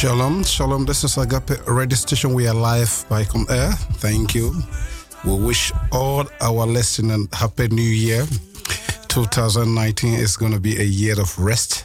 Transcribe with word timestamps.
Shalom, 0.00 0.42
shalom. 0.44 0.86
This 0.86 1.04
is 1.04 1.18
Agape 1.18 1.60
Radio 1.66 1.94
Station. 1.94 2.32
We 2.32 2.48
are 2.48 2.54
live 2.54 3.04
by 3.10 3.22
Come 3.22 3.44
Air. 3.50 3.72
Thank 4.00 4.34
you. 4.34 4.54
We 5.26 5.34
wish 5.34 5.72
all 5.92 6.24
our 6.40 6.66
listeners 6.66 7.28
happy 7.34 7.68
New 7.68 7.82
Year. 7.82 8.24
2019 9.08 10.14
is 10.14 10.38
going 10.38 10.52
to 10.52 10.58
be 10.58 10.80
a 10.80 10.84
year 10.84 11.20
of 11.20 11.38
rest. 11.38 11.84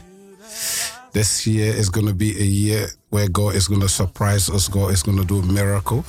This 1.12 1.46
year 1.46 1.76
is 1.76 1.90
going 1.90 2.08
to 2.08 2.14
be 2.14 2.32
a 2.40 2.46
year 2.46 2.88
where 3.10 3.28
God 3.28 3.54
is 3.54 3.68
going 3.68 3.82
to 3.82 3.90
surprise 3.90 4.50
us. 4.50 4.70
God 4.70 4.92
is 4.94 5.04
going 5.04 5.18
to 5.18 5.26
do 5.26 5.40
a 5.40 5.46
miracle. 5.46 6.06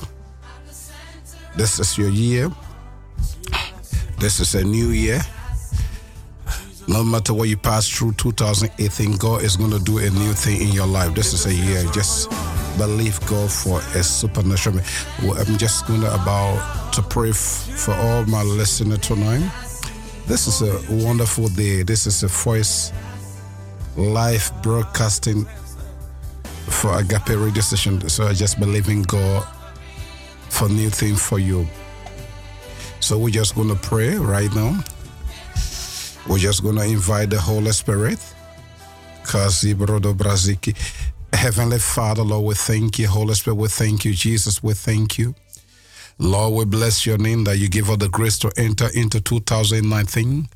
This 1.57 1.77
is 1.77 1.97
your 1.97 2.09
year. 2.09 2.49
This 4.17 4.39
is 4.39 4.55
a 4.55 4.63
new 4.63 4.91
year. 4.91 5.19
No 6.89 7.03
matter 7.03 7.33
what 7.33 7.49
you 7.49 7.57
pass 7.57 7.87
through 7.89 8.13
2018, 8.13 9.17
God 9.17 9.43
is 9.43 9.57
going 9.57 9.71
to 9.71 9.79
do 9.79 9.97
a 9.97 10.09
new 10.09 10.31
thing 10.31 10.61
in 10.61 10.69
your 10.69 10.87
life. 10.87 11.13
This 11.13 11.33
is 11.33 11.45
a 11.45 11.53
year. 11.53 11.83
Just 11.91 12.29
believe 12.77 13.19
God 13.27 13.51
for 13.51 13.79
a 13.79 14.03
supernatural. 14.03 14.79
I'm 15.19 15.57
just 15.57 15.85
going 15.85 15.99
to 16.01 16.13
about 16.13 16.93
to 16.93 17.01
pray 17.01 17.33
for 17.33 17.93
all 17.93 18.23
my 18.25 18.41
listeners 18.41 18.99
tonight. 18.99 19.51
This 20.27 20.47
is 20.47 20.61
a 20.61 21.05
wonderful 21.05 21.49
day. 21.49 21.83
This 21.83 22.07
is 22.07 22.23
a 22.23 22.27
voice 22.27 22.93
live 23.97 24.49
broadcasting 24.63 25.45
for 26.69 26.97
Agape 26.99 27.29
radio 27.29 27.61
station. 27.61 28.07
So 28.07 28.27
I 28.27 28.33
just 28.33 28.59
believe 28.61 28.87
in 28.87 29.03
God 29.03 29.45
for 30.49 30.69
new 30.69 30.89
thing 30.89 31.15
for 31.15 31.39
you. 31.39 31.67
So 33.01 33.17
we're 33.17 33.29
just 33.29 33.55
going 33.55 33.69
to 33.69 33.75
pray 33.75 34.15
right 34.15 34.53
now. 34.55 34.83
We're 36.27 36.39
just 36.39 36.61
going 36.61 36.75
to 36.75 36.83
invite 36.83 37.29
the 37.29 37.39
Holy 37.39 37.71
Spirit. 37.71 38.19
Heavenly 41.33 41.79
Father, 41.79 42.23
Lord, 42.23 42.45
we 42.45 42.55
thank 42.55 42.99
you. 42.99 43.07
Holy 43.07 43.33
Spirit, 43.33 43.55
we 43.55 43.67
thank 43.69 44.05
you. 44.05 44.13
Jesus, 44.13 44.61
we 44.61 44.73
thank 44.73 45.17
you. 45.17 45.35
Lord, 46.19 46.53
we 46.53 46.65
bless 46.65 47.05
your 47.05 47.17
name 47.17 47.43
that 47.45 47.57
you 47.57 47.69
give 47.69 47.89
us 47.89 47.97
the 47.97 48.09
grace 48.09 48.37
to 48.39 48.51
enter 48.57 48.87
into 48.93 49.21
2019. 49.21 50.47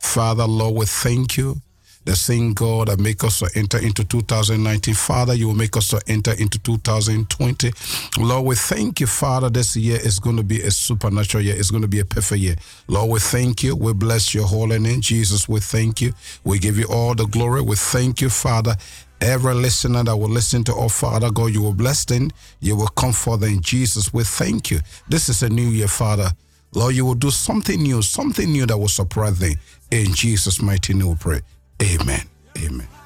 Father, 0.00 0.46
Lord, 0.46 0.76
we 0.76 0.86
thank 0.86 1.36
you. 1.36 1.60
The 2.04 2.16
same 2.16 2.54
God 2.54 2.88
that 2.88 2.98
make 2.98 3.22
us 3.24 3.40
to 3.40 3.50
enter 3.54 3.78
into 3.78 4.04
2019. 4.04 4.94
Father, 4.94 5.34
you 5.34 5.48
will 5.48 5.54
make 5.54 5.76
us 5.76 5.88
to 5.88 6.00
enter 6.06 6.32
into 6.32 6.58
2020. 6.60 7.72
Lord, 8.18 8.46
we 8.46 8.54
thank 8.54 9.00
you, 9.00 9.06
Father. 9.06 9.50
This 9.50 9.76
year 9.76 9.98
is 10.02 10.18
going 10.18 10.36
to 10.36 10.42
be 10.42 10.62
a 10.62 10.70
supernatural 10.70 11.44
year. 11.44 11.56
It's 11.56 11.70
going 11.70 11.82
to 11.82 11.88
be 11.88 12.00
a 12.00 12.04
perfect 12.04 12.40
year. 12.40 12.56
Lord, 12.88 13.10
we 13.10 13.20
thank 13.20 13.62
you. 13.62 13.76
We 13.76 13.92
bless 13.92 14.34
your 14.34 14.46
holy 14.46 14.78
name. 14.78 15.02
Jesus, 15.02 15.48
we 15.48 15.60
thank 15.60 16.00
you. 16.00 16.12
We 16.42 16.58
give 16.58 16.78
you 16.78 16.86
all 16.86 17.14
the 17.14 17.26
glory. 17.26 17.60
We 17.60 17.76
thank 17.76 18.20
you, 18.22 18.30
Father. 18.30 18.76
Every 19.20 19.52
listener 19.52 20.02
that 20.02 20.16
will 20.16 20.30
listen 20.30 20.64
to 20.64 20.74
our 20.74 20.88
Father 20.88 21.30
God, 21.30 21.52
you 21.52 21.60
will 21.60 21.74
bless 21.74 22.06
them. 22.06 22.30
You 22.60 22.76
will 22.76 22.88
comfort 22.88 23.40
them. 23.40 23.60
Jesus, 23.60 24.14
we 24.14 24.24
thank 24.24 24.70
you. 24.70 24.80
This 25.08 25.28
is 25.28 25.42
a 25.42 25.50
new 25.50 25.68
year, 25.68 25.88
Father. 25.88 26.30
Lord, 26.74 26.94
you 26.94 27.04
will 27.04 27.14
do 27.14 27.30
something 27.30 27.82
new, 27.82 28.00
something 28.00 28.50
new 28.50 28.64
that 28.64 28.78
will 28.78 28.88
surprise 28.88 29.38
them. 29.38 29.52
In 29.90 30.14
Jesus' 30.14 30.62
mighty 30.62 30.94
name 30.94 31.08
we 31.08 31.14
pray. 31.16 31.40
Amen. 31.82 32.26
Amen. 32.58 32.99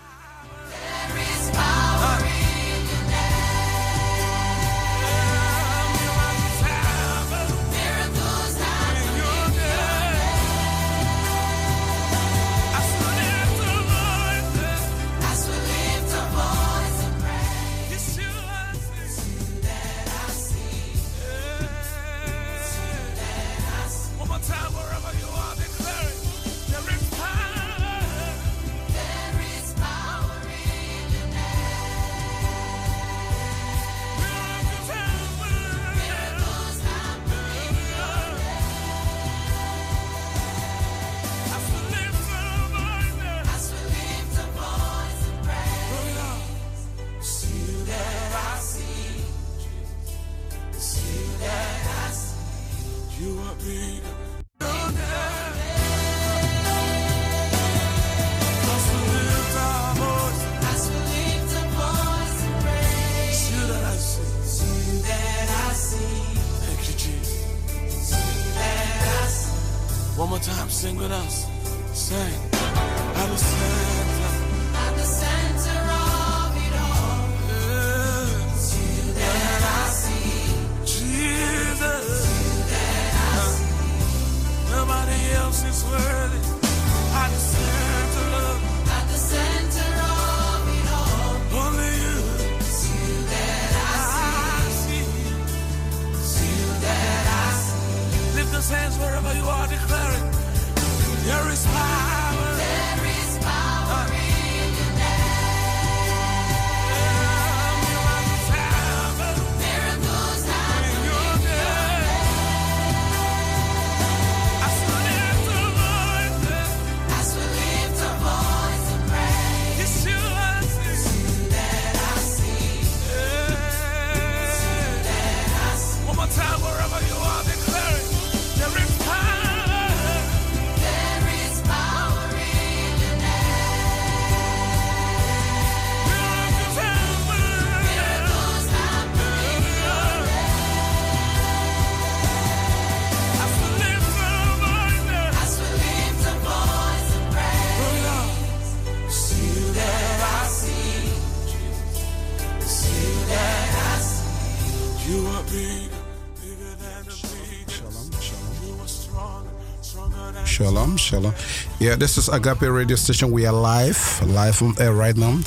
Yeah, 161.85 161.97
this 161.97 162.17
is 162.17 162.31
Agape 162.31 162.63
Radio 162.63 162.97
Station. 162.97 163.31
We 163.31 163.45
are 163.45 163.53
live, 163.53 164.23
live 164.27 164.63
on 164.63 164.75
air 164.81 164.95
right 164.95 165.15
now. 165.15 165.39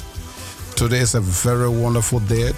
Today 0.76 1.00
is 1.00 1.16
a 1.16 1.20
very 1.20 1.68
wonderful 1.68 2.20
day. 2.20 2.52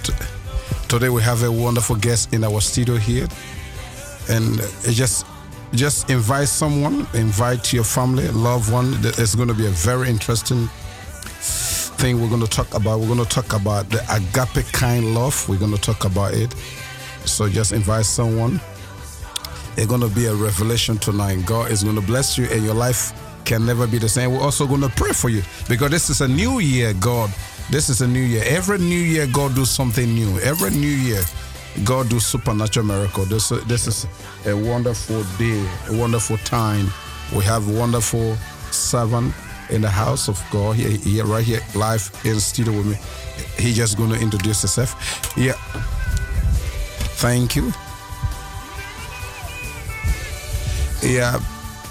Today 0.86 1.08
we 1.08 1.22
have 1.22 1.42
a 1.44 1.50
wonderful 1.50 1.96
guest 1.96 2.34
in 2.34 2.44
our 2.44 2.60
studio 2.60 2.96
here, 2.96 3.26
and 4.28 4.58
just 4.82 5.24
just 5.72 6.10
invite 6.10 6.48
someone, 6.48 7.06
invite 7.14 7.72
your 7.72 7.84
family, 7.84 8.28
loved 8.28 8.70
one. 8.70 8.92
It's 9.00 9.34
going 9.34 9.48
to 9.48 9.54
be 9.54 9.64
a 9.64 9.70
very 9.70 10.10
interesting 10.10 10.68
thing 11.96 12.20
we're 12.20 12.28
going 12.28 12.44
to 12.44 12.50
talk 12.50 12.74
about. 12.74 13.00
We're 13.00 13.06
going 13.06 13.24
to 13.24 13.34
talk 13.34 13.54
about 13.54 13.88
the 13.88 14.02
agape 14.12 14.70
kind 14.74 15.14
love. 15.14 15.48
We're 15.48 15.58
going 15.58 15.74
to 15.74 15.80
talk 15.80 16.04
about 16.04 16.34
it. 16.34 16.52
So 17.24 17.48
just 17.48 17.72
invite 17.72 18.04
someone. 18.04 18.60
It's 19.78 19.86
going 19.86 20.02
to 20.02 20.14
be 20.14 20.26
a 20.26 20.34
revelation 20.34 20.98
tonight. 20.98 21.46
God 21.46 21.70
is 21.70 21.82
going 21.82 21.96
to 21.96 22.02
bless 22.02 22.36
you, 22.36 22.44
and 22.50 22.62
your 22.62 22.74
life 22.74 23.14
can 23.50 23.66
never 23.66 23.88
be 23.88 23.98
the 23.98 24.08
same. 24.08 24.30
We're 24.32 24.42
also 24.42 24.64
going 24.64 24.80
to 24.82 24.88
pray 24.90 25.10
for 25.10 25.28
you 25.28 25.42
because 25.68 25.90
this 25.90 26.08
is 26.08 26.20
a 26.20 26.28
new 26.28 26.60
year. 26.60 26.94
God 26.94 27.30
This 27.70 27.88
is 27.88 28.00
a 28.00 28.06
new 28.06 28.20
year. 28.20 28.42
Every 28.46 28.78
new 28.78 29.02
year, 29.14 29.26
God 29.26 29.54
do 29.56 29.64
something 29.64 30.12
new. 30.14 30.38
Every 30.40 30.70
new 30.70 30.86
year, 31.08 31.22
God 31.84 32.08
do 32.08 32.18
supernatural 32.18 32.86
miracle. 32.86 33.24
This, 33.24 33.48
this 33.66 33.86
is 33.86 34.06
a 34.46 34.56
wonderful 34.56 35.22
day, 35.38 35.64
a 35.88 35.96
wonderful 35.96 36.36
time. 36.38 36.86
We 37.34 37.44
have 37.44 37.68
wonderful 37.68 38.36
servant 38.70 39.34
in 39.68 39.82
the 39.82 39.90
house 39.90 40.28
of 40.28 40.40
God 40.50 40.76
here, 40.76 40.90
here 40.90 41.24
right 41.24 41.44
here, 41.44 41.60
live 41.76 42.10
in 42.24 42.40
studio 42.40 42.72
with 42.76 42.86
me. 42.86 42.96
He 43.56 43.72
just 43.72 43.96
going 43.96 44.10
to 44.10 44.20
introduce 44.20 44.62
himself. 44.62 44.96
Yeah. 45.36 45.54
Thank 47.18 47.54
you. 47.54 47.72
Yeah, 51.02 51.38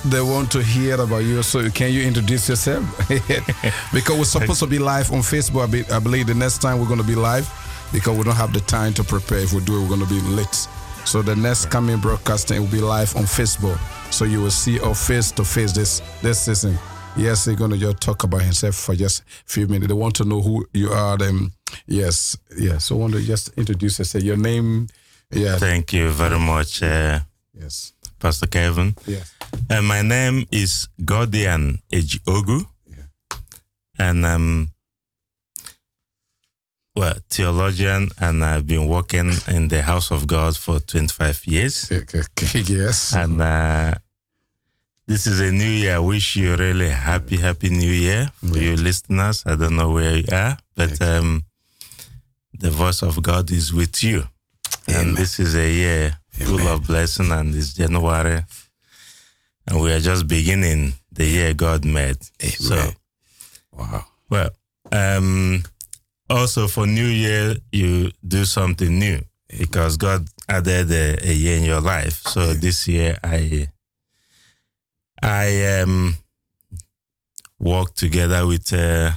they 0.05 0.21
want 0.21 0.51
to 0.51 0.61
hear 0.63 0.99
about 0.99 1.19
you. 1.19 1.43
So 1.43 1.69
can 1.69 1.91
you 1.91 2.03
introduce 2.03 2.49
yourself? 2.49 2.85
because 3.93 4.17
we're 4.17 4.23
supposed 4.23 4.59
to 4.59 4.67
be 4.67 4.79
live 4.79 5.11
on 5.11 5.19
Facebook. 5.19 5.91
I, 5.91 5.99
believe 5.99 6.27
the 6.27 6.33
next 6.33 6.59
time 6.59 6.79
we're 6.79 6.87
going 6.87 7.01
to 7.01 7.07
be 7.07 7.15
live 7.15 7.49
because 7.91 8.17
we 8.17 8.23
don't 8.23 8.35
have 8.35 8.53
the 8.53 8.61
time 8.61 8.93
to 8.95 9.03
prepare. 9.03 9.39
If 9.39 9.53
we 9.53 9.61
do 9.61 9.77
it, 9.77 9.81
we're 9.81 9.95
going 9.95 10.07
to 10.07 10.13
be 10.13 10.21
late. 10.21 10.67
So 11.05 11.21
the 11.21 11.35
next 11.35 11.69
coming 11.69 11.97
broadcasting 11.99 12.61
will 12.61 12.69
be 12.69 12.81
live 12.81 13.15
on 13.15 13.23
Facebook. 13.23 13.79
So 14.11 14.25
you 14.25 14.41
will 14.41 14.51
see 14.51 14.79
our 14.79 14.95
face 14.95 15.31
to 15.31 15.43
face 15.43 15.71
this 15.71 16.01
this 16.21 16.39
season. 16.41 16.77
Yes, 17.17 17.45
he's 17.45 17.55
going 17.55 17.71
to 17.71 17.77
just 17.77 17.99
talk 17.99 18.23
about 18.23 18.41
himself 18.41 18.75
for 18.75 18.95
just 18.95 19.21
a 19.21 19.23
few 19.45 19.67
minutes. 19.67 19.87
They 19.87 19.93
want 19.93 20.15
to 20.17 20.25
know 20.25 20.41
who 20.41 20.65
you 20.73 20.91
are. 20.91 21.17
Them. 21.17 21.51
Yes, 21.87 22.37
yes. 22.57 22.85
So 22.85 22.95
I 22.95 22.99
want 22.99 23.13
to 23.13 23.21
just 23.21 23.49
introduce 23.57 23.99
yourself. 23.99 24.23
Your 24.23 24.37
name. 24.37 24.87
Yeah. 25.31 25.57
Thank 25.57 25.93
you 25.93 26.09
very 26.09 26.39
much. 26.39 26.81
Uh, 26.81 27.19
Yes. 27.59 27.93
Pastor 28.19 28.47
Kevin. 28.47 28.95
Yes. 29.05 29.33
And 29.69 29.87
my 29.87 30.01
name 30.01 30.45
is 30.51 30.87
Gordian 31.05 31.79
Ejiogu. 31.91 32.65
And 33.99 34.25
I'm 34.25 34.71
well, 36.95 37.15
theologian, 37.29 38.09
and 38.19 38.43
I've 38.43 38.65
been 38.67 38.87
working 38.87 39.31
in 39.47 39.67
the 39.69 39.81
house 39.81 40.11
of 40.11 40.27
God 40.27 40.57
for 40.57 40.79
25 40.79 41.45
years. 41.47 41.89
Yes. 42.67 43.13
And 43.15 43.41
uh, 43.41 43.93
this 45.07 45.27
is 45.27 45.39
a 45.39 45.51
new 45.51 45.63
year. 45.69 45.95
I 45.95 45.99
wish 45.99 46.35
you 46.35 46.55
really 46.55 46.89
happy, 46.89 47.37
happy 47.37 47.69
new 47.69 47.91
year 47.91 48.31
for 48.39 48.57
you 48.57 48.75
listeners. 48.75 49.43
I 49.45 49.55
don't 49.55 49.75
know 49.75 49.91
where 49.91 50.17
you 50.17 50.25
are, 50.31 50.57
but 50.75 51.01
um, 51.01 51.43
the 52.57 52.71
voice 52.71 53.01
of 53.01 53.21
God 53.21 53.49
is 53.51 53.71
with 53.73 54.03
you. 54.03 54.23
And 54.87 55.15
this 55.15 55.39
is 55.39 55.55
a 55.55 55.71
year 55.71 56.17
full 56.31 56.67
of 56.67 56.87
blessing, 56.87 57.31
and 57.31 57.53
it's 57.55 57.73
January. 57.75 58.43
And 59.69 59.79
we 59.81 59.91
are 59.93 59.99
just 59.99 60.27
beginning 60.27 60.93
the 61.11 61.25
year 61.25 61.53
God 61.53 61.85
made. 61.85 62.17
So, 62.41 62.91
Wow. 63.71 64.05
well, 64.29 64.49
um, 64.91 65.63
also 66.29 66.67
for 66.67 66.87
New 66.87 67.05
Year, 67.05 67.55
you 67.71 68.11
do 68.27 68.45
something 68.45 68.97
new 68.97 69.21
because 69.57 69.95
God 69.97 70.27
added 70.47 70.91
a, 70.91 71.29
a 71.29 71.33
year 71.33 71.57
in 71.57 71.63
your 71.65 71.81
life. 71.81 72.23
So 72.27 72.53
this 72.53 72.87
year, 72.87 73.17
I 73.23 73.67
I 75.21 75.81
um 75.81 76.15
work 77.59 77.93
together 77.93 78.47
with 78.47 78.73
uh, 78.73 79.11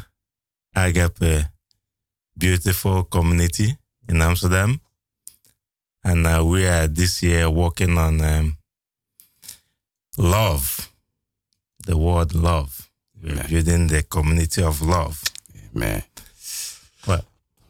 Agape 0.76 1.46
Beautiful 2.37 3.04
Community 3.04 3.76
in 4.08 4.20
Amsterdam, 4.20 4.81
and 6.04 6.26
uh, 6.26 6.44
we 6.44 6.66
are 6.66 6.87
this 6.88 7.22
year 7.22 7.49
working 7.50 7.96
on 7.99 8.20
um, 8.20 8.56
love, 10.19 10.91
the 11.87 11.97
word 11.97 12.35
love. 12.35 12.91
We're 13.23 13.43
building 13.49 13.87
the 13.88 14.03
community 14.03 14.62
of 14.62 14.82
love. 14.82 15.23
Man. 15.73 16.03
Well, 17.06 17.25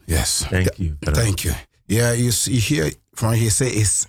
Yes. 0.07 0.43
thank 0.45 0.77
you. 0.79 0.97
very 1.01 1.15
Thank 1.15 1.43
you. 1.45 1.53
Yeah, 1.87 2.11
you, 2.13 2.31
you 2.45 2.59
hear 2.59 2.91
from 3.15 3.33
he 3.35 3.49
say 3.49 3.67
it's 3.69 4.07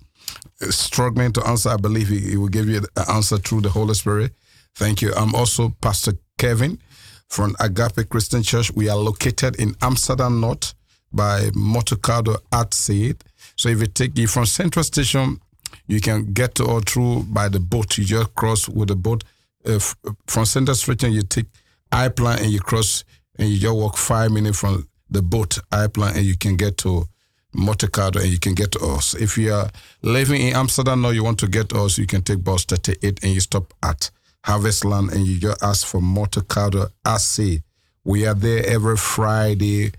struggling 0.71 1.33
to 1.33 1.45
answer, 1.47 1.71
I 1.71 1.77
believe 1.77 2.09
he, 2.09 2.19
he 2.21 2.37
will 2.37 2.49
give 2.49 2.69
you 2.69 2.79
an 2.79 2.87
answer 3.09 3.39
through 3.39 3.63
the 3.63 3.71
Holy 3.71 3.95
Spirit. 3.95 4.33
Thank 4.75 5.03
you. 5.03 5.13
I'm 5.15 5.35
also 5.35 5.71
Pastor 5.81 6.13
Kevin 6.39 6.79
from 7.29 7.57
Agape 7.59 8.09
Christian 8.09 8.45
Church. 8.45 8.71
We 8.73 8.89
are 8.89 8.97
located 8.97 9.57
in 9.57 9.75
Amsterdam 9.83 10.41
North 10.41 10.75
by 11.13 11.51
Motocado 11.51 12.39
at 12.53 12.75
Seed. 12.75 13.25
So 13.57 13.69
if 13.69 13.81
you 13.81 13.87
take 13.87 14.17
you 14.19 14.27
from 14.27 14.47
Central 14.47 14.85
Station, 14.85 15.41
you 15.87 16.01
can 16.01 16.33
get 16.33 16.55
to 16.57 16.65
all 16.65 16.81
through 16.81 17.25
by 17.25 17.49
the 17.49 17.61
boat. 17.61 17.99
You 17.99 18.05
just 18.05 18.35
cross 18.35 18.69
with 18.69 18.89
the 18.89 18.97
boat 18.97 19.25
uh, 19.65 19.79
from 20.27 20.45
Central 20.45 20.75
Station. 20.75 21.13
You 21.13 21.23
take 21.23 21.47
IJplein 21.93 22.43
and 22.43 22.51
you 22.51 22.61
cross 22.61 23.05
and 23.39 23.49
you 23.49 23.59
just 23.59 23.75
walk 23.75 23.97
five 23.97 24.31
minutes 24.31 24.59
from 24.59 24.89
the 25.11 25.23
boat 25.23 25.59
IJplein 25.73 26.17
and 26.17 26.25
you 26.25 26.37
can 26.37 26.57
get 26.57 26.77
to 26.79 27.07
Motocado 27.55 28.21
and 28.21 28.29
you 28.29 28.39
can 28.39 28.55
get 28.55 28.73
to 28.73 28.81
us. 28.81 29.15
If 29.15 29.39
you 29.39 29.53
are 29.55 29.71
living 30.03 30.43
in 30.43 30.55
Amsterdam 30.55 31.05
or 31.05 31.13
you 31.13 31.25
want 31.25 31.39
to 31.41 31.49
get 31.49 31.71
to 31.71 31.81
us, 31.83 31.97
you 31.99 32.07
can 32.07 32.23
take 32.23 32.45
bus 32.45 32.65
38 32.65 33.23
and 33.23 33.33
you 33.33 33.41
stop 33.41 33.73
at 33.83 34.11
Harvestland 34.45 35.11
and 35.13 35.27
you 35.27 35.41
just 35.41 35.63
ask 35.63 35.87
for 35.87 36.01
Motocado 36.01 36.91
AC. 37.07 37.63
We 38.05 38.27
are 38.27 38.35
there 38.35 38.65
every 38.67 38.97
Friday 38.97 39.93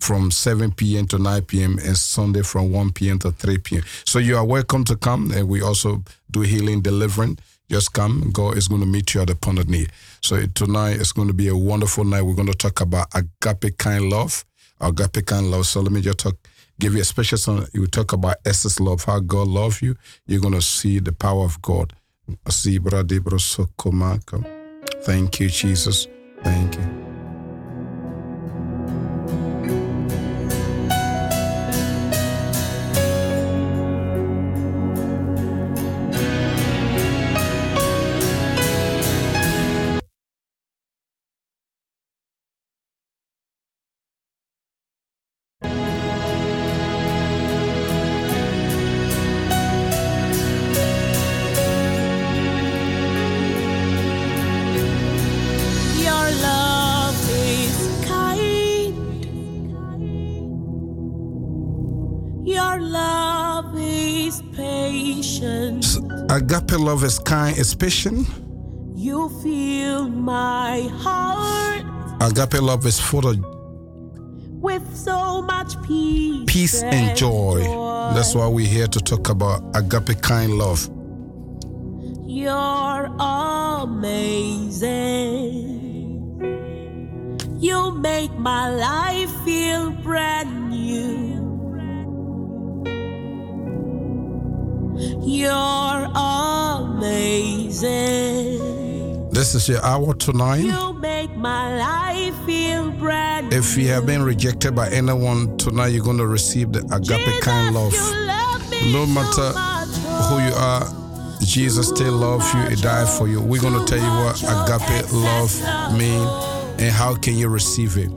from 0.00 0.30
7 0.30 0.72
p.m. 0.72 1.06
to 1.08 1.18
9 1.18 1.42
p.m. 1.42 1.78
and 1.78 1.96
Sunday 1.96 2.42
from 2.42 2.70
1 2.70 2.92
p.m. 2.92 3.18
to 3.20 3.32
3 3.32 3.58
p.m. 3.58 3.82
So 4.04 4.18
you 4.18 4.36
are 4.36 4.44
welcome 4.44 4.84
to 4.84 4.96
come 4.96 5.30
and 5.32 5.48
we 5.48 5.62
also 5.62 6.02
do 6.30 6.42
healing, 6.42 6.80
deliverance. 6.82 7.40
Just 7.68 7.92
come. 7.92 8.30
God 8.32 8.56
is 8.56 8.68
going 8.68 8.80
to 8.80 8.86
meet 8.86 9.14
you 9.14 9.22
at 9.22 9.26
the 9.26 9.34
point 9.34 9.58
of 9.58 9.68
need. 9.68 9.90
So 10.22 10.46
tonight 10.54 11.00
is 11.00 11.12
going 11.12 11.28
to 11.28 11.34
be 11.34 11.48
a 11.48 11.56
wonderful 11.56 12.04
night. 12.04 12.22
We're 12.22 12.34
going 12.34 12.46
to 12.46 12.54
talk 12.54 12.80
about 12.80 13.08
agape 13.14 13.76
kind 13.78 14.08
love. 14.08 14.44
Agape 14.80 15.26
kind 15.26 15.50
love. 15.50 15.66
So 15.66 15.80
let 15.80 15.90
me 15.90 16.00
just 16.00 16.18
talk, 16.18 16.36
give 16.78 16.94
you 16.94 17.00
a 17.00 17.04
special 17.04 17.38
song. 17.38 17.66
You 17.72 17.88
talk 17.88 18.12
about 18.12 18.36
essence 18.44 18.78
love, 18.78 19.02
how 19.04 19.18
God 19.18 19.48
loves 19.48 19.82
you. 19.82 19.96
You're 20.26 20.40
going 20.40 20.54
to 20.54 20.62
see 20.62 21.00
the 21.00 21.12
power 21.12 21.44
of 21.44 21.60
God. 21.60 21.92
Thank 25.02 25.40
you, 25.40 25.48
Jesus. 25.48 26.06
Thank 26.42 26.76
you. 26.76 27.15
Agape 66.36 66.78
love 66.78 67.02
is 67.02 67.18
kind, 67.18 67.56
is 67.56 67.74
patient. 67.74 68.28
You 68.94 69.30
fill 69.42 70.06
my 70.10 70.82
heart 71.00 71.82
Agape 72.20 72.60
love 72.60 72.84
is 72.84 73.00
full 73.00 73.26
of 73.26 73.38
with 74.60 74.84
so 74.94 75.40
much 75.40 75.80
peace, 75.82 76.44
peace 76.46 76.82
and 76.82 77.16
joy. 77.16 77.60
That's 78.12 78.34
why 78.34 78.48
we're 78.48 78.66
here 78.66 78.86
to 78.86 79.00
talk 79.00 79.30
about 79.30 79.62
agape 79.74 80.20
kind 80.20 80.58
love. 80.58 80.90
You're 82.26 83.06
amazing. 83.18 84.26
You 87.58 87.92
make 87.92 88.36
my 88.38 88.68
life 88.68 89.30
feel 89.44 89.90
brand 89.90 90.68
new. 90.68 91.25
You're 94.98 96.08
amazing. 98.14 99.30
This 99.30 99.54
is 99.54 99.68
your 99.68 99.84
hour 99.84 100.14
tonight. 100.14 100.64
You 100.64 100.94
make 100.94 101.36
my 101.36 101.76
life 101.78 102.34
feel 102.46 102.90
brand 102.92 103.52
If 103.52 103.76
you 103.76 103.88
have 103.88 104.06
been 104.06 104.22
rejected 104.22 104.74
by 104.74 104.88
anyone 104.88 105.56
tonight, 105.58 105.88
you're 105.88 106.02
going 106.04 106.16
to 106.18 106.26
receive 106.26 106.72
the 106.72 106.80
agape 106.90 107.42
kind 107.42 107.74
love. 107.74 107.92
No 108.92 109.04
matter 109.06 109.52
who 110.28 110.38
you 110.42 110.54
are, 110.54 110.86
Jesus 111.40 111.88
still 111.88 112.14
loves 112.14 112.52
you. 112.54 112.60
He 112.62 112.76
died 112.76 113.08
for 113.08 113.28
you. 113.28 113.40
We're 113.42 113.60
going 113.60 113.78
to 113.78 113.84
tell 113.84 113.98
you 113.98 114.10
what 114.24 114.42
agape 114.42 115.12
love 115.12 115.52
means 115.98 116.30
and 116.80 116.90
how 116.90 117.14
can 117.14 117.34
you 117.34 117.48
receive 117.48 117.98
it. 117.98 118.10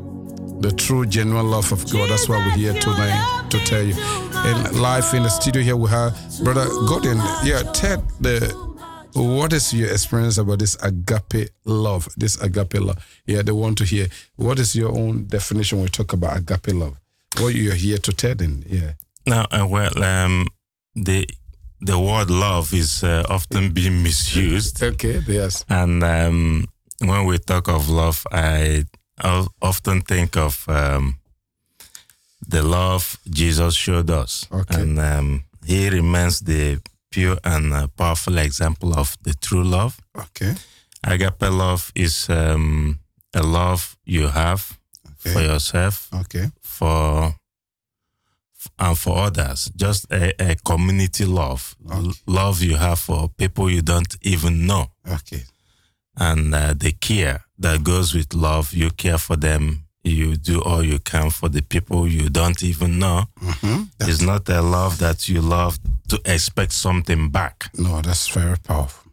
The 0.61 0.71
true, 0.71 1.05
genuine 1.05 1.49
love 1.49 1.71
of 1.71 1.89
God. 1.91 2.09
That's 2.09 2.27
why 2.29 2.37
we're 2.37 2.57
here 2.57 2.73
tonight 2.73 3.45
to 3.49 3.59
tell 3.65 3.83
you. 3.83 3.95
And 4.45 4.79
live 4.79 5.13
in 5.13 5.23
the 5.23 5.29
studio 5.29 5.61
here, 5.61 5.75
we 5.75 5.89
have 5.89 6.13
Brother 6.43 6.65
Gordon. 6.87 7.17
Yeah, 7.43 7.63
Ted, 7.73 8.01
the 8.19 8.39
what 9.13 9.53
is 9.53 9.73
your 9.73 9.89
experience 9.91 10.37
about 10.37 10.59
this 10.59 10.75
agape 10.81 11.49
love? 11.65 12.07
This 12.17 12.39
agape 12.41 12.75
love. 12.75 12.97
Yeah, 13.25 13.41
they 13.41 13.51
want 13.51 13.77
to 13.79 13.83
hear. 13.85 14.07
What 14.35 14.59
is 14.59 14.75
your 14.75 14.91
own 14.97 15.25
definition 15.27 15.79
when 15.79 15.85
we 15.85 15.89
talk 15.89 16.13
about 16.13 16.37
agape 16.37 16.73
love? 16.73 16.97
What 17.39 17.53
you're 17.55 17.73
here 17.75 17.97
to 17.97 18.11
tell 18.13 18.35
them? 18.35 18.63
Yeah. 18.67 18.93
Now, 19.25 19.45
uh, 19.51 19.67
well, 19.69 20.03
um, 20.03 20.47
the 20.95 21.27
the 21.81 21.97
word 21.99 22.29
love 22.29 22.73
is 22.73 23.03
uh, 23.03 23.23
often 23.29 23.71
being 23.71 24.03
misused, 24.03 24.81
Okay. 24.83 25.21
Yes. 25.27 25.63
and 25.69 26.03
um, 26.03 26.65
when 26.99 27.25
we 27.25 27.37
talk 27.39 27.67
of 27.69 27.89
love, 27.89 28.25
I 28.31 28.85
often 29.61 30.01
think 30.01 30.35
of 30.37 30.65
um, 30.67 31.15
the 32.47 32.61
love 32.63 33.17
Jesus 33.29 33.75
showed 33.75 34.09
us, 34.09 34.45
Okay. 34.51 34.81
and 34.81 34.99
um, 34.99 35.43
He 35.65 35.89
remains 35.89 36.39
the 36.39 36.79
pure 37.11 37.37
and 37.43 37.73
uh, 37.73 37.87
powerful 37.97 38.37
example 38.37 38.93
of 38.93 39.17
the 39.23 39.33
true 39.33 39.63
love. 39.63 39.99
Okay. 40.15 40.53
Agape 41.03 41.41
love 41.51 41.91
is 41.95 42.29
um, 42.29 42.99
a 43.33 43.41
love 43.43 43.97
you 44.05 44.27
have 44.27 44.77
for 45.17 45.41
yourself, 45.41 46.07
Okay. 46.13 46.49
for 46.61 47.35
and 48.77 48.97
for 48.97 49.17
others. 49.17 49.71
Just 49.75 50.05
a, 50.11 50.33
a 50.51 50.55
community 50.55 51.25
love, 51.25 51.75
L- 51.91 52.13
love 52.27 52.61
you 52.61 52.75
have 52.75 52.99
for 52.99 53.29
people 53.29 53.69
you 53.69 53.81
don't 53.81 54.15
even 54.21 54.65
know, 54.67 54.87
Okay. 55.07 55.43
and 56.17 56.53
uh, 56.53 56.73
the 56.73 56.91
care 56.91 57.45
that 57.57 57.83
goes 57.83 58.13
with 58.13 58.33
love. 58.33 58.73
You 58.73 58.89
care 58.91 59.17
for 59.17 59.35
them. 59.37 59.85
You 60.03 60.37
do 60.37 60.61
all 60.61 60.83
you 60.83 60.99
can 60.99 61.29
for 61.29 61.49
the 61.49 61.61
people 61.61 62.07
you 62.07 62.29
don't 62.29 62.63
even 62.63 62.99
know. 62.99 63.25
Mm-hmm. 63.41 63.83
It's 63.99 64.21
not 64.21 64.47
a 64.49 64.61
love 64.61 64.97
that 64.99 65.27
you 65.27 65.41
love 65.41 65.77
to 66.07 66.19
expect 66.25 66.71
something 66.71 67.29
back. 67.29 67.69
No, 67.77 68.01
that's 68.01 68.27
very 68.29 68.57
powerful. 68.57 69.11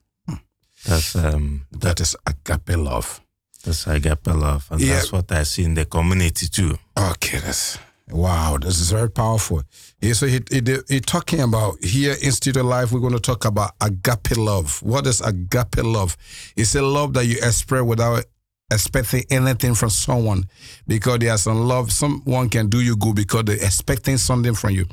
That's 0.87 1.17
um, 1.17 1.67
That 1.73 2.01
is 2.01 2.15
agape 2.27 2.77
love. 2.77 3.21
that's 3.65 3.87
agape 3.89 4.29
love, 4.29 4.69
and 4.71 4.81
Yeah. 4.81 4.95
that's 4.95 5.11
what 5.13 5.33
I 5.33 5.43
see 5.43 5.65
in 5.65 5.75
the 5.75 5.85
community 5.85 6.47
too. 6.47 6.79
Okay, 6.97 7.39
that's 7.41 7.79
wow. 8.09 8.57
This 8.59 8.79
is 8.81 8.93
very 8.93 9.11
powerful. 9.11 9.65
Yeah, 10.01 10.13
so 10.13 10.27
he, 10.29 10.41
he, 10.53 10.61
he 10.89 11.01
talking 11.01 11.41
about 11.41 11.83
here 11.83 12.15
in 12.23 12.31
Studio 12.31 12.63
Life. 12.63 12.93
We're 12.93 13.01
going 13.01 13.15
to 13.15 13.19
talk 13.19 13.45
about 13.45 13.73
agape 13.81 14.37
love. 14.37 14.81
What 14.85 15.07
is 15.09 15.21
agape 15.21 15.83
love? 15.83 16.17
It's 16.55 16.77
a 16.77 16.83
love 16.83 17.15
that 17.15 17.27
you 17.27 17.39
express 17.43 17.83
without 17.83 18.25
expecting 18.71 19.25
anything 19.31 19.75
from 19.75 19.91
someone 19.91 20.45
because 20.87 21.19
there's 21.21 21.43
some 21.43 21.61
love 21.61 21.93
someone 21.93 22.49
can 22.49 22.69
do 22.69 22.81
you 22.81 22.97
good 22.97 23.15
because 23.15 23.45
they're 23.45 23.57
expecting 23.57 24.19
something 24.19 24.55
from 24.55 24.71
you. 24.71 24.87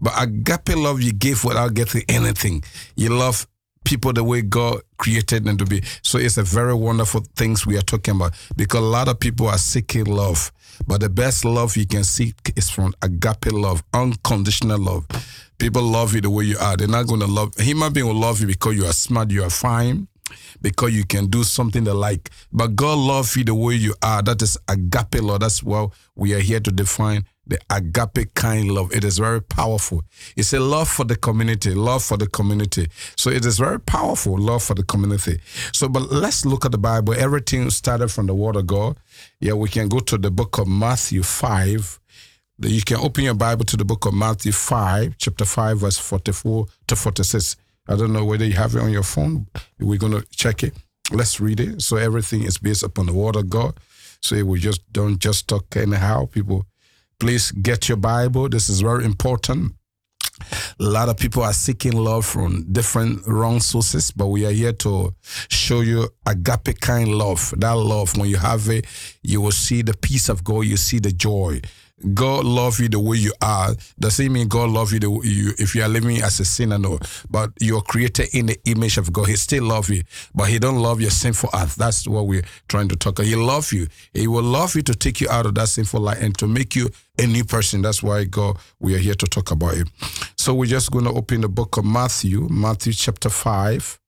But 0.00 0.14
agape 0.20 0.76
love 0.76 1.00
you 1.00 1.12
give 1.12 1.44
without 1.44 1.74
getting 1.74 2.02
anything. 2.08 2.64
You 2.96 3.10
love 3.10 3.46
people 3.84 4.12
the 4.12 4.24
way 4.24 4.42
god 4.42 4.80
created 4.98 5.44
them 5.44 5.56
to 5.58 5.64
be. 5.64 5.82
So 6.02 6.18
it's 6.18 6.38
a 6.38 6.42
very 6.42 6.74
wonderful 6.74 7.24
things 7.36 7.66
we 7.66 7.78
are 7.78 7.82
talking 7.82 8.16
about 8.16 8.32
because 8.56 8.80
a 8.80 8.84
lot 8.84 9.08
of 9.08 9.20
people 9.20 9.46
are 9.48 9.58
seeking 9.58 10.04
love 10.04 10.52
but 10.86 11.00
the 11.00 11.08
best 11.08 11.44
love 11.44 11.76
you 11.76 11.86
can 11.86 12.04
seek 12.04 12.34
is 12.56 12.70
from 12.70 12.94
agape 13.02 13.52
love 13.52 13.82
unconditional 13.92 14.78
love. 14.78 15.06
People 15.58 15.82
love 15.82 16.14
you 16.14 16.20
the 16.22 16.30
way 16.30 16.44
you 16.44 16.56
are. 16.58 16.76
They're 16.76 16.88
not 16.88 17.06
going 17.06 17.20
to 17.20 17.26
love 17.26 17.54
human 17.58 17.92
being 17.92 18.06
will 18.06 18.14
love 18.14 18.40
you 18.40 18.46
because 18.46 18.76
you 18.76 18.86
are 18.86 18.92
smart 18.92 19.30
you 19.30 19.44
are 19.44 19.50
fine 19.50 20.08
because 20.60 20.94
you 20.94 21.04
can 21.04 21.26
do 21.26 21.44
something 21.44 21.84
they 21.84 21.92
like. 21.92 22.30
But 22.52 22.76
God 22.76 22.98
loves 22.98 23.36
you 23.36 23.44
the 23.44 23.54
way 23.54 23.74
you 23.74 23.94
are. 24.02 24.22
That 24.22 24.42
is 24.42 24.58
agape 24.68 25.22
love. 25.22 25.40
That's 25.40 25.62
what 25.62 25.92
we 26.14 26.34
are 26.34 26.40
here 26.40 26.60
to 26.60 26.70
define 26.70 27.24
the 27.50 27.58
agape 27.68 28.32
kind 28.34 28.70
love. 28.70 28.94
It 28.94 29.04
is 29.04 29.18
very 29.18 29.42
powerful. 29.42 30.02
It's 30.36 30.52
a 30.52 30.60
love 30.60 30.88
for 30.88 31.04
the 31.04 31.16
community, 31.16 31.74
love 31.74 32.02
for 32.02 32.16
the 32.16 32.28
community. 32.28 32.88
So 33.16 33.28
it 33.30 33.44
is 33.44 33.58
very 33.58 33.80
powerful, 33.80 34.38
love 34.38 34.62
for 34.62 34.74
the 34.74 34.84
community. 34.84 35.40
So, 35.72 35.88
but 35.88 36.10
let's 36.12 36.46
look 36.46 36.64
at 36.64 36.72
the 36.72 36.78
Bible. 36.78 37.14
Everything 37.14 37.68
started 37.70 38.08
from 38.08 38.26
the 38.26 38.34
Word 38.34 38.56
of 38.56 38.66
God. 38.66 38.98
Yeah, 39.40 39.54
we 39.54 39.68
can 39.68 39.88
go 39.88 39.98
to 39.98 40.16
the 40.16 40.30
book 40.30 40.58
of 40.58 40.68
Matthew 40.68 41.22
5. 41.22 41.98
You 42.62 42.82
can 42.82 42.98
open 42.98 43.24
your 43.24 43.34
Bible 43.34 43.64
to 43.64 43.76
the 43.76 43.84
book 43.84 44.06
of 44.06 44.14
Matthew 44.14 44.52
5, 44.52 45.14
chapter 45.18 45.44
5, 45.44 45.78
verse 45.78 45.98
44 45.98 46.66
to 46.88 46.96
46. 46.96 47.56
I 47.90 47.96
don't 47.96 48.12
know 48.12 48.24
whether 48.24 48.44
you 48.44 48.54
have 48.54 48.76
it 48.76 48.82
on 48.82 48.92
your 48.92 49.02
phone. 49.02 49.48
We're 49.80 49.98
going 49.98 50.12
to 50.12 50.24
check 50.30 50.62
it. 50.62 50.74
Let's 51.10 51.40
read 51.40 51.58
it. 51.58 51.82
So 51.82 51.96
everything 51.96 52.44
is 52.44 52.56
based 52.56 52.84
upon 52.84 53.06
the 53.06 53.12
word 53.12 53.34
of 53.34 53.50
God. 53.50 53.78
So 54.20 54.44
we 54.44 54.60
just 54.60 54.80
don't 54.92 55.18
just 55.18 55.48
talk 55.48 55.76
anyhow. 55.76 56.26
People, 56.26 56.66
please 57.18 57.50
get 57.50 57.88
your 57.88 57.96
Bible. 57.96 58.48
This 58.48 58.68
is 58.68 58.80
very 58.80 59.04
important. 59.04 59.72
A 60.78 60.84
lot 60.84 61.08
of 61.08 61.16
people 61.16 61.42
are 61.42 61.52
seeking 61.52 61.92
love 61.92 62.24
from 62.24 62.64
different 62.72 63.26
wrong 63.26 63.60
sources, 63.60 64.12
but 64.12 64.28
we 64.28 64.46
are 64.46 64.52
here 64.52 64.72
to 64.72 65.12
show 65.48 65.80
you 65.80 66.08
agape 66.26 66.80
kind 66.80 67.08
love. 67.08 67.52
That 67.58 67.72
love, 67.72 68.16
when 68.16 68.30
you 68.30 68.36
have 68.36 68.68
it, 68.68 68.86
you 69.22 69.40
will 69.40 69.50
see 69.50 69.82
the 69.82 69.94
peace 69.94 70.28
of 70.28 70.44
God, 70.44 70.60
you 70.60 70.76
see 70.76 71.00
the 71.00 71.12
joy. 71.12 71.60
God 72.14 72.46
love 72.46 72.80
you 72.80 72.88
the 72.88 72.98
way 72.98 73.18
you 73.18 73.32
are. 73.42 73.74
Doesn't 73.98 74.32
mean 74.32 74.48
God 74.48 74.70
love 74.70 74.92
you 74.92 75.00
the 75.00 75.10
way 75.10 75.26
you 75.26 75.52
if 75.58 75.74
you 75.74 75.82
are 75.82 75.88
living 75.88 76.22
as 76.22 76.40
a 76.40 76.44
sinner, 76.44 76.78
no. 76.78 76.98
But 77.28 77.52
you're 77.60 77.82
created 77.82 78.34
in 78.34 78.46
the 78.46 78.58
image 78.64 78.96
of 78.96 79.12
God. 79.12 79.28
He 79.28 79.36
still 79.36 79.64
love 79.64 79.90
you, 79.90 80.02
but 80.34 80.48
He 80.48 80.58
don't 80.58 80.78
love 80.78 81.00
your 81.00 81.10
sinful 81.10 81.50
act. 81.52 81.76
That's 81.76 82.08
what 82.08 82.26
we're 82.26 82.44
trying 82.68 82.88
to 82.88 82.96
talk. 82.96 83.20
He 83.20 83.36
love 83.36 83.72
you. 83.72 83.86
He 84.14 84.26
will 84.26 84.42
love 84.42 84.74
you 84.74 84.82
to 84.82 84.94
take 84.94 85.20
you 85.20 85.28
out 85.28 85.44
of 85.44 85.54
that 85.56 85.68
sinful 85.68 86.00
life 86.00 86.22
and 86.22 86.36
to 86.38 86.46
make 86.46 86.74
you 86.74 86.88
a 87.18 87.26
new 87.26 87.44
person. 87.44 87.82
That's 87.82 88.02
why 88.02 88.24
God 88.24 88.56
we 88.78 88.94
are 88.94 88.98
here 88.98 89.14
to 89.14 89.26
talk 89.26 89.50
about 89.50 89.74
it. 89.74 89.88
So 90.38 90.54
we're 90.54 90.66
just 90.66 90.90
going 90.90 91.04
to 91.04 91.12
open 91.12 91.42
the 91.42 91.48
book 91.48 91.76
of 91.76 91.84
Matthew, 91.84 92.48
Matthew 92.50 92.94
chapter 92.94 93.28
five, 93.28 94.00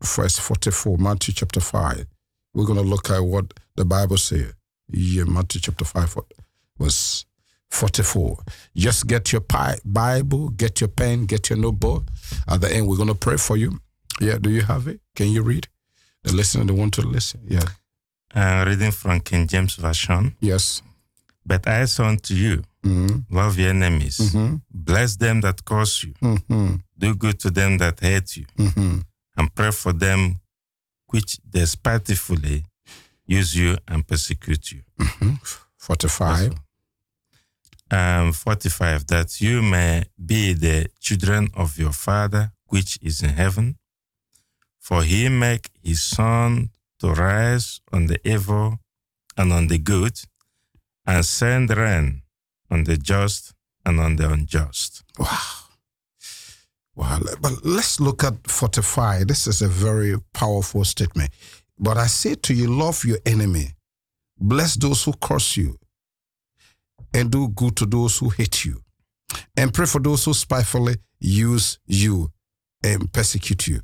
verse 0.00 0.38
forty-four. 0.38 0.98
Matthew 0.98 1.34
chapter 1.34 1.60
five. 1.60 2.06
We're 2.54 2.66
going 2.66 2.78
to 2.78 2.88
look 2.88 3.10
at 3.10 3.20
what 3.20 3.54
the 3.74 3.84
Bible 3.84 4.18
says. 4.18 4.54
Yeah, 4.92 5.24
Matthew 5.24 5.60
chapter 5.60 5.84
five 5.84 6.16
was 6.80 7.24
44. 7.70 8.38
Just 8.74 9.06
get 9.06 9.32
your 9.32 9.42
Bible, 9.84 10.48
get 10.48 10.80
your 10.80 10.88
pen, 10.88 11.26
get 11.26 11.50
your 11.50 11.58
notebook. 11.58 12.04
At 12.48 12.60
the 12.62 12.72
end, 12.74 12.88
we're 12.88 12.96
going 12.96 13.08
to 13.08 13.14
pray 13.14 13.36
for 13.36 13.56
you. 13.56 13.80
Yeah, 14.20 14.38
do 14.38 14.50
you 14.50 14.62
have 14.62 14.88
it? 14.88 15.00
Can 15.14 15.28
you 15.28 15.42
read? 15.42 15.68
The 16.24 16.32
listener, 16.34 16.64
they 16.64 16.72
want 16.72 16.94
to 16.94 17.02
listen. 17.02 17.40
Yeah. 17.48 17.64
Uh, 18.34 18.64
reading 18.66 18.90
from 18.90 19.20
King 19.20 19.46
James 19.46 19.76
Version. 19.76 20.34
Yes. 20.40 20.82
But 21.46 21.66
I 21.68 21.84
say 21.86 22.04
unto 22.04 22.34
you, 22.34 22.62
Mm-hmm. 22.82 23.36
love 23.36 23.58
your 23.58 23.70
enemies, 23.70 24.16
Mm-hmm. 24.18 24.56
bless 24.72 25.16
them 25.16 25.42
that 25.42 25.64
curse 25.66 26.02
you, 26.02 26.14
Mm-hmm. 26.22 26.76
do 26.96 27.14
good 27.14 27.38
to 27.40 27.50
them 27.50 27.76
that 27.78 28.00
hate 28.00 28.36
you, 28.38 28.46
Mm-hmm. 28.58 28.98
and 29.36 29.54
pray 29.54 29.70
for 29.70 29.92
them 29.92 30.40
which 31.08 31.38
despitefully 31.48 32.64
use 33.26 33.54
you 33.54 33.76
and 33.86 34.06
persecute 34.06 34.72
you. 34.72 34.80
Mm-hmm. 34.98 35.34
45. 35.76 36.54
Um, 37.92 38.32
45, 38.32 39.08
that 39.08 39.40
you 39.40 39.62
may 39.62 40.04
be 40.24 40.52
the 40.52 40.88
children 41.00 41.48
of 41.54 41.76
your 41.76 41.92
Father 41.92 42.52
which 42.70 42.98
is 43.02 43.22
in 43.22 43.30
heaven. 43.30 43.76
For 44.78 45.02
he 45.02 45.28
make 45.28 45.70
his 45.82 46.02
sun 46.02 46.70
to 47.00 47.12
rise 47.12 47.80
on 47.92 48.06
the 48.06 48.18
evil 48.28 48.78
and 49.36 49.52
on 49.52 49.68
the 49.68 49.78
good, 49.78 50.20
and 51.06 51.24
send 51.24 51.70
rain 51.76 52.22
on 52.70 52.84
the 52.84 52.96
just 52.96 53.54
and 53.84 53.98
on 54.00 54.16
the 54.16 54.30
unjust. 54.30 55.02
Wow. 55.18 55.28
Wow. 56.94 57.20
But 57.40 57.64
let's 57.64 58.00
look 58.00 58.24
at 58.24 58.46
45. 58.46 59.26
This 59.26 59.46
is 59.46 59.62
a 59.62 59.68
very 59.68 60.16
powerful 60.34 60.84
statement. 60.84 61.30
But 61.78 61.96
I 61.96 62.06
say 62.06 62.34
to 62.34 62.54
you, 62.54 62.68
love 62.68 63.04
your 63.04 63.18
enemy, 63.24 63.68
bless 64.38 64.74
those 64.74 65.02
who 65.04 65.14
curse 65.14 65.56
you, 65.56 65.78
and 67.14 67.30
do 67.30 67.48
good 67.48 67.76
to 67.76 67.86
those 67.86 68.18
who 68.18 68.28
hate 68.30 68.64
you, 68.64 68.80
and 69.56 69.72
pray 69.72 69.86
for 69.86 70.00
those 70.00 70.24
who 70.24 70.34
spitefully 70.34 70.96
use 71.18 71.78
you 71.86 72.30
and 72.82 73.12
persecute 73.12 73.66
you. 73.66 73.80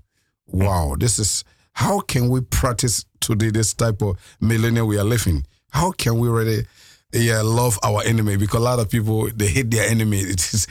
Wow. 0.46 0.96
This 0.98 1.18
is 1.18 1.44
how 1.72 2.00
can 2.00 2.30
we 2.30 2.40
practice 2.40 3.04
today 3.20 3.50
this 3.50 3.74
type 3.74 4.00
of 4.00 4.16
millennium 4.40 4.86
we 4.86 4.98
are 4.98 5.04
living? 5.04 5.44
How 5.70 5.92
can 5.92 6.18
we 6.18 6.28
really 6.28 6.66
yeah, 7.12 7.40
love 7.42 7.78
our 7.82 8.02
enemy 8.02 8.36
because 8.36 8.60
a 8.60 8.64
lot 8.64 8.78
of 8.78 8.90
people 8.90 9.28
they 9.34 9.46
hate 9.46 9.70
their 9.70 9.88
enemy. 9.88 10.20
It 10.26 10.54
is 10.54 10.66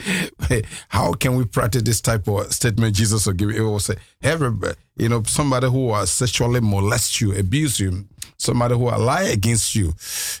how 0.88 1.12
can 1.14 1.34
we 1.36 1.44
practice 1.44 1.82
this 1.82 2.00
type 2.00 2.28
of 2.28 2.52
statement 2.52 2.94
Jesus 2.94 3.26
will 3.26 3.32
give? 3.34 3.50
It 3.50 3.60
will 3.60 3.80
say, 3.80 3.96
everybody, 4.22 4.74
you 4.96 5.08
know, 5.08 5.22
somebody 5.24 5.68
who 5.68 5.86
will 5.86 6.06
sexually 6.06 6.60
molest 6.60 7.20
you, 7.20 7.34
abuse 7.36 7.80
you, 7.80 8.06
somebody 8.38 8.74
who 8.74 8.80
will 8.80 8.98
lie 8.98 9.24
against 9.24 9.74
you, 9.74 9.92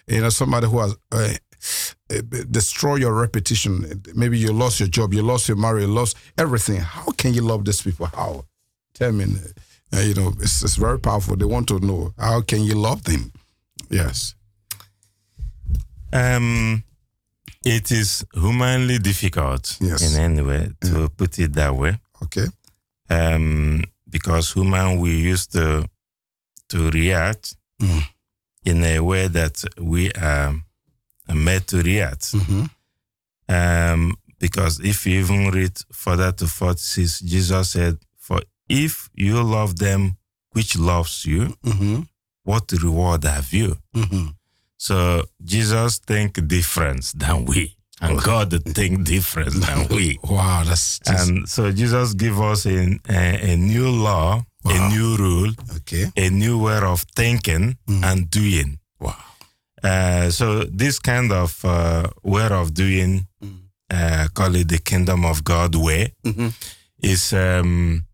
you 0.06 0.20
know, 0.20 0.28
somebody 0.28 0.66
who 0.66 0.80
has. 0.80 0.96
Uh, 1.10 1.34
destroy 2.50 2.96
your 2.96 3.14
reputation. 3.14 4.02
Maybe 4.14 4.38
you 4.38 4.52
lost 4.52 4.80
your 4.80 4.88
job, 4.88 5.12
you 5.14 5.22
lost 5.22 5.48
your 5.48 5.56
marriage, 5.56 5.82
you 5.86 5.92
lost 5.92 6.16
everything. 6.38 6.80
How 6.80 7.06
can 7.12 7.34
you 7.34 7.42
love 7.42 7.64
these 7.64 7.82
people? 7.82 8.06
How? 8.06 8.44
Tell 8.94 9.12
me. 9.12 9.24
Uh, 9.94 10.00
you 10.00 10.14
know, 10.14 10.32
it's, 10.40 10.62
it's 10.64 10.76
very 10.76 10.98
powerful. 10.98 11.36
They 11.36 11.44
want 11.44 11.68
to 11.68 11.78
know 11.78 12.12
how 12.18 12.40
can 12.42 12.62
you 12.64 12.74
love 12.74 13.04
them. 13.04 13.32
Yes. 13.90 14.34
Um, 16.12 16.82
it 17.64 17.90
is 17.90 18.24
humanly 18.32 18.98
difficult 18.98 19.76
Yes. 19.80 20.02
in 20.14 20.20
any 20.20 20.42
way 20.42 20.70
to 20.82 21.08
put 21.10 21.38
it 21.38 21.52
that 21.54 21.74
way. 21.74 21.98
Okay. 22.22 22.46
Um, 23.10 23.82
because 24.08 24.52
human 24.52 24.98
we 25.00 25.16
used 25.16 25.52
to 25.52 25.88
to 26.68 26.90
react 26.90 27.56
Mm. 27.80 28.02
in 28.64 28.82
a 28.84 29.00
way 29.00 29.28
that 29.28 29.62
we 29.78 30.10
are 30.12 30.54
made 31.34 31.66
to 31.68 31.82
react. 31.82 32.32
Mm-hmm. 32.32 32.64
Um, 33.48 34.16
because 34.38 34.80
if 34.80 35.06
you 35.06 35.20
even 35.20 35.50
read 35.50 35.76
further 35.92 36.32
to 36.32 36.46
46, 36.46 37.20
Jesus 37.20 37.70
said, 37.70 37.98
For 38.18 38.40
if 38.68 39.08
you 39.14 39.42
love 39.42 39.78
them 39.78 40.16
which 40.52 40.76
loves 40.78 41.24
you, 41.26 41.54
Mm-hmm. 41.64 42.00
what 42.44 42.70
reward 42.82 43.24
have 43.24 43.52
you? 43.52 43.76
Mm-hmm. 43.94 44.28
So 44.76 45.22
Jesus 45.44 45.98
think 45.98 46.46
different 46.48 47.12
than 47.16 47.44
we, 47.46 47.76
and 48.00 48.20
God 48.22 48.52
think 48.74 49.04
different 49.04 49.54
than 49.54 49.88
we. 49.88 50.18
Wow, 50.24 50.64
that's 50.64 50.98
just, 50.98 51.28
And 51.30 51.48
so 51.48 51.72
Jesus 51.72 52.12
give 52.14 52.38
us 52.40 52.66
a, 52.66 52.98
a, 53.08 53.52
a 53.52 53.56
new 53.56 53.88
law, 53.88 54.44
a 54.64 54.88
new 54.90 55.16
rule, 55.16 55.52
okay. 55.76 56.06
a 56.16 56.28
new 56.28 56.58
way 56.62 56.78
of 56.78 57.04
thinking 57.14 57.78
and 57.88 58.30
doing. 58.30 58.78
Uh, 59.82 60.30
so 60.30 60.64
this 60.64 60.98
kind 60.98 61.32
of 61.32 61.64
uh, 61.64 62.08
way 62.22 62.46
of 62.48 62.72
doing, 62.74 63.26
uh, 63.90 64.26
call 64.34 64.54
it 64.56 64.68
the 64.68 64.78
kingdom 64.78 65.24
of 65.24 65.44
God 65.44 65.74
way, 65.74 66.12
Mhm. 66.24 66.52
is 67.02 67.32
um, 67.32 68.04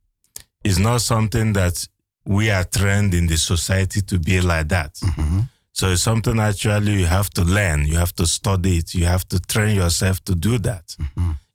is 0.64 0.78
not 0.78 1.02
something 1.02 1.52
that 1.54 1.88
we 2.24 2.50
are 2.50 2.64
trained 2.64 3.14
in 3.14 3.26
the 3.26 3.36
society 3.36 4.00
to 4.02 4.18
be 4.18 4.40
like 4.40 4.68
that. 4.68 4.94
Mhm. 5.02 5.48
So 5.72 5.88
it's 5.90 6.02
something 6.02 6.38
actually 6.38 7.00
you 7.00 7.06
have 7.06 7.30
to 7.30 7.42
learn, 7.44 7.86
you 7.86 7.96
have 7.96 8.12
to 8.16 8.26
study 8.26 8.76
it, 8.78 8.94
you 8.94 9.06
have 9.06 9.26
to 9.28 9.40
train 9.40 9.74
yourself 9.76 10.20
to 10.24 10.34
do 10.34 10.58
that. 10.58 10.96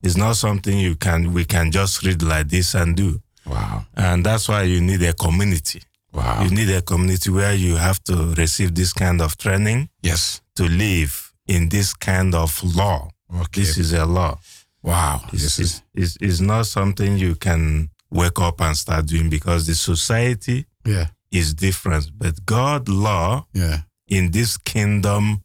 It's 0.04 0.18
not 0.18 0.36
something 0.38 0.78
you 0.80 0.96
can 0.96 1.34
we 1.34 1.46
can 1.46 1.72
just 1.72 2.04
read 2.04 2.22
like 2.22 2.50
this 2.50 2.76
and 2.76 2.96
do. 2.96 3.22
Wow. 3.46 3.86
And 3.96 4.26
that's 4.26 4.48
why 4.50 4.64
you 4.64 4.82
need 4.82 5.02
a 5.04 5.14
community. 5.14 5.82
Wow. 6.18 6.44
You 6.44 6.50
need 6.50 6.70
a 6.72 6.82
community 6.82 7.30
where 7.30 7.54
you 7.54 7.76
have 7.78 8.00
to 8.06 8.34
receive 8.36 8.74
this 8.74 8.92
kind 8.94 9.22
of 9.22 9.38
training 9.38 9.90
yes. 10.02 10.42
to 10.56 10.64
live 10.64 11.32
in 11.48 11.70
this 11.70 11.94
kind 11.94 12.34
of 12.34 12.52
law. 12.76 13.10
Okay. 13.42 13.62
This 13.62 13.78
is 13.78 13.94
a 13.94 14.06
law. 14.06 14.40
wow. 14.82 15.22
It's, 15.32 15.44
This 15.44 15.60
is 15.60 15.84
it's, 15.94 16.16
it's, 16.16 16.18
it's 16.22 16.40
not 16.42 16.66
something 16.66 17.18
you 17.18 17.36
can 17.36 17.90
wake 18.10 18.40
up 18.40 18.62
and 18.62 18.76
start 18.76 19.06
doing 19.06 19.30
because 19.30 19.68
the 19.68 19.76
society 19.76 20.66
yeah. 20.86 21.08
is 21.32 21.54
different. 21.54 22.10
But 22.18 22.44
God 22.46 22.90
law 22.90 23.46
Yeah. 23.54 23.82
in 24.08 24.32
this 24.32 24.58
kingdom 24.58 25.44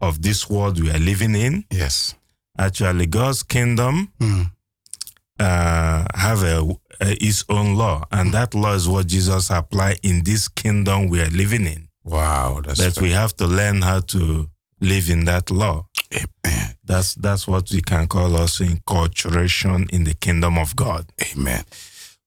of 0.00 0.20
this 0.20 0.50
world 0.50 0.80
we 0.82 0.90
are 0.90 0.98
living 0.98 1.34
in, 1.34 1.64
Yes. 1.70 2.14
actually 2.58 3.06
God's 3.06 3.42
kingdom 3.42 4.08
Mm. 4.20 4.50
uh, 5.40 6.04
have 6.14 6.42
a, 6.42 6.62
a 7.02 7.12
its 7.24 7.44
own 7.48 7.74
law, 7.74 8.04
and 8.10 8.32
that 8.32 8.54
law 8.54 8.74
is 8.74 8.88
what 8.88 9.06
Jesus 9.06 9.50
applied 9.50 9.98
in 10.02 10.24
this 10.24 10.48
kingdom 10.48 11.08
we 11.08 11.20
are 11.20 11.30
living 11.30 11.66
in. 11.66 11.88
Wow. 12.04 12.60
That's 12.64 12.80
But 12.80 13.02
we 13.02 13.10
have 13.10 13.36
to 13.36 13.46
learn 13.46 13.82
how 13.82 14.00
to 14.00 14.48
live 14.80 15.10
in 15.10 15.24
that 15.26 15.50
law. 15.50 15.86
Amen. 16.12 16.74
That's 16.84 17.14
that's 17.14 17.46
what 17.46 17.70
we 17.70 17.80
can 17.80 18.06
call 18.06 18.36
also 18.36 18.64
enculturation 18.64 19.90
in 19.92 20.04
the 20.04 20.14
kingdom 20.14 20.58
of 20.58 20.74
God. 20.76 21.06
Amen. 21.32 21.64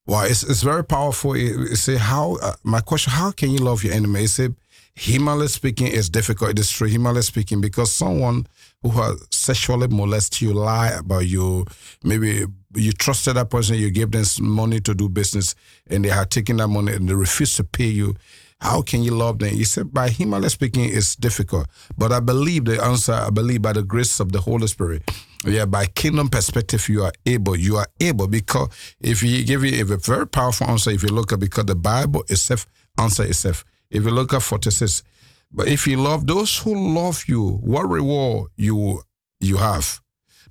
Wow, 0.08 0.24
it's, 0.24 0.44
it's 0.44 0.62
very 0.62 0.84
powerful. 0.84 1.36
You 1.36 1.68
you 1.70 1.76
say 1.76 1.98
how 1.98 2.38
uh, 2.42 2.56
my 2.64 2.82
question: 2.82 3.12
How 3.14 3.32
can 3.32 3.52
you 3.52 3.60
love 3.60 3.84
your 3.84 3.94
enemy? 3.94 4.22
You 4.22 4.28
say, 4.28 4.50
humanly 4.96 5.48
speaking, 5.48 5.88
it's 5.88 6.10
difficult. 6.10 6.52
It 6.52 6.60
is 6.60 6.72
true, 6.72 6.88
humanly 6.88 7.22
speaking, 7.22 7.60
because 7.62 7.92
someone 7.92 8.48
who 8.82 8.90
has 8.92 9.22
sexually 9.32 9.88
molested 9.88 10.42
you, 10.42 10.54
lie 10.54 10.90
about 10.90 11.28
you, 11.28 11.66
maybe 12.04 12.46
you 12.76 12.92
trusted 12.92 13.36
that 13.36 13.50
person, 13.50 13.76
you 13.76 13.90
gave 13.92 14.12
them 14.12 14.26
money 14.42 14.80
to 14.82 14.94
do 14.94 15.10
business, 15.10 15.56
and 15.88 16.04
they 16.04 16.10
had 16.10 16.32
taken 16.32 16.58
that 16.58 16.68
money 16.68 16.94
and 16.94 17.08
they 17.10 17.14
refuse 17.14 17.56
to 17.56 17.64
pay 17.64 17.88
you. 17.88 18.16
How 18.62 18.82
can 18.82 19.04
you 19.04 19.12
love 19.12 19.40
them? 19.40 19.50
He 19.50 19.66
said, 19.66 19.94
by 19.94 20.10
humanly 20.10 20.50
speaking, 20.50 20.86
it's 20.86 21.16
difficult. 21.16 21.68
But 21.98 22.12
I 22.12 22.20
believe 22.22 22.66
the 22.66 22.82
answer, 22.84 23.14
I 23.14 23.30
believe 23.30 23.62
by 23.62 23.74
the 23.74 23.84
grace 23.84 24.20
of 24.20 24.32
the 24.32 24.40
Holy 24.40 24.68
Spirit. 24.68 25.04
Yeah, 25.46 25.66
by 25.66 25.86
kingdom 25.88 26.30
perspective, 26.30 26.88
you 26.90 27.04
are 27.04 27.12
able. 27.26 27.56
You 27.56 27.76
are 27.78 27.88
able 28.00 28.28
because 28.28 28.70
if 29.02 29.22
you 29.22 29.44
give 29.44 29.64
you 29.64 29.82
a 29.82 29.98
very 29.98 30.26
powerful 30.26 30.68
answer, 30.68 30.90
if 30.90 31.04
you 31.04 31.10
look 31.10 31.34
at 31.34 31.40
because 31.40 31.66
the 31.66 31.76
Bible 31.76 32.24
itself 32.30 32.66
answer 32.98 33.24
itself. 33.24 33.66
If 33.90 34.04
you 34.04 34.12
look 34.12 34.34
at 34.34 34.42
46, 34.42 35.04
but 35.52 35.68
if 35.68 35.88
you 35.88 35.98
love 35.98 36.28
those 36.28 36.58
who 36.58 36.94
love 36.94 37.26
you, 37.28 37.60
what 37.62 37.90
reward 37.90 38.52
you 38.56 39.02
you 39.40 39.58
have? 39.58 40.02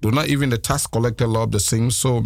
Do 0.04 0.10
not 0.10 0.28
even 0.28 0.50
the 0.50 0.58
tax 0.58 0.86
collector 0.86 1.26
love 1.26 1.50
the 1.50 1.58
same. 1.58 1.90
So 1.90 2.22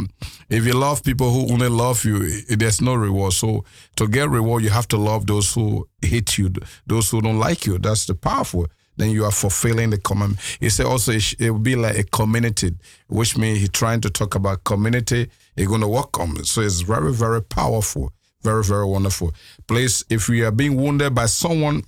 if 0.50 0.66
you 0.66 0.72
love 0.72 1.04
people 1.04 1.30
who 1.30 1.52
only 1.52 1.68
love 1.68 2.04
you, 2.04 2.24
eh, 2.50 2.56
there's 2.56 2.80
no 2.80 2.96
reward. 2.96 3.34
So 3.34 3.64
to 3.94 4.08
get 4.08 4.28
reward, 4.28 4.64
you 4.64 4.70
have 4.70 4.88
to 4.88 4.96
love 4.96 5.28
those 5.28 5.54
who 5.54 5.88
hate 6.02 6.38
you, 6.38 6.50
those 6.88 7.08
who 7.08 7.20
don't 7.22 7.38
like 7.38 7.66
you. 7.66 7.78
That's 7.78 8.06
the 8.06 8.16
powerful. 8.16 8.66
Then 8.96 9.10
you 9.12 9.24
are 9.24 9.30
fulfilling 9.30 9.90
the 9.90 9.98
command. 9.98 10.38
He 10.58 10.70
said 10.70 10.86
also 10.86 11.12
it, 11.12 11.34
it 11.38 11.52
will 11.52 11.60
be 11.60 11.76
like 11.76 11.96
a 11.96 12.02
community, 12.02 12.74
which 13.06 13.36
means 13.38 13.60
he's 13.60 13.68
trying 13.68 14.00
to 14.00 14.10
talk 14.10 14.34
about 14.34 14.64
community. 14.64 15.30
You're 15.54 15.68
going 15.68 15.82
to 15.82 15.86
work 15.86 16.18
on. 16.18 16.42
So 16.46 16.62
it's 16.62 16.80
very, 16.80 17.12
very 17.12 17.44
powerful. 17.44 18.10
Very, 18.42 18.64
very 18.64 18.86
wonderful. 18.86 19.32
Please, 19.68 20.04
if 20.10 20.28
you 20.28 20.44
are 20.46 20.50
being 20.50 20.74
wounded 20.74 21.14
by 21.14 21.26
someone, 21.26 21.84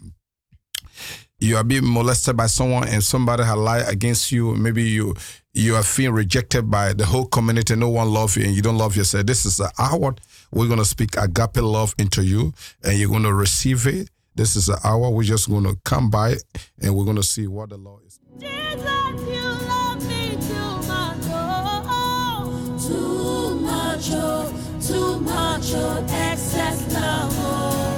you 1.41 1.57
are 1.57 1.65
being 1.65 1.91
molested 1.93 2.37
by 2.37 2.47
someone 2.47 2.87
and 2.87 3.03
somebody 3.03 3.43
has 3.43 3.57
lied 3.57 3.89
against 3.89 4.31
you 4.31 4.55
maybe 4.55 4.83
you 4.83 5.15
you 5.53 5.75
are 5.75 5.83
feeling 5.83 6.15
rejected 6.15 6.71
by 6.71 6.93
the 6.93 7.07
whole 7.07 7.27
community. 7.27 7.75
No 7.75 7.89
one 7.89 8.11
loves 8.11 8.37
you 8.37 8.45
and 8.45 8.55
you 8.55 8.63
don't 8.63 8.79
love 8.79 8.97
yourself. 8.97 9.27
This 9.27 9.45
is 9.45 9.57
the 9.57 9.71
hour 9.79 10.15
we're 10.53 10.67
going 10.67 10.79
to 10.79 10.85
speak 10.85 11.17
agape 11.17 11.57
love 11.57 11.95
into 11.99 12.25
you 12.25 12.53
and 12.85 12.99
you're 12.99 13.09
going 13.09 13.25
to 13.25 13.35
receive 13.35 13.87
it. 13.87 14.11
This 14.35 14.55
is 14.57 14.67
the 14.67 14.79
hour 14.85 15.11
we're 15.11 15.25
just 15.25 15.49
going 15.51 15.65
to 15.65 15.77
come 15.85 16.09
by 16.09 16.37
and 16.81 16.95
we're 16.95 17.05
going 17.05 17.17
to 17.17 17.23
see 17.23 17.47
what 17.49 17.71
the 17.71 17.77
law 17.77 17.99
is. 18.07 18.21
Jesus, 18.39 18.85
you 19.29 19.43
love 19.67 20.07
me 20.09 20.31
too 20.41 20.77
much, 20.87 21.19
oh, 21.31 22.79
too 22.81 23.61
much, 23.61 24.09
oh, 24.13 24.53
too 24.81 25.21
much, 25.21 25.73
oh, 25.75 26.07
excess 26.09 26.95
love, 26.95 27.35
oh. 27.39 27.97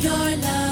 Your 0.00 0.36
love 0.36 0.65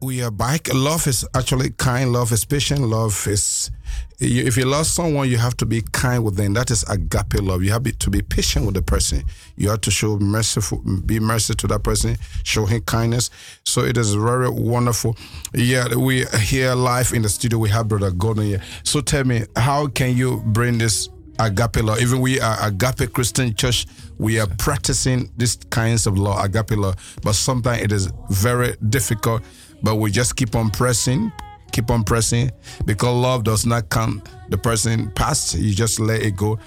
we 0.00 0.22
are 0.22 0.30
back. 0.30 0.72
Love 0.72 1.06
is 1.06 1.26
actually 1.34 1.70
kind. 1.70 2.12
Love 2.12 2.32
is 2.32 2.44
patient. 2.44 2.80
Love 2.80 3.26
is. 3.26 3.70
If 4.18 4.56
you 4.56 4.64
love 4.64 4.86
someone, 4.86 5.28
you 5.28 5.36
have 5.36 5.56
to 5.58 5.66
be 5.66 5.82
kind 5.92 6.24
with 6.24 6.36
them. 6.36 6.54
That 6.54 6.70
is 6.70 6.84
agape 6.84 7.34
love. 7.42 7.62
You 7.62 7.72
have 7.72 7.84
to 7.84 8.10
be 8.10 8.22
patient 8.22 8.64
with 8.64 8.74
the 8.74 8.82
person. 8.82 9.22
You 9.56 9.68
have 9.70 9.82
to 9.82 9.90
show 9.90 10.18
merciful, 10.18 10.78
be 11.04 11.20
mercy 11.20 11.54
to 11.54 11.66
that 11.66 11.82
person, 11.82 12.16
show 12.42 12.64
him 12.64 12.80
kindness. 12.82 13.30
So 13.64 13.82
it 13.82 13.98
is 13.98 14.14
very 14.14 14.48
wonderful. 14.48 15.16
Yeah, 15.52 15.94
we 15.94 16.24
here 16.40 16.74
live 16.74 17.12
in 17.12 17.22
the 17.22 17.28
studio. 17.28 17.58
We 17.58 17.68
have 17.70 17.88
Brother 17.88 18.10
Gordon 18.10 18.44
here. 18.44 18.62
So 18.84 19.02
tell 19.02 19.24
me, 19.24 19.44
how 19.54 19.88
can 19.88 20.16
you 20.16 20.42
bring 20.46 20.78
this 20.78 21.10
agape 21.38 21.82
law. 21.82 21.96
Even 21.98 22.20
we 22.20 22.40
are 22.40 22.56
agape 22.66 23.12
Christian 23.12 23.54
church, 23.54 23.86
we 24.18 24.40
are 24.40 24.46
practicing 24.58 25.30
these 25.36 25.56
kinds 25.70 26.06
of 26.06 26.18
law, 26.18 26.42
agape 26.42 26.72
law. 26.72 26.94
But 27.22 27.34
sometimes 27.34 27.82
it 27.82 27.92
is 27.92 28.10
very 28.30 28.76
difficult. 28.88 29.42
But 29.82 29.96
we 29.96 30.10
just 30.10 30.36
keep 30.36 30.54
on 30.56 30.70
pressing, 30.70 31.32
keep 31.72 31.90
on 31.90 32.02
pressing, 32.04 32.50
because 32.84 33.14
love 33.14 33.44
does 33.44 33.66
not 33.66 33.88
come 33.88 34.22
the 34.48 34.58
person 34.58 35.10
past. 35.12 35.54
You 35.54 35.74
just 35.74 36.00
let 36.00 36.22
it 36.22 36.36
go. 36.36 36.58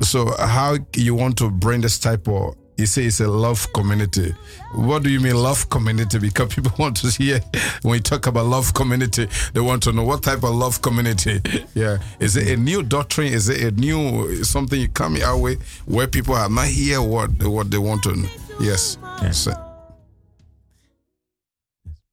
So 0.00 0.34
how 0.38 0.76
you 0.96 1.14
want 1.14 1.38
to 1.38 1.50
bring 1.50 1.80
this 1.80 1.98
type 1.98 2.26
of 2.28 2.56
You 2.78 2.86
say 2.86 3.04
it's 3.04 3.20
a 3.20 3.28
love 3.28 3.70
community. 3.74 4.34
What 4.74 5.02
do 5.02 5.10
you 5.10 5.20
mean 5.20 5.36
love 5.36 5.68
community? 5.68 6.18
Because 6.26 6.54
people 6.54 6.72
want 6.78 6.96
to 7.02 7.08
hear 7.08 7.40
when 7.82 7.94
you 7.96 8.00
talk 8.02 8.26
about 8.26 8.46
love 8.46 8.72
community, 8.74 9.28
they 9.52 9.60
want 9.60 9.82
to 9.84 9.92
know 9.92 10.02
what 10.04 10.22
type 10.22 10.42
of 10.42 10.54
love 10.54 10.80
community. 10.82 11.40
Yeah, 11.74 11.98
is 12.18 12.36
it 12.36 12.48
a 12.48 12.56
new 12.56 12.82
doctrine? 12.82 13.32
Is 13.32 13.48
it 13.48 13.60
a 13.62 13.70
new 13.80 14.42
something 14.44 14.80
you 14.80 14.88
come 14.88 15.16
our 15.22 15.36
way 15.38 15.56
where 15.86 16.06
people 16.08 16.34
are 16.34 16.48
not 16.48 16.66
here 16.66 17.00
what 17.02 17.30
what 17.44 17.70
they 17.70 17.78
want 17.78 18.02
to 18.04 18.16
know? 18.16 18.28
Yes. 18.60 18.98
Yes. 19.22 19.38
So- 19.38 19.71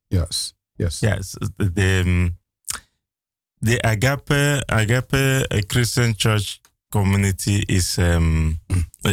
yes. 0.10 0.54
Yes. 0.78 1.02
Yes, 1.04 1.36
the 1.58 2.02
um, 2.06 2.36
the 3.62 3.80
Agape 3.84 4.64
Agape 4.70 5.68
Christian 5.68 6.14
Church 6.16 6.62
community 6.92 7.64
is 7.68 8.00
um, 8.00 8.58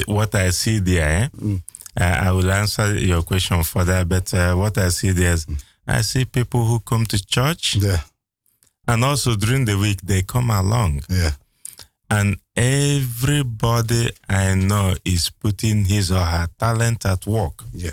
what 0.07 0.35
I 0.35 0.51
see 0.51 0.79
there. 0.79 1.25
eh? 1.25 1.29
Mm. 1.37 1.63
Uh, 1.99 2.05
I 2.05 2.31
will 2.31 2.51
answer 2.53 2.95
your 2.99 3.23
question 3.23 3.63
further, 3.65 4.05
but 4.05 4.33
uh, 4.35 4.55
what 4.55 4.79
I 4.79 4.91
see 4.91 5.11
there 5.11 5.33
is 5.33 5.47
I 5.89 6.03
see 6.03 6.25
people 6.25 6.65
who 6.65 6.79
come 6.81 7.05
to 7.07 7.27
church, 7.27 7.77
Yeah. 7.77 8.01
and 8.87 9.05
also 9.05 9.35
during 9.35 9.65
the 9.65 9.77
week 9.77 10.01
they 10.03 10.23
come 10.23 10.51
along, 10.51 11.03
Yeah. 11.09 11.33
and 12.11 12.37
everybody 12.57 14.11
I 14.29 14.55
know 14.55 14.95
is 15.05 15.31
putting 15.31 15.85
his 15.87 16.11
or 16.13 16.25
her 16.25 16.49
talent 16.59 17.05
at 17.07 17.27
work. 17.27 17.65
Yeah. 17.73 17.91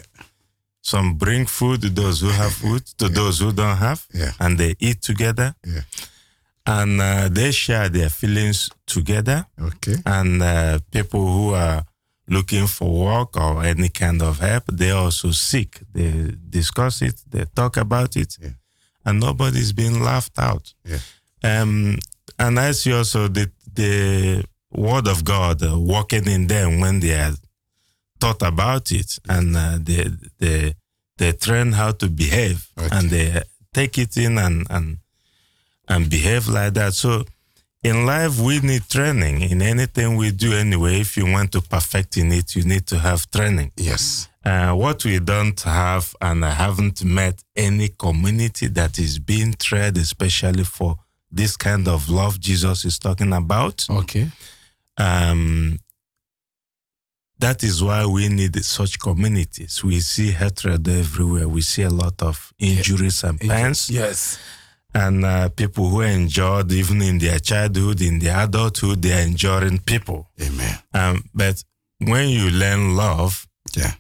Some 0.86 1.16
bring 1.16 1.46
food 1.48 1.82
to 1.82 1.90
those 1.90 2.20
who 2.22 2.30
have 2.30 2.52
food, 2.54 2.86
to 2.98 3.08
those 3.10 3.40
who 3.40 3.52
don't 3.54 3.78
have, 3.78 4.06
Yeah. 4.14 4.34
and 4.40 4.58
they 4.58 4.76
eat 4.80 5.02
together. 5.02 5.56
Yeah. 5.66 5.82
And 6.66 7.02
uh, 7.02 7.30
they 7.30 7.52
share 7.52 7.88
their 7.90 8.10
feelings 8.10 8.70
together. 8.86 9.46
Okay. 9.60 9.96
And 10.06 10.42
uh, 10.44 10.80
people 10.92 11.22
who 11.26 11.54
are 11.54 11.84
looking 12.28 12.68
for 12.68 12.90
work 13.06 13.38
or 13.38 13.64
any 13.64 13.90
kind 13.90 14.22
of 14.22 14.40
help, 14.40 14.64
they 14.72 14.92
also 14.92 15.32
seek. 15.32 15.80
They 15.94 16.36
discuss 16.50 17.02
it, 17.02 17.16
they 17.30 17.46
talk 17.56 17.78
about 17.78 18.16
it, 18.18 18.38
Yeah. 18.42 18.56
and 19.06 19.20
nobody's 19.22 19.72
being 19.74 20.02
laughed 20.04 20.38
out. 20.38 20.74
Yeah. 20.86 21.00
Um, 21.62 21.98
and 22.38 22.60
I 22.60 22.72
see 22.74 22.92
also 22.94 23.28
the, 23.30 23.50
the 23.74 24.44
word 24.72 25.08
of 25.08 25.24
God 25.24 25.62
uh, 25.64 25.80
working 25.80 26.28
in 26.28 26.48
them 26.48 26.80
when 26.82 27.00
they 27.00 27.14
are 27.14 27.34
thought 28.24 28.42
about 28.54 28.92
it 28.92 29.20
and 29.28 29.56
uh, 29.58 29.78
they, 29.82 30.08
they, 30.40 30.74
they 31.18 31.32
train 31.34 31.74
how 31.74 31.92
to 31.92 32.08
behave 32.08 32.60
Okay. 32.78 32.88
and 32.96 33.10
they 33.10 33.42
take 33.74 33.98
it 33.98 34.16
in 34.18 34.38
and, 34.38 34.66
and, 34.70 34.98
and 35.90 36.10
behave 36.10 36.48
like 36.48 36.74
that. 36.76 36.94
So 36.94 37.26
in 37.84 38.06
life, 38.06 38.40
we 38.40 38.60
need 38.62 38.84
training 38.88 39.42
in 39.42 39.62
anything 39.62 40.16
we 40.16 40.32
do 40.32 40.54
anyway. 40.54 41.02
If 41.02 41.18
you 41.18 41.26
want 41.30 41.52
to 41.52 41.62
perfect 41.62 42.16
in 42.16 42.32
it, 42.32 42.56
you 42.56 42.64
need 42.64 42.88
to 42.88 42.98
have 43.00 43.30
training. 43.30 43.72
Yes. 43.76 44.30
Uh, 44.46 44.72
what 44.74 45.04
we 45.04 45.20
don't 45.20 45.60
have, 45.62 46.16
and 46.22 46.46
I 46.46 46.52
haven't 46.52 47.04
met 47.04 47.44
any 47.58 47.90
community 47.90 48.68
that 48.68 49.00
is 49.00 49.20
being 49.20 49.54
trained 49.68 49.98
especially 49.98 50.64
for 50.64 50.96
this 51.30 51.58
kind 51.58 51.88
of 51.90 52.08
love 52.10 52.40
Jesus 52.40 52.86
is 52.86 52.98
talking 53.00 53.34
about. 53.34 53.86
Okay. 53.90 54.30
Um, 54.98 55.80
that 57.44 57.64
is 57.64 57.84
why 57.84 58.06
we 58.06 58.30
need 58.30 58.56
such 58.64 58.98
communities. 59.00 59.84
We 59.84 60.00
see 60.00 60.32
hatred 60.32 60.88
everywhere. 60.88 61.48
We 61.48 61.62
see 61.62 61.84
a 61.84 61.90
lot 62.04 62.22
of 62.22 62.54
injuries 62.58 63.24
and 63.24 63.38
pains 63.40 63.90
Yes. 63.90 64.40
and 64.96 65.26
uh, 65.26 65.50
people 65.50 65.86
who 65.90 66.02
enjoyed 66.02 66.72
even 66.72 67.02
in 67.02 67.18
their 67.20 67.40
childhood, 67.40 68.00
in 68.02 68.20
their 68.20 68.38
adulthood, 68.46 69.02
they 69.02 69.14
are 69.14 69.26
enjoying 69.28 69.80
people. 69.80 70.30
Amen. 70.42 70.76
Um, 70.94 71.24
but 71.34 71.64
when 72.00 72.30
you 72.30 72.50
learn 72.50 72.96
love 72.96 73.46
Yeah. 73.76 73.94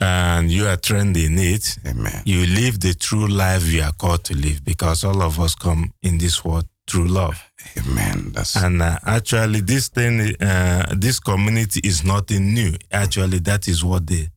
and 0.00 0.50
you 0.50 0.66
are 0.66 0.76
trained 0.76 1.16
in 1.16 1.38
it, 1.38 1.78
Amen. 1.86 2.22
you 2.24 2.46
live 2.46 2.78
the 2.80 2.94
true 2.94 3.26
life 3.26 3.64
you 3.66 3.82
are 3.82 3.92
called 3.92 4.22
to 4.24 4.34
live 4.36 4.64
because 4.64 5.02
all 5.04 5.20
of 5.22 5.40
us 5.40 5.54
come 5.54 5.92
in 6.02 6.18
this 6.18 6.44
world 6.44 6.66
through 6.88 7.08
love. 7.08 7.42
Amen. 7.78 8.32
That's 8.34 8.56
And 8.56 8.82
uh, 8.82 8.98
actually, 9.06 9.60
this 9.60 9.88
thing, 9.88 10.34
uh, 10.40 10.94
this 10.96 11.18
community 11.20 11.80
is 11.82 12.04
nothing 12.04 12.52
new. 12.54 12.74
Actually, 12.92 13.38
that 13.40 13.68
is 13.68 13.84
what 13.84 14.06
the 14.06 14.28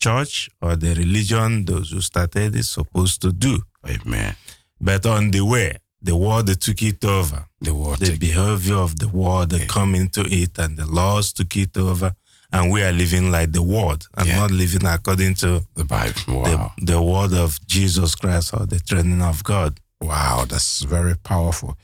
church 0.00 0.50
or 0.60 0.76
the 0.76 0.94
religion, 0.94 1.64
those 1.64 1.90
who 1.90 2.00
started, 2.00 2.54
is 2.56 2.68
supposed 2.68 3.22
to 3.22 3.32
do. 3.32 3.60
Amen. 3.88 4.34
But 4.80 5.06
on 5.06 5.30
the 5.30 5.42
way, 5.42 5.76
the 6.00 6.16
world 6.16 6.48
took 6.60 6.82
it 6.82 7.04
over. 7.04 7.46
The 7.60 7.72
word. 7.74 7.98
the 8.00 8.16
behavior 8.18 8.74
of 8.76 8.98
the 8.98 9.08
world 9.08 9.50
that 9.50 9.68
come 9.68 9.94
into 9.94 10.22
it 10.26 10.58
and 10.58 10.76
the 10.76 10.86
laws 10.86 11.32
took 11.32 11.56
it 11.56 11.76
over 11.76 12.12
and 12.52 12.70
we 12.72 12.82
are 12.82 12.90
living 12.92 13.30
like 13.30 13.52
the 13.52 13.62
world 13.62 14.08
and 14.16 14.26
Yeah. 14.26 14.40
not 14.40 14.50
living 14.50 14.84
according 14.84 15.34
to 15.36 15.64
the 15.76 15.84
Bible. 15.84 16.20
Wow. 16.42 16.72
the, 16.78 16.86
the 16.94 17.00
word 17.02 17.32
of 17.34 17.64
jesus 17.66 18.16
christ 18.16 18.52
or 18.52 18.66
the 18.66 18.80
training 18.80 19.22
of 19.22 19.44
god 19.44 19.78
Wow, 20.02 20.44
that's 20.48 20.82
very 20.82 21.16
powerful. 21.16 21.76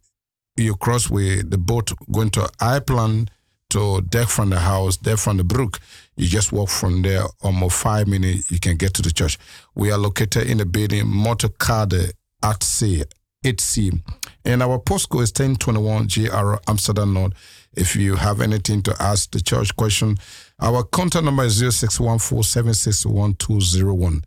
you 0.56 0.76
cross 0.76 1.10
with 1.10 1.50
the 1.50 1.58
boat 1.58 1.92
going 2.12 2.30
to 2.30 2.48
Iceland 2.60 3.30
to 3.70 4.02
deck 4.02 4.28
from 4.28 4.50
the 4.50 4.60
house, 4.60 4.96
deck 4.96 5.18
from 5.18 5.36
the 5.38 5.44
brook. 5.44 5.80
You 6.16 6.28
just 6.28 6.52
walk 6.52 6.68
from 6.68 7.02
there 7.02 7.24
almost 7.42 7.76
five 7.76 8.06
minutes, 8.06 8.50
you 8.50 8.60
can 8.60 8.76
get 8.76 8.94
to 8.94 9.02
the 9.02 9.10
church. 9.10 9.38
We 9.74 9.90
are 9.90 9.98
located 9.98 10.48
in 10.48 10.58
the 10.58 10.66
building 10.66 11.06
Motorcade 11.06 12.12
at 12.42 12.62
Sea, 12.62 13.04
8C. 13.44 14.00
And 14.44 14.62
our 14.62 14.78
postcode 14.78 15.22
is 15.22 15.32
1021 15.32 16.06
GR 16.06 16.54
Amsterdam 16.68 17.14
North. 17.14 17.32
If 17.76 17.96
you 17.96 18.14
have 18.16 18.40
anything 18.40 18.82
to 18.82 18.94
ask 19.00 19.32
the 19.32 19.40
church 19.40 19.74
question, 19.74 20.16
our 20.60 20.84
contact 20.84 21.24
number 21.24 21.44
is 21.44 21.58
0614 21.58 22.42
0614 22.72 24.22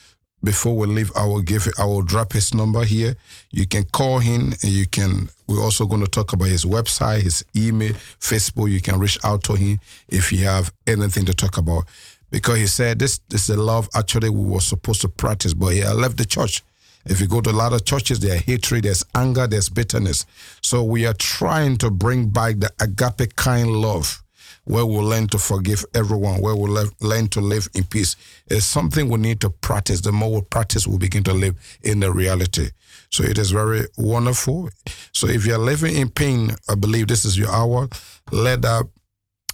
before 0.43 0.75
we 0.75 0.87
leave, 0.87 1.11
I 1.15 1.25
will 1.25 1.41
give 1.41 1.67
I 1.77 1.85
will 1.85 2.01
drop 2.01 2.33
his 2.33 2.53
number 2.53 2.83
here. 2.83 3.15
You 3.51 3.67
can 3.67 3.83
call 3.85 4.19
him 4.19 4.53
and 4.63 4.71
you 4.71 4.87
can 4.87 5.29
we're 5.47 5.61
also 5.61 5.85
going 5.85 6.01
to 6.01 6.09
talk 6.09 6.33
about 6.33 6.47
his 6.47 6.65
website, 6.65 7.21
his 7.21 7.45
email, 7.55 7.93
Facebook. 8.19 8.71
You 8.71 8.81
can 8.81 8.99
reach 8.99 9.19
out 9.23 9.43
to 9.43 9.53
him 9.53 9.79
if 10.07 10.31
you 10.31 10.45
have 10.45 10.73
anything 10.87 11.25
to 11.25 11.33
talk 11.33 11.57
about. 11.57 11.85
Because 12.31 12.57
he 12.57 12.67
said 12.67 12.99
this, 12.99 13.19
this 13.29 13.49
is 13.49 13.55
the 13.55 13.61
love 13.61 13.89
actually 13.93 14.29
we 14.29 14.43
were 14.43 14.61
supposed 14.61 15.01
to 15.01 15.09
practice, 15.09 15.53
but 15.53 15.73
he 15.73 15.85
left 15.85 16.17
the 16.17 16.25
church. 16.25 16.63
If 17.05 17.19
you 17.21 17.27
go 17.27 17.41
to 17.41 17.49
a 17.49 17.51
lot 17.51 17.73
of 17.73 17.85
churches, 17.85 18.19
there's 18.19 18.41
hatred, 18.41 18.83
there's 18.83 19.03
anger, 19.15 19.47
there's 19.47 19.69
bitterness. 19.69 20.25
So 20.61 20.83
we 20.83 21.05
are 21.05 21.13
trying 21.13 21.77
to 21.77 21.89
bring 21.91 22.29
back 22.29 22.59
the 22.59 22.71
agape 22.79 23.35
kind 23.35 23.69
love 23.71 24.21
where 24.65 24.85
we 24.85 24.97
learn 24.97 25.27
to 25.27 25.39
forgive 25.39 25.83
everyone, 25.95 26.39
where 26.39 26.55
we 26.55 26.69
le- 26.69 26.89
learn 27.01 27.27
to 27.27 27.41
live 27.41 27.67
in 27.73 27.83
peace. 27.83 28.15
It's 28.47 28.65
something 28.65 29.09
we 29.09 29.17
need 29.17 29.41
to 29.41 29.49
practice. 29.49 30.01
The 30.01 30.11
more 30.11 30.35
we 30.35 30.41
practice, 30.41 30.85
we 30.85 30.97
begin 30.97 31.23
to 31.23 31.33
live 31.33 31.55
in 31.81 31.99
the 31.99 32.11
reality. 32.11 32.69
So 33.09 33.23
it 33.23 33.37
is 33.37 33.51
very 33.51 33.87
wonderful. 33.97 34.69
So 35.13 35.27
if 35.27 35.45
you're 35.45 35.57
living 35.57 35.95
in 35.95 36.09
pain, 36.09 36.51
I 36.69 36.75
believe 36.75 37.07
this 37.07 37.25
is 37.25 37.37
your 37.37 37.51
hour. 37.51 37.89
Let 38.31 38.61
that 38.61 38.87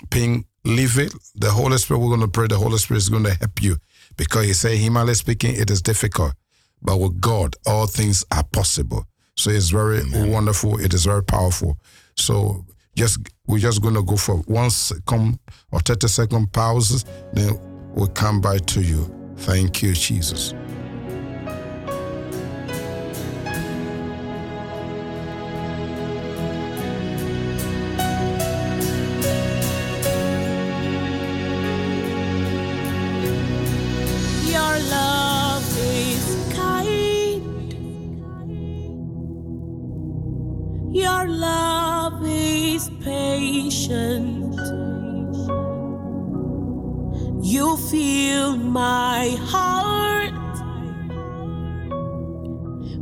pain 0.10 0.46
leave 0.66 1.00
it. 1.00 1.14
The 1.36 1.52
Holy 1.52 1.78
Spirit, 1.78 2.00
we're 2.00 2.10
going 2.10 2.22
to 2.22 2.28
pray. 2.28 2.48
The 2.48 2.58
Holy 2.58 2.78
Spirit 2.78 3.00
is 3.00 3.10
going 3.10 3.24
to 3.24 3.34
help 3.34 3.62
you 3.62 3.78
because 4.18 4.46
He 4.46 4.54
said, 4.54 4.78
humanly 4.78 5.14
speaking, 5.14 5.56
it 5.56 5.72
is 5.72 5.82
difficult, 5.82 6.34
but 6.82 6.98
with 6.98 7.20
God, 7.20 7.56
all 7.66 7.88
things 7.88 8.24
are 8.32 8.44
possible. 8.44 9.06
So 9.36 9.52
it's 9.52 9.70
very 9.70 10.02
wonderful. 10.30 10.80
It 10.80 10.94
is 10.94 11.06
very 11.06 11.24
powerful. 11.24 11.78
So 12.16 12.66
just 12.96 13.20
we're 13.46 13.60
just 13.60 13.82
going 13.82 13.94
to 13.94 14.04
go 14.04 14.18
for 14.18 14.38
one 14.48 14.70
second 14.72 15.40
or 15.72 15.80
30 15.80 16.08
second 16.08 16.52
pauses, 16.52 17.06
then 17.34 17.60
we'll 17.94 18.08
come 18.08 18.42
back 18.42 18.66
to 18.68 18.82
you. 18.82 19.14
Thank 19.38 19.84
you, 19.84 19.94
Jesus. 19.94 20.54
Your 40.92 41.28
love 41.28 42.22
is 42.26 42.90
patient. 43.04 44.56
You 47.44 47.78
fill 47.90 48.56
my 48.58 49.38
heart 49.42 50.34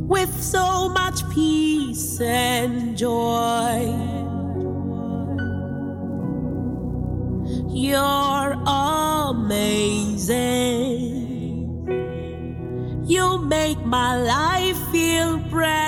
with 0.08 0.42
so 0.42 0.88
much 0.88 1.28
peace 1.30 2.20
and 2.20 2.96
joy. 2.96 3.94
You're 7.70 8.56
amazing. 8.66 9.76
You 13.06 13.38
make 13.38 13.78
my 13.86 14.20
life 14.20 14.76
feel 14.90 15.38
brand 15.38 15.85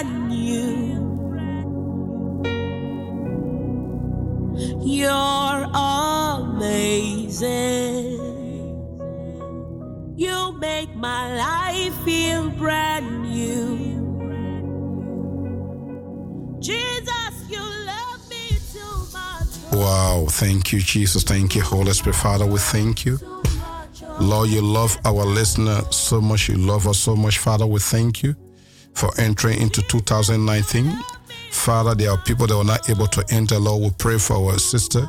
You're 5.09 5.65
amazing. 6.53 7.41
You 10.19 10.53
make 10.59 10.95
my 10.97 11.35
life 11.35 11.95
feel 12.05 12.51
brand 12.51 13.23
new. 13.23 13.79
Jesus, 16.61 17.33
you 17.49 17.63
love 17.87 18.29
me 18.29 18.59
too 18.71 19.07
much. 19.15 19.49
Wow. 19.73 20.27
Thank 20.29 20.73
you, 20.75 20.81
Jesus. 20.81 21.23
Thank 21.23 21.55
you, 21.57 21.63
Holy 21.63 21.95
Spirit. 21.95 22.17
Father, 22.17 22.45
we 22.45 22.59
thank 22.59 23.07
you. 23.07 23.19
Lord, 24.21 24.51
you 24.51 24.61
love 24.61 24.99
our 25.07 25.25
listener 25.25 25.81
so 25.91 26.21
much. 26.21 26.51
You 26.51 26.59
love 26.59 26.87
us 26.87 26.99
so 26.99 27.17
much. 27.17 27.39
Father, 27.39 27.67
we 27.67 27.81
thank 27.81 28.23
you 28.23 28.35
for 28.93 29.11
entering 29.19 29.59
into 29.59 29.81
2019. 29.81 30.93
Father, 31.59 31.95
there 31.95 32.11
are 32.11 32.19
people 32.19 32.47
that 32.47 32.57
were 32.57 32.65
not 32.65 32.89
able 32.89 33.07
to 33.09 33.25
enter. 33.31 33.59
Lord, 33.59 33.83
we 33.83 33.91
pray 33.99 34.19
for 34.19 34.35
our 34.37 34.59
sister 34.59 35.01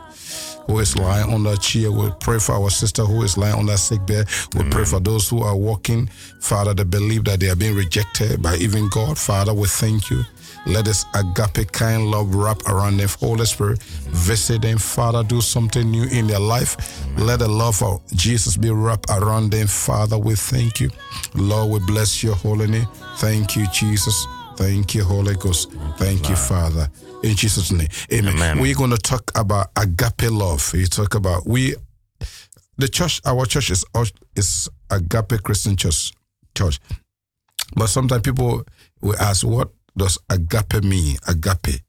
who 0.68 0.80
is 0.80 0.98
lying 0.98 1.32
on 1.34 1.44
that 1.44 1.62
chair. 1.62 1.92
We 1.92 2.10
pray 2.20 2.40
for 2.40 2.54
our 2.54 2.70
sister 2.70 3.04
who 3.06 3.24
is 3.24 3.38
lying 3.38 3.56
on 3.56 3.66
that 3.68 3.78
sick 3.78 4.06
bed. 4.06 4.28
We 4.56 4.64
pray 4.70 4.84
for 4.86 5.00
those 5.00 5.30
who 5.30 5.42
are 5.42 5.56
walking, 5.56 6.08
Father, 6.42 6.74
that 6.74 6.86
believe 6.86 7.24
that 7.26 7.40
they 7.40 7.50
are 7.50 7.56
being 7.56 7.76
rejected 7.76 8.42
by 8.42 8.56
even 8.58 8.90
God. 8.90 9.18
Father, 9.18 9.54
we 9.54 9.68
thank 9.68 10.10
you. 10.10 10.24
Let 10.66 10.86
this 10.86 11.06
agape 11.16 11.72
kind 11.72 12.12
love 12.12 12.36
wrap 12.36 12.62
around 12.68 12.98
them. 12.98 13.08
Holy 13.20 13.46
Spirit, 13.46 13.82
visit 13.82 14.62
them. 14.62 14.78
Father, 14.78 15.24
do 15.24 15.42
something 15.42 15.90
new 15.90 16.04
in 16.04 16.28
their 16.28 16.40
life. 16.40 16.76
Let 17.18 17.40
the 17.40 17.48
love 17.48 17.82
of 17.82 18.02
Jesus 18.16 18.58
be 18.58 18.70
wrapped 18.70 19.10
around 19.10 19.52
them. 19.52 19.68
Father, 19.68 20.18
we 20.18 20.36
thank 20.36 20.82
you. 20.82 20.90
Lord, 21.34 21.72
we 21.72 21.80
bless 21.88 22.22
your 22.22 22.36
holy 22.36 22.68
name. 22.68 22.88
Thank 23.18 23.56
you, 23.56 23.66
Jesus. 23.68 24.28
Thank 24.60 24.94
you, 24.94 25.06
Holy 25.06 25.36
Ghost. 25.36 25.72
Thank 25.98 26.28
you, 26.28 26.36
Father. 26.36 26.90
In 27.24 27.34
Jesus' 27.34 27.72
name. 27.72 27.88
Amen. 28.12 28.34
Amen. 28.34 28.60
We're 28.60 28.76
going 28.76 28.90
to 28.90 28.98
talk 28.98 29.32
about 29.34 29.68
agape 29.78 30.30
love. 30.30 30.74
We 30.74 30.86
talk 30.86 31.16
about 31.16 31.48
we 31.48 31.76
the 32.78 32.90
church, 32.90 33.22
our 33.26 33.46
church 33.46 33.72
is 33.72 33.86
is 34.36 34.68
agape 34.92 35.42
Christian 35.44 35.78
church 35.78 36.12
church. 36.56 36.82
But 37.74 37.88
sometimes 37.88 38.24
people 38.24 38.64
will 39.02 39.18
ask, 39.18 39.48
what 39.48 39.70
does 39.96 40.18
agape 40.30 40.84
mean? 40.84 41.16
Agape. 41.26 41.80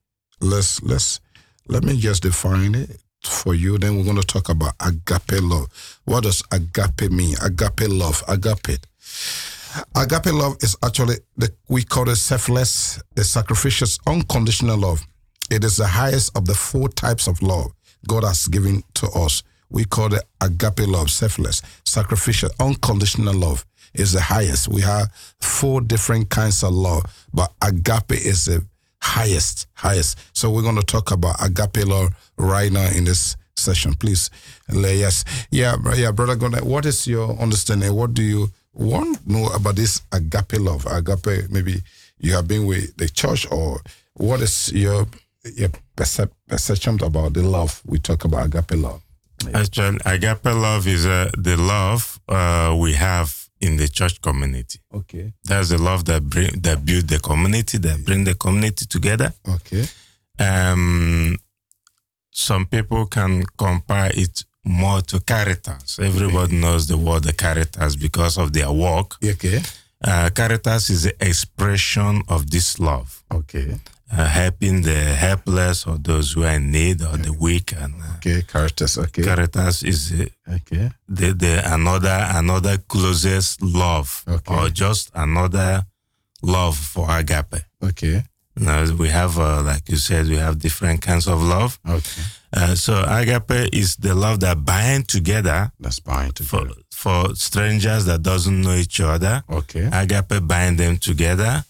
Let's 0.40 0.80
let's 0.84 1.18
let 1.66 1.82
me 1.82 1.98
just 1.98 2.22
define 2.22 2.76
it 2.76 3.02
for 3.24 3.52
you. 3.52 3.78
Then 3.78 3.96
we're 3.96 4.04
going 4.04 4.20
to 4.20 4.22
talk 4.22 4.48
about 4.48 4.74
agape 4.78 5.42
love. 5.42 6.00
What 6.04 6.22
does 6.22 6.44
agape 6.52 7.10
mean? 7.10 7.34
Agape 7.42 7.88
love. 7.88 8.22
Agape. 8.28 8.78
Agape 9.96 10.32
love 10.32 10.56
is 10.60 10.76
actually 10.84 11.16
the 11.36 11.52
we 11.68 11.82
call 11.84 12.08
it 12.08 12.16
selfless, 12.16 13.00
the 13.14 13.24
sacrificial, 13.24 13.88
unconditional 14.06 14.78
love. 14.78 15.06
It 15.50 15.64
is 15.64 15.76
the 15.76 15.86
highest 15.86 16.36
of 16.36 16.46
the 16.46 16.54
four 16.54 16.88
types 16.88 17.26
of 17.26 17.42
love 17.42 17.72
God 18.06 18.24
has 18.24 18.46
given 18.46 18.82
to 18.94 19.06
us. 19.08 19.42
We 19.68 19.84
call 19.84 20.12
it 20.14 20.24
agape 20.40 20.86
love, 20.86 21.10
selfless, 21.10 21.62
sacrificial, 21.84 22.50
unconditional 22.58 23.34
love 23.34 23.64
is 23.94 24.12
the 24.12 24.20
highest. 24.20 24.68
We 24.68 24.82
have 24.82 25.10
four 25.40 25.80
different 25.80 26.30
kinds 26.30 26.62
of 26.62 26.72
love, 26.72 27.04
but 27.32 27.52
agape 27.62 28.12
is 28.12 28.46
the 28.46 28.64
highest, 29.02 29.66
highest. 29.74 30.18
So 30.32 30.50
we're 30.50 30.62
going 30.62 30.76
to 30.76 30.82
talk 30.82 31.10
about 31.10 31.36
agape 31.44 31.86
love 31.86 32.10
right 32.36 32.70
now 32.70 32.88
in 32.90 33.04
this 33.04 33.36
session. 33.56 33.94
Please, 33.94 34.30
yes, 34.72 35.24
yeah, 35.50 35.76
yeah, 35.94 36.10
brother. 36.12 36.36
What 36.64 36.86
is 36.86 37.06
your 37.06 37.38
understanding? 37.38 37.94
What 37.94 38.14
do 38.14 38.22
you 38.22 38.50
want 38.72 39.18
to 39.22 39.32
know 39.32 39.46
about 39.48 39.76
this 39.76 40.02
agape 40.12 40.58
love? 40.58 40.86
Agape, 40.86 41.50
maybe 41.50 41.82
you 42.18 42.34
have 42.34 42.46
been 42.48 42.66
with 42.66 42.96
the 42.96 43.08
church, 43.08 43.46
or 43.50 43.80
what 44.14 44.40
is 44.40 44.72
your 44.72 45.06
your 45.56 45.70
percep- 45.96 46.30
perception 46.48 47.02
about 47.02 47.32
the 47.32 47.42
love 47.42 47.80
we 47.86 47.98
talk 47.98 48.24
about 48.24 48.46
agape 48.46 48.72
love? 48.72 49.00
Actually, 49.54 49.98
agape 50.04 50.44
love 50.44 50.86
is 50.86 51.06
uh, 51.06 51.30
the 51.38 51.56
love 51.56 52.20
uh, 52.28 52.76
we 52.78 52.92
have 52.92 53.34
in 53.60 53.76
the 53.76 53.88
church 53.88 54.20
community. 54.20 54.78
Okay, 54.94 55.32
That's 55.44 55.68
the 55.70 55.78
love 55.78 56.04
that 56.06 56.22
bring 56.24 56.60
that 56.60 56.84
build 56.84 57.08
the 57.08 57.18
community, 57.18 57.78
that 57.78 58.04
bring 58.04 58.24
the 58.24 58.34
community 58.34 58.86
together. 58.86 59.32
okay, 59.48 59.86
Um, 60.38 61.36
some 62.30 62.66
people 62.66 63.06
can 63.06 63.44
compare 63.58 64.10
it 64.14 64.44
more 64.64 65.00
to 65.02 65.20
caritas. 65.20 65.98
Everybody 65.98 66.56
knows 66.56 66.86
the 66.86 66.96
word 66.96 67.24
the 67.24 67.32
caritas 67.32 67.96
because 67.96 68.36
of 68.38 68.52
their 68.52 68.70
work. 68.70 69.16
okay, 69.24 69.62
Uh, 70.02 70.30
caritas 70.30 70.88
is 70.90 71.02
the 71.02 71.14
expression 71.20 72.22
of 72.28 72.50
this 72.50 72.78
love, 72.78 73.22
okay, 73.30 73.78
uh, 74.10 74.24
helping 74.26 74.80
the 74.82 75.00
helpless 75.14 75.86
or 75.86 75.98
those 75.98 76.32
who 76.32 76.42
are 76.42 76.56
in 76.56 76.70
need 76.70 77.02
or 77.02 77.16
the 77.18 77.32
weak. 77.32 77.72
And 77.72 77.94
uh, 78.02 78.16
okay. 78.16 78.40
Caritas, 78.42 78.96
okay, 78.98 79.22
caritas 79.22 79.82
is 79.82 80.08
the, 80.10 80.30
okay, 80.48 80.90
the, 81.06 81.32
the 81.34 81.62
another 81.74 82.18
another 82.34 82.78
closest 82.88 83.60
love 83.62 84.24
Okay. 84.26 84.54
or 84.54 84.70
just 84.70 85.10
another 85.14 85.84
love 86.42 86.76
for 86.78 87.06
agape. 87.10 87.60
okay, 87.82 88.24
Now 88.56 88.84
we 88.96 89.08
have, 89.10 89.38
uh, 89.38 89.62
like 89.62 89.86
you 89.90 89.96
said, 89.96 90.28
we 90.28 90.36
have 90.36 90.58
different 90.58 91.02
kinds 91.02 91.26
of 91.28 91.42
love. 91.42 91.78
okay. 91.86 92.22
Uh, 92.52 92.74
so 92.74 93.04
agape 93.06 93.68
is 93.72 93.94
the 93.96 94.12
love 94.14 94.40
that 94.40 94.64
bind 94.64 95.06
together 95.06 95.70
That's 95.78 96.00
for 96.00 96.32
together. 96.32 96.74
for 96.92 97.34
strangers 97.36 98.06
that 98.06 98.22
doesn't 98.22 98.60
know 98.60 98.74
each 98.74 99.00
other. 99.00 99.42
Okay, 99.48 99.88
Agape 99.92 100.46
bind 100.46 100.76
them 100.78 100.96
together, 100.98 101.64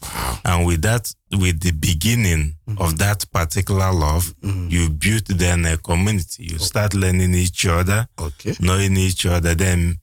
and 0.45 0.65
with 0.67 0.81
that, 0.83 1.13
with 1.33 1.61
the 1.61 1.73
beginning 1.73 2.57
of 2.79 2.97
that 2.99 3.25
particular 3.31 3.93
love, 3.93 4.35
you 4.43 4.89
build 4.89 5.27
then 5.27 5.67
a 5.67 5.77
community. 5.77 6.45
You 6.51 6.59
start 6.59 6.95
learning 6.95 7.35
each 7.35 7.67
other, 7.67 8.09
okay, 8.19 8.55
knowing 8.61 8.97
each 8.97 9.27
other, 9.27 9.55
then 9.55 9.99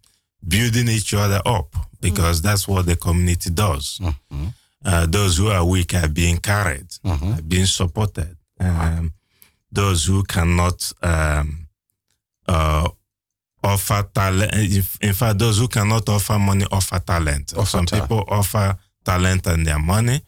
building 0.47 0.89
each 0.89 1.13
other 1.15 1.41
up 1.45 1.75
because 1.99 2.41
that's 2.43 2.67
what 2.67 2.85
the 2.85 2.95
community 2.95 3.49
does. 3.49 3.99
Mhm. 3.99 4.53
Uh, 4.85 5.05
those 5.07 5.37
who 5.37 5.47
are 5.49 5.65
weak 5.65 5.95
are 5.95 6.07
being 6.07 6.37
carried, 6.37 6.87
Mhm. 7.03 7.39
are 7.39 7.41
being 7.41 7.65
supported. 7.65 8.37
Um, 8.59 9.11
those 9.71 10.05
who 10.05 10.23
cannot 10.23 10.91
um, 11.03 11.67
uh, 12.47 12.87
offer 13.63 14.07
talent, 14.13 14.53
in 15.01 15.13
fact, 15.13 15.39
those 15.39 15.57
who 15.59 15.67
cannot 15.67 16.07
offer 16.09 16.39
money 16.39 16.65
offer 16.71 16.99
talent. 16.99 17.53
Offer 17.57 17.65
Some 17.69 17.85
ta- 17.85 18.01
people 18.01 18.23
offer 18.27 18.77
talent 19.03 19.47
and 19.47 19.65
their 19.65 19.79
money 19.79 20.21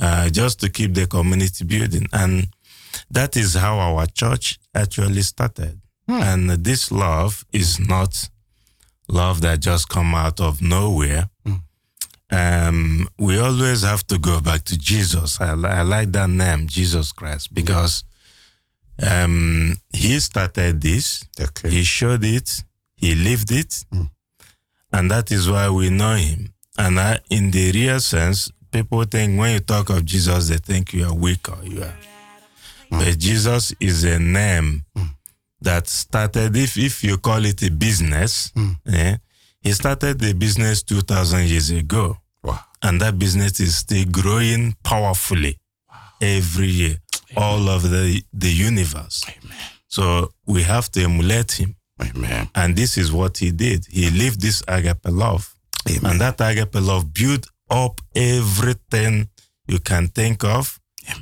uh, 0.00 0.28
just 0.30 0.60
to 0.60 0.68
keep 0.70 0.94
the 0.94 1.06
community 1.06 1.64
building. 1.64 2.06
And 2.12 2.48
that 3.10 3.36
is 3.36 3.54
how 3.54 3.78
our 3.78 4.06
church 4.06 4.58
actually 4.74 5.22
started. 5.22 5.80
And 6.08 6.50
this 6.50 6.90
love 6.90 7.44
is 7.52 7.78
not 7.78 8.28
love 9.08 9.40
that 9.42 9.60
just 9.60 9.88
come 9.88 10.14
out 10.14 10.40
of 10.40 10.60
nowhere. 10.62 11.28
Um, 12.32 13.08
we 13.18 13.38
always 13.40 13.82
have 13.82 14.06
to 14.06 14.18
go 14.18 14.40
back 14.40 14.62
to 14.64 14.78
Jesus. 14.78 15.40
I, 15.40 15.50
I 15.52 15.82
like 15.82 16.12
that 16.12 16.30
name, 16.30 16.68
Jesus 16.68 17.10
Christ, 17.12 17.52
because 17.52 18.04
um, 19.02 19.76
he 19.92 20.18
started 20.20 20.80
this. 20.80 21.24
okay. 21.40 21.70
He 21.70 21.82
showed 21.84 22.24
it. 22.24 22.62
He 22.96 23.14
lived 23.14 23.50
it. 23.52 23.84
And 24.92 25.10
that 25.10 25.30
is 25.30 25.48
why 25.48 25.70
we 25.70 25.88
know 25.90 26.14
him. 26.16 26.52
And 26.76 26.98
I, 27.00 27.18
in 27.30 27.50
the 27.50 27.72
real 27.72 28.00
sense, 28.00 28.50
people 28.70 29.04
think 29.04 29.38
when 29.38 29.52
you 29.54 29.60
talk 29.60 29.90
of 29.90 30.04
Jesus, 30.04 30.48
they 30.48 30.56
think 30.58 30.92
you 30.92 31.06
are 31.06 31.14
weak 31.14 31.48
or 31.48 31.64
you 31.64 31.82
are. 31.82 31.94
But 32.90 33.18
Jesus 33.18 33.72
is 33.80 34.02
a 34.04 34.18
name 34.18 34.84
that 35.60 35.88
started, 35.88 36.56
if, 36.56 36.76
if 36.76 37.04
you 37.04 37.18
call 37.18 37.44
it 37.44 37.62
a 37.62 37.70
business, 37.70 38.52
eh, 38.86 39.16
he 39.60 39.72
started 39.72 40.18
the 40.18 40.32
business 40.32 40.82
2,000 40.82 41.46
years 41.46 41.70
ago. 41.70 42.16
Wow. 42.42 42.58
And 42.82 43.00
that 43.00 43.18
business 43.18 43.60
is 43.60 43.76
still 43.76 44.04
growing 44.10 44.74
powerfully 44.82 45.56
every 46.20 46.66
year, 46.68 46.96
all 47.36 47.68
of 47.68 47.82
the, 47.82 48.22
the 48.32 48.50
universe. 48.50 49.24
Amen. 49.28 49.58
So 49.88 50.32
we 50.46 50.62
have 50.62 50.90
to 50.92 51.02
emulate 51.02 51.52
him. 51.52 51.76
Amen. 52.00 52.48
And 52.54 52.76
this 52.76 52.96
is 52.96 53.12
what 53.12 53.38
he 53.38 53.50
did. 53.50 53.86
He 53.90 54.10
lived 54.10 54.40
this 54.40 54.62
agape 54.66 55.06
love. 55.06 55.54
Amen. 55.88 56.12
And 56.12 56.20
that 56.20 56.40
agape 56.40 56.74
love 56.76 57.12
built 57.12 57.46
up 57.68 58.00
everything 58.14 59.28
you 59.66 59.78
can 59.78 60.08
think 60.08 60.44
of 60.44 60.80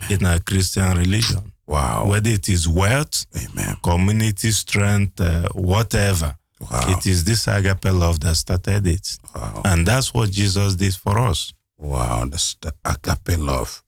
in 0.09 0.25
a 0.25 0.41
Christian 0.41 0.97
religion. 0.97 1.53
Wow. 1.67 2.07
Whether 2.07 2.31
it 2.31 2.49
is 2.49 2.67
wealth, 2.67 3.27
Amen. 3.37 3.77
community 3.83 4.51
strength, 4.53 5.21
uh, 5.21 5.49
whatever. 5.55 6.37
Wow. 6.61 6.97
It 6.99 7.07
is 7.07 7.25
this 7.25 7.47
agape 7.47 7.85
love 7.93 8.21
that 8.21 8.35
started 8.37 8.87
it. 8.87 9.19
Wow. 9.35 9.63
And 9.65 9.87
that's 9.87 10.13
what 10.15 10.31
Jesus 10.31 10.75
did 10.75 10.95
for 10.95 11.19
us. 11.19 11.53
Wow, 11.79 12.25
that's 12.25 12.55
the 12.61 12.73
agape 12.85 13.39
love. 13.39 13.85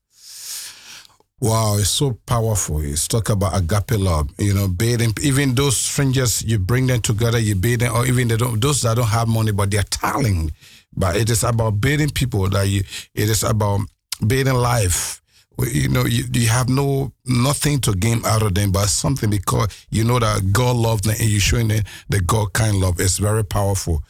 Wow, 1.40 1.78
it's 1.78 1.88
so 1.88 2.18
powerful. 2.26 2.80
It's 2.82 3.08
talk 3.08 3.30
about 3.30 3.56
agape 3.56 3.92
love. 3.98 4.28
You 4.38 4.52
know, 4.52 4.68
bathing 4.68 5.14
even 5.22 5.54
those 5.54 5.76
strangers, 5.76 6.42
you 6.44 6.58
bring 6.58 6.86
them 6.86 7.00
together, 7.00 7.38
you 7.38 7.54
bathe 7.54 7.80
them, 7.80 7.94
or 7.94 8.06
even 8.06 8.28
they 8.28 8.36
don't, 8.36 8.60
those 8.60 8.82
that 8.82 8.96
don't 8.96 9.06
have 9.06 9.26
money, 9.26 9.50
but 9.50 9.70
they're 9.70 9.82
talent. 9.84 10.52
But 10.94 11.16
it 11.16 11.30
is 11.30 11.42
about 11.42 11.80
bathing 11.80 12.10
people 12.10 12.46
that 12.50 12.68
you. 12.68 12.82
It 13.14 13.30
is 13.30 13.42
about 13.42 13.80
bathing 14.26 14.54
life. 14.54 15.22
You 15.58 15.88
know, 15.88 16.04
you, 16.04 16.24
you 16.32 16.48
have 16.48 16.68
no 16.68 17.12
nothing 17.24 17.80
to 17.82 17.94
gain 17.94 18.22
out 18.26 18.42
of 18.42 18.54
them, 18.54 18.70
but 18.72 18.88
something 18.88 19.30
because 19.30 19.68
you 19.90 20.04
know 20.04 20.18
that 20.18 20.52
God 20.52 20.76
loves 20.76 21.02
them 21.02 21.16
and 21.18 21.28
you're 21.28 21.40
showing 21.40 21.68
them 21.68 21.84
the 22.10 22.20
God 22.20 22.52
kind 22.52 22.76
love. 22.76 23.00
It's 23.00 23.18
very 23.18 23.44
powerful. 23.44 24.02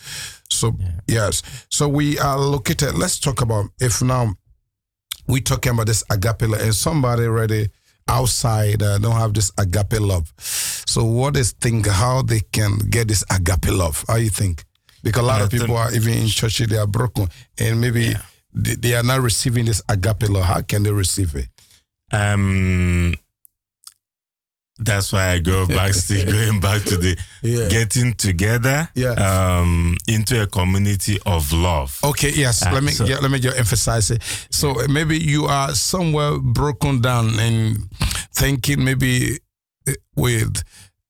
So 0.48 0.76
yes, 1.06 1.42
so 1.68 1.88
we 1.88 2.18
are 2.18 2.38
located. 2.38 2.96
Let's 2.98 3.20
talk 3.20 3.40
about 3.40 3.70
if 3.80 4.02
now 4.02 4.34
we 5.30 5.40
talking 5.40 5.72
about 5.72 5.86
this 5.86 6.04
agape 6.10 6.42
love, 6.42 6.60
and 6.60 6.74
somebody 6.74 7.24
already 7.24 7.68
outside 8.08 8.82
uh, 8.82 8.98
don't 8.98 9.16
have 9.16 9.34
this 9.34 9.52
agape 9.58 10.00
love. 10.00 10.32
So 10.38 11.04
what 11.04 11.36
is 11.36 11.52
think 11.52 11.86
how 11.86 12.22
they 12.22 12.40
can 12.40 12.78
get 12.78 13.08
this 13.08 13.24
agape 13.30 13.70
love? 13.70 14.04
How 14.08 14.16
you 14.16 14.30
think? 14.30 14.64
Because 15.02 15.22
a 15.22 15.26
lot 15.26 15.40
of 15.40 15.50
people 15.50 15.76
are 15.76 15.92
even 15.94 16.14
in 16.14 16.26
church, 16.26 16.58
they 16.58 16.76
are 16.76 16.86
broken, 16.86 17.28
and 17.58 17.80
maybe 17.80 18.14
they, 18.52 18.74
they 18.74 18.94
are 18.94 19.02
not 19.02 19.20
receiving 19.20 19.64
this 19.64 19.82
agape 19.88 20.28
love. 20.28 20.44
How 20.44 20.60
can 20.62 20.82
they 20.82 20.92
receive 20.92 21.34
it? 21.36 21.48
Um, 22.12 23.14
that's 24.80 25.12
why 25.12 25.30
I 25.32 25.38
go 25.38 25.66
back, 25.66 25.92
still 25.94 26.24
going 26.32 26.60
back 26.60 26.82
to 26.84 26.96
the 26.96 27.16
Yeah. 27.42 27.68
getting 27.68 28.14
together 28.14 28.88
Yeah. 28.94 29.12
um, 29.14 29.96
into 30.08 30.42
a 30.42 30.46
community 30.46 31.18
of 31.26 31.52
love. 31.52 31.98
Okay, 32.04 32.30
yes. 32.34 32.62
Ah, 32.66 32.70
let 32.72 32.82
me 32.82 32.92
so- 32.92 33.04
yeah, 33.04 33.18
let 33.20 33.30
me 33.30 33.38
just 33.38 33.56
emphasize 33.58 34.10
it. 34.10 34.22
So 34.50 34.70
uh, 34.80 34.88
maybe 34.88 35.18
you 35.18 35.44
are 35.46 35.74
somewhere 35.74 36.38
broken 36.38 37.00
down 37.00 37.38
and 37.38 37.78
thinking 38.34 38.84
maybe 38.84 39.38
uh, 39.88 39.92
with 40.16 40.62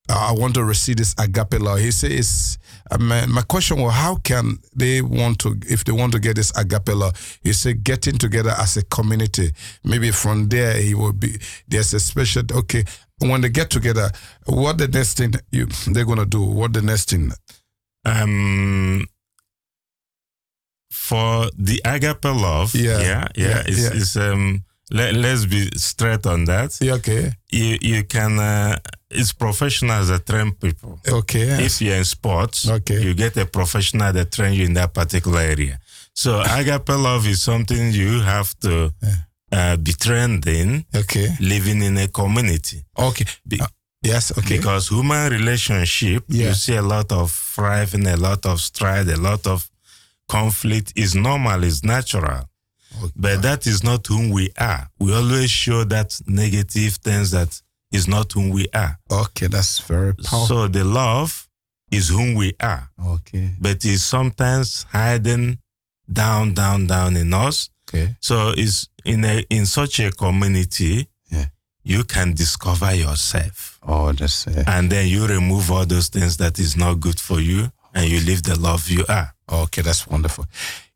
uh, 0.08 0.28
I 0.30 0.32
want 0.32 0.54
to 0.54 0.64
receive 0.64 0.96
this 0.96 1.14
agape 1.18 1.60
love. 1.60 1.78
He 1.78 1.92
says, 1.92 2.58
uh, 2.58 2.59
my, 2.98 3.26
my 3.26 3.42
question 3.42 3.80
was, 3.80 3.92
how 3.94 4.16
can 4.16 4.58
they 4.74 5.00
want 5.02 5.38
to, 5.40 5.56
if 5.68 5.84
they 5.84 5.92
want 5.92 6.12
to 6.12 6.18
get 6.18 6.36
this 6.36 6.50
agape 6.58 6.88
love? 6.94 7.38
He 7.42 7.52
said, 7.52 7.84
getting 7.84 8.18
together 8.18 8.50
as 8.58 8.76
a 8.76 8.82
community. 8.84 9.52
Maybe 9.84 10.10
from 10.10 10.48
there, 10.48 10.74
he 10.76 10.94
will 10.94 11.12
be, 11.12 11.38
there's 11.68 11.94
a 11.94 12.00
special, 12.00 12.42
okay, 12.52 12.84
when 13.18 13.42
they 13.42 13.48
get 13.50 13.70
together, 13.70 14.10
what 14.46 14.78
the 14.78 14.88
next 14.88 15.18
thing 15.18 15.34
you, 15.52 15.66
they're 15.86 16.04
going 16.04 16.18
to 16.18 16.26
do? 16.26 16.42
What 16.42 16.72
the 16.72 16.82
next 16.82 17.10
thing? 17.10 17.32
Um, 18.04 19.06
for 20.90 21.50
the 21.56 21.80
agape 21.84 22.24
love, 22.24 22.74
Yeah. 22.74 22.98
yeah, 23.00 23.28
yeah, 23.36 23.48
Yeah, 23.48 23.62
it's, 23.66 23.82
yeah. 23.82 23.90
it's 23.94 24.16
um. 24.16 24.64
Let, 24.90 25.14
let's 25.14 25.46
be 25.46 25.70
straight 25.76 26.26
on 26.26 26.44
that. 26.46 26.76
Yeah, 26.80 26.94
okay. 26.94 27.32
You 27.50 27.78
you 27.80 28.04
can 28.04 28.38
uh, 28.38 28.76
it's 29.10 29.32
professionals 29.32 30.08
that 30.08 30.26
train 30.26 30.52
people. 30.52 30.98
Okay. 31.08 31.46
yes. 31.46 31.60
If 31.60 31.82
you're 31.82 31.96
in 31.96 32.04
sports, 32.04 32.68
Okay. 32.68 33.00
you 33.02 33.14
get 33.14 33.36
a 33.36 33.46
professional 33.46 34.12
that 34.12 34.32
trains 34.32 34.58
you 34.58 34.64
in 34.66 34.74
that 34.74 34.92
particular 34.92 35.40
area. 35.40 35.78
So 36.14 36.40
agape 36.58 36.88
love 36.88 37.26
is 37.26 37.42
something 37.42 37.92
you 37.92 38.20
have 38.20 38.54
to 38.60 38.92
uh, 39.52 39.76
be 39.76 39.92
trained 39.92 40.46
in, 40.46 40.84
Okay. 40.94 41.28
living 41.40 41.82
in 41.82 41.96
a 41.98 42.08
community. 42.08 42.84
Okay. 42.96 43.24
Be- 43.46 43.60
Uh, 43.60 43.66
yes. 44.02 44.32
Okay. 44.38 44.56
Because 44.58 44.88
human 44.88 45.30
relationship, 45.30 46.24
Yeah. 46.28 46.48
you 46.48 46.54
see 46.54 46.76
a 46.76 46.82
lot 46.82 47.12
of 47.12 47.30
thriving, 47.54 48.06
a 48.06 48.16
lot 48.16 48.44
of 48.46 48.60
strife, 48.60 49.08
a 49.08 49.16
lot 49.16 49.46
of 49.46 49.68
conflict 50.28 50.92
is 50.96 51.14
normal, 51.14 51.64
is 51.64 51.82
natural. 51.84 52.44
Okay. 53.02 53.12
But 53.16 53.42
that 53.42 53.66
is 53.66 53.82
not 53.82 54.06
whom 54.06 54.30
we 54.30 54.50
are. 54.58 54.88
We 54.98 55.14
always 55.14 55.50
show 55.50 55.84
that 55.84 56.20
negative 56.26 56.94
things 56.96 57.30
that 57.32 57.60
is 57.92 58.06
not 58.06 58.32
whom 58.32 58.50
we 58.50 58.66
are. 58.74 58.98
Okay, 59.10 59.46
that's 59.48 59.80
very 59.80 60.14
powerful. 60.14 60.46
So 60.46 60.68
the 60.68 60.84
love 60.84 61.48
is 61.90 62.08
whom 62.08 62.34
we 62.34 62.52
are. 62.60 62.88
okay. 63.04 63.50
but 63.60 63.84
it's 63.84 64.02
sometimes 64.02 64.84
hiding 64.92 65.58
down, 66.12 66.54
down, 66.54 66.86
down 66.86 67.16
in 67.16 67.32
us. 67.34 67.68
Okay. 67.88 68.16
So 68.20 68.52
it's 68.56 68.88
in 69.04 69.24
a 69.24 69.44
in 69.50 69.66
such 69.66 69.98
a 70.00 70.10
community, 70.12 71.08
Yeah. 71.30 71.46
you 71.82 72.04
can 72.04 72.34
discover 72.34 72.94
yourself, 72.94 73.78
Oh, 73.82 74.12
that's 74.12 74.46
uh, 74.46 74.62
and 74.66 74.90
then 74.90 75.08
you 75.08 75.26
remove 75.26 75.70
all 75.72 75.86
those 75.86 76.08
things 76.08 76.36
that 76.36 76.58
is 76.58 76.76
not 76.76 77.00
good 77.00 77.18
for 77.18 77.40
you, 77.40 77.72
and 77.94 78.08
you 78.08 78.20
live 78.20 78.42
the 78.44 78.56
love 78.60 78.88
you 78.88 79.04
are. 79.08 79.34
Okay. 79.50 79.82
That's 79.82 80.06
wonderful. 80.06 80.46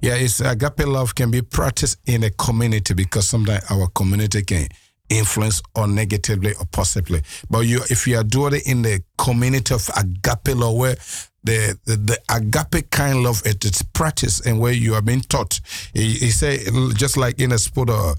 Yeah, 0.01 0.15
it's 0.15 0.41
agape 0.41 0.87
love 0.87 1.15
can 1.15 1.31
be 1.31 1.43
practiced 1.43 1.99
in 2.07 2.25
a 2.25 2.31
community 2.31 2.95
because 2.95 3.29
sometimes 3.29 3.65
our 3.71 3.89
community 3.89 4.43
can 4.43 4.69
influence 5.09 5.63
or 5.75 5.87
negatively 5.87 6.55
or 6.55 6.67
possibly. 6.73 7.23
But 7.51 7.61
you, 7.61 7.81
if 7.91 8.07
you 8.07 8.17
are 8.19 8.25
doing 8.25 8.55
it 8.55 8.67
in 8.67 8.83
the 8.83 9.03
community 9.19 9.75
of 9.75 9.89
agape 9.97 10.55
love, 10.57 10.77
where 10.77 10.97
the 11.45 11.79
the, 11.85 11.97
the 11.97 12.19
agape 12.29 12.91
kind 12.91 13.23
love 13.23 13.43
it 13.45 13.65
is 13.65 13.83
practiced 13.83 14.47
and 14.47 14.59
where 14.59 14.73
you 14.73 14.95
are 14.95 15.03
being 15.03 15.21
taught. 15.21 15.61
He, 15.93 16.13
he 16.13 16.31
say 16.31 16.59
just 16.95 17.17
like 17.17 17.39
in 17.39 17.53
a 17.53 17.59
sport 17.59 17.91
or 17.91 18.15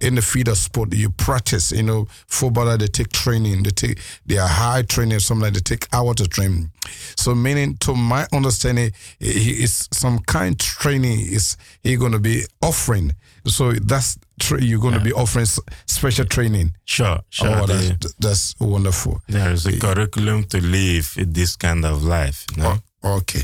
in 0.00 0.14
the 0.14 0.22
field 0.22 0.48
of 0.48 0.58
sport, 0.58 0.94
you 0.94 1.10
practice. 1.10 1.72
You 1.72 1.82
know, 1.82 2.06
footballer 2.26 2.76
they 2.76 2.86
take 2.86 3.10
training, 3.12 3.62
they 3.62 3.70
take 3.70 3.98
they 4.26 4.38
are 4.38 4.48
high 4.48 4.82
training. 4.82 5.20
Sometimes 5.20 5.54
they 5.54 5.60
take 5.60 5.86
hour 5.92 6.14
to 6.14 6.26
train. 6.28 6.70
So 7.16 7.34
meaning, 7.34 7.76
to 7.78 7.94
my 7.94 8.26
understanding, 8.32 8.92
he 9.18 9.62
is 9.62 9.88
some 9.92 10.18
kind 10.20 10.58
training 10.58 11.20
is 11.20 11.56
he 11.82 11.96
going 11.96 12.12
to 12.12 12.18
be 12.18 12.42
offering. 12.62 13.14
So 13.46 13.72
that's 13.72 14.18
you're 14.58 14.80
going 14.80 14.94
to 14.94 15.00
be 15.00 15.12
offering 15.12 15.46
special 15.86 16.26
training. 16.26 16.74
Sure, 16.84 17.20
sure. 17.30 17.48
oh, 17.48 17.66
the- 17.66 17.96
that's, 18.00 18.14
that's 18.14 18.54
wonderful. 18.60 19.20
there 19.28 19.52
is 19.52 19.66
a 19.66 19.78
curriculum 19.78 20.44
to 20.44 20.60
live 20.60 21.14
this 21.16 21.56
kind 21.56 21.84
of 21.84 22.02
life. 22.02 22.44
You 22.56 22.62
know? 22.62 22.76
Oh, 23.02 23.16
okay. 23.18 23.42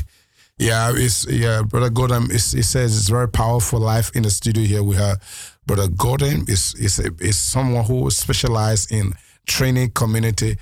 Yeah, 0.59 0.91
it's 0.95 1.25
yeah, 1.27 1.63
brother. 1.63 1.89
Is, 2.31 2.51
he 2.51 2.61
says 2.61 2.95
it's 2.95 3.09
very 3.09 3.27
powerful 3.27 3.79
life 3.79 4.11
in 4.15 4.21
the 4.23 4.29
studio 4.29 4.63
here. 4.63 4.83
We 4.83 4.95
have 4.95 5.19
brother 5.65 5.87
Gordon 5.89 6.45
is 6.47 6.73
is 6.79 6.99
a, 6.99 7.11
is 7.19 7.37
someone 7.37 7.83
who 7.85 8.09
specializes 8.11 8.91
in 8.91 9.13
training 9.45 9.91
community 9.91 10.57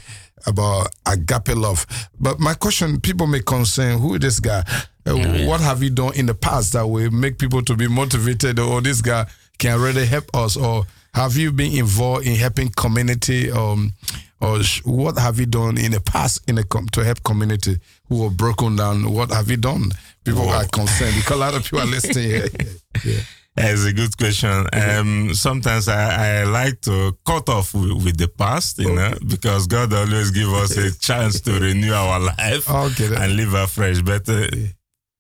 about 0.48 0.88
agape 1.06 1.56
love. 1.56 1.86
But 2.20 2.40
my 2.40 2.54
question, 2.56 3.00
people 3.00 3.28
may 3.28 3.42
concern 3.42 4.00
who 4.00 4.16
is 4.16 4.20
this 4.22 4.40
guy? 4.40 4.64
Uh, 5.06 5.16
What 5.48 5.62
have 5.62 5.84
you 5.84 5.90
done 5.90 6.14
in 6.16 6.26
the 6.28 6.34
past 6.36 6.74
that 6.74 6.86
will 6.88 7.12
make 7.12 7.38
people 7.38 7.62
to 7.64 7.76
be 7.76 7.88
motivated? 7.88 8.60
Or 8.60 8.82
this 8.82 9.02
guy 9.02 9.26
can 9.60 9.80
really 9.80 10.06
help 10.06 10.26
us? 10.36 10.58
Or 10.58 10.86
have 11.14 11.36
you 11.38 11.52
been 11.52 11.74
involved 11.74 12.26
in 12.26 12.36
helping 12.36 12.70
community? 12.70 13.52
Um, 13.52 13.94
or 14.40 14.64
sh- 14.64 14.82
what 14.86 15.18
have 15.20 15.40
you 15.40 15.46
done 15.46 15.78
in 15.78 15.92
the 15.92 16.00
past 16.00 16.42
in 16.48 16.56
the 16.56 16.64
com- 16.64 16.88
to 16.90 17.04
help 17.04 17.24
community 17.24 17.78
who 18.10 18.26
are 18.26 18.32
broken 18.32 18.76
down? 18.76 19.12
What 19.14 19.30
have 19.32 19.50
you 19.52 19.58
done? 19.58 19.92
People 20.24 20.50
are 20.50 20.66
concerned 20.68 21.16
because 21.16 21.36
a 21.36 21.40
lot 21.40 21.54
of 21.56 21.64
people 21.64 21.80
are 21.82 21.86
listening 21.86 22.30
here. 22.30 22.48
Yeah. 23.06 23.22
That's 23.56 23.84
a 23.86 23.92
good 23.92 24.16
question. 24.18 24.66
Um, 24.74 25.34
sometimes 25.34 25.88
I, 25.90 26.40
I 26.40 26.44
like 26.44 26.80
to 26.82 27.18
cut 27.26 27.50
off 27.50 27.74
with, 27.74 28.04
with 28.04 28.18
the 28.18 28.30
past, 28.30 28.80
you 28.80 28.94
know, 28.96 29.14
because 29.28 29.68
God 29.68 29.92
always 29.94 30.32
give 30.32 30.48
us 30.54 30.78
a 30.78 30.98
chance 31.08 31.42
to 31.42 31.60
renew 31.60 31.92
our 31.94 32.20
life 32.20 32.70
Okay, 32.70 33.14
and 33.14 33.36
live 33.36 33.54
afresh. 33.54 34.02
But 34.02 34.28
uh, 34.30 34.48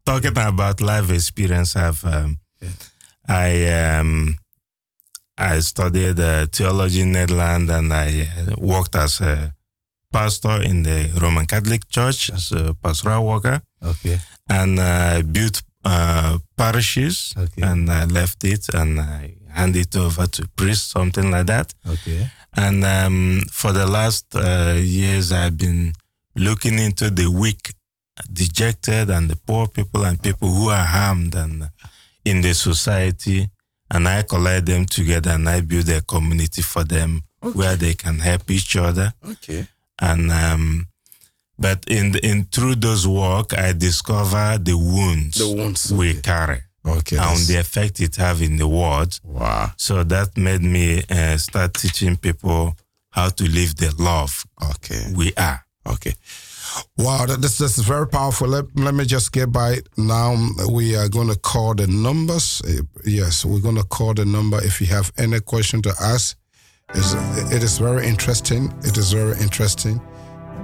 talking 0.05 0.38
about 0.38 0.79
life 0.79 1.11
experience, 1.11 1.75
I've 1.75 2.03
um, 2.05 2.39
I 3.27 3.67
um, 3.97 4.38
I 5.38 5.59
studied 5.59 6.19
uh, 6.19 6.45
theology 6.47 7.01
in 7.01 7.11
Netherlands 7.11 7.69
and 7.71 7.91
I 7.93 8.21
uh, 8.21 8.55
worked 8.57 8.95
as 8.95 9.19
a 9.21 9.53
pastor 10.11 10.61
in 10.61 10.84
the 10.84 11.09
Roman 11.21 11.45
Catholic 11.45 11.88
Church 11.89 12.29
as 12.32 12.51
a 12.51 12.73
pastoral 12.75 13.25
worker 13.25 13.61
Okay. 13.84 14.19
and 14.49 14.79
uh, 14.79 15.21
built 15.23 15.63
uh, 15.84 16.38
parishes 16.57 17.34
Okay. 17.38 17.61
and 17.61 17.89
I 17.89 18.05
left 18.05 18.43
it 18.43 18.69
and 18.73 18.99
I 18.99 19.36
handed 19.49 19.88
it 19.88 19.95
over 19.95 20.27
to 20.27 20.47
priests, 20.55 20.91
something 20.91 21.32
like 21.32 21.47
that. 21.47 21.73
Okay. 21.88 22.29
And 22.55 22.84
um, 22.84 23.41
for 23.51 23.71
the 23.71 23.86
last 23.86 24.25
uh, 24.36 24.75
years, 24.77 25.32
I've 25.32 25.57
been 25.57 25.93
looking 26.36 26.79
into 26.79 27.09
the 27.09 27.27
weak, 27.32 27.73
dejected, 28.32 29.09
and 29.09 29.29
the 29.29 29.36
poor 29.36 29.67
people 29.67 30.05
and 30.05 30.21
people 30.21 30.49
who 30.49 30.69
are 30.69 30.86
harmed 30.86 31.36
and 31.36 31.69
in 32.25 32.41
the 32.41 32.53
society. 32.53 33.49
And 33.89 34.07
I 34.07 34.21
collect 34.23 34.65
them 34.67 34.86
together 34.86 35.32
and 35.32 35.49
I 35.49 35.61
build 35.61 35.89
a 35.89 36.01
community 36.01 36.61
for 36.61 36.84
them 36.86 37.23
where 37.41 37.75
they 37.75 37.93
can 37.93 38.19
help 38.19 38.49
each 38.49 38.75
other. 38.77 39.13
Okay. 39.27 39.67
And 39.99 40.32
um, 40.32 40.88
but 41.62 41.80
in 41.88 42.16
in 42.30 42.45
through 42.53 42.76
those 42.76 43.07
work, 43.07 43.53
I 43.57 43.74
discover 43.74 44.57
the 44.68 44.76
wounds 44.78 45.38
The 45.38 45.47
wounds, 45.57 45.91
we 45.93 46.09
okay. 46.12 46.22
carry. 46.22 46.62
Okay. 46.86 47.18
and 47.18 47.26
that's- 47.26 47.47
the 47.47 47.57
effect 47.59 47.99
it 48.01 48.16
have 48.18 48.41
in 48.41 48.57
the 48.57 48.68
world. 48.68 49.20
wow. 49.24 49.72
So 49.78 50.03
that 50.03 50.36
made 50.38 50.64
me 50.64 51.03
uh, 51.09 51.38
start 51.38 51.74
teaching 51.76 52.18
people 52.18 52.74
how 53.18 53.30
to 53.30 53.43
live 53.43 53.76
the 53.76 53.93
love 53.99 54.45
Okay. 54.72 55.03
we 55.16 55.28
are. 55.38 55.59
Okay. 55.86 56.14
Wow, 56.97 57.26
that, 57.26 57.41
this, 57.41 57.57
this 57.57 57.78
is 57.78 57.84
very 57.86 58.07
powerful. 58.07 58.47
Let, 58.47 58.66
let 58.76 58.93
me 58.93 59.03
just 59.05 59.32
get 59.34 59.51
by 59.51 59.72
it. 59.80 59.88
Now 59.97 60.36
we 60.72 60.95
are 60.95 61.09
going 61.09 61.28
to 61.28 61.38
call 61.39 61.76
the 61.76 61.88
numbers. 61.88 62.62
Uh, 62.66 62.84
Yes, 63.05 63.43
we're 63.45 63.59
going 63.62 63.76
to 63.78 63.84
call 63.84 64.14
the 64.14 64.26
number 64.26 64.57
if 64.64 64.80
you 64.82 64.88
have 64.88 65.12
any 65.18 65.39
question 65.41 65.82
to 65.82 65.93
ask. 65.99 66.38
It's, 66.95 67.14
it 67.55 67.62
is 67.64 67.78
very 67.78 68.07
interesting. 68.07 68.72
It 68.84 68.97
is 68.97 69.12
very 69.14 69.38
interesting. 69.41 69.99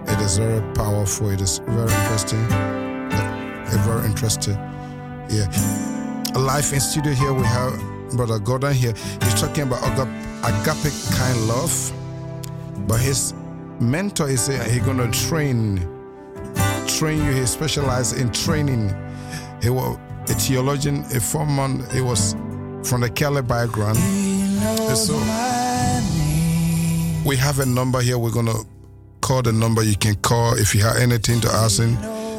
It 0.08 0.20
is 0.22 0.38
very 0.38 0.62
powerful. 0.74 1.30
It 1.30 1.42
is 1.42 1.60
very 1.60 1.92
interesting. 1.92 2.40
Uh, 2.52 3.84
very 3.86 4.06
interesting. 4.06 4.56
Yeah. 5.30 5.48
Life 6.36 6.72
in 6.74 6.80
studio 6.80 7.14
here, 7.14 7.34
we 7.34 7.44
have 7.44 7.74
Brother 8.16 8.40
Gordon 8.40 8.74
here. 8.74 8.94
He's 9.24 9.40
talking 9.42 9.64
about 9.64 9.84
aga- 9.84 10.08
agape 10.44 10.94
kind 11.14 11.48
love. 11.48 11.94
But 12.88 13.00
his 13.00 13.34
mentor 13.80 14.30
is 14.30 14.48
uh, 14.50 14.54
he 14.72 14.80
gonna 14.80 15.12
train 15.12 15.80
train 16.88 17.24
you. 17.26 17.32
He 17.32 17.46
specialized 17.46 18.18
in 18.18 18.32
training. 18.32 18.90
He 19.62 19.70
was 19.70 19.98
a 20.30 20.34
theologian, 20.34 21.04
a 21.16 21.20
foreman. 21.20 21.86
He 21.92 22.02
was 22.02 22.34
from 22.84 23.02
the 23.02 23.10
Kelly 23.10 23.42
background. 23.42 23.98
So 24.96 25.16
we 27.26 27.36
have 27.36 27.60
a 27.60 27.66
number 27.66 28.02
here. 28.02 28.18
We're 28.18 28.32
gonna 28.32 28.54
call 29.28 29.42
the 29.42 29.52
number. 29.52 29.84
You 29.84 29.98
can 29.98 30.16
call 30.16 30.58
if 30.58 30.74
you 30.74 30.82
have 30.84 30.96
anything 30.98 31.42
to 31.42 31.50
ask 31.50 31.82
him. 31.82 31.98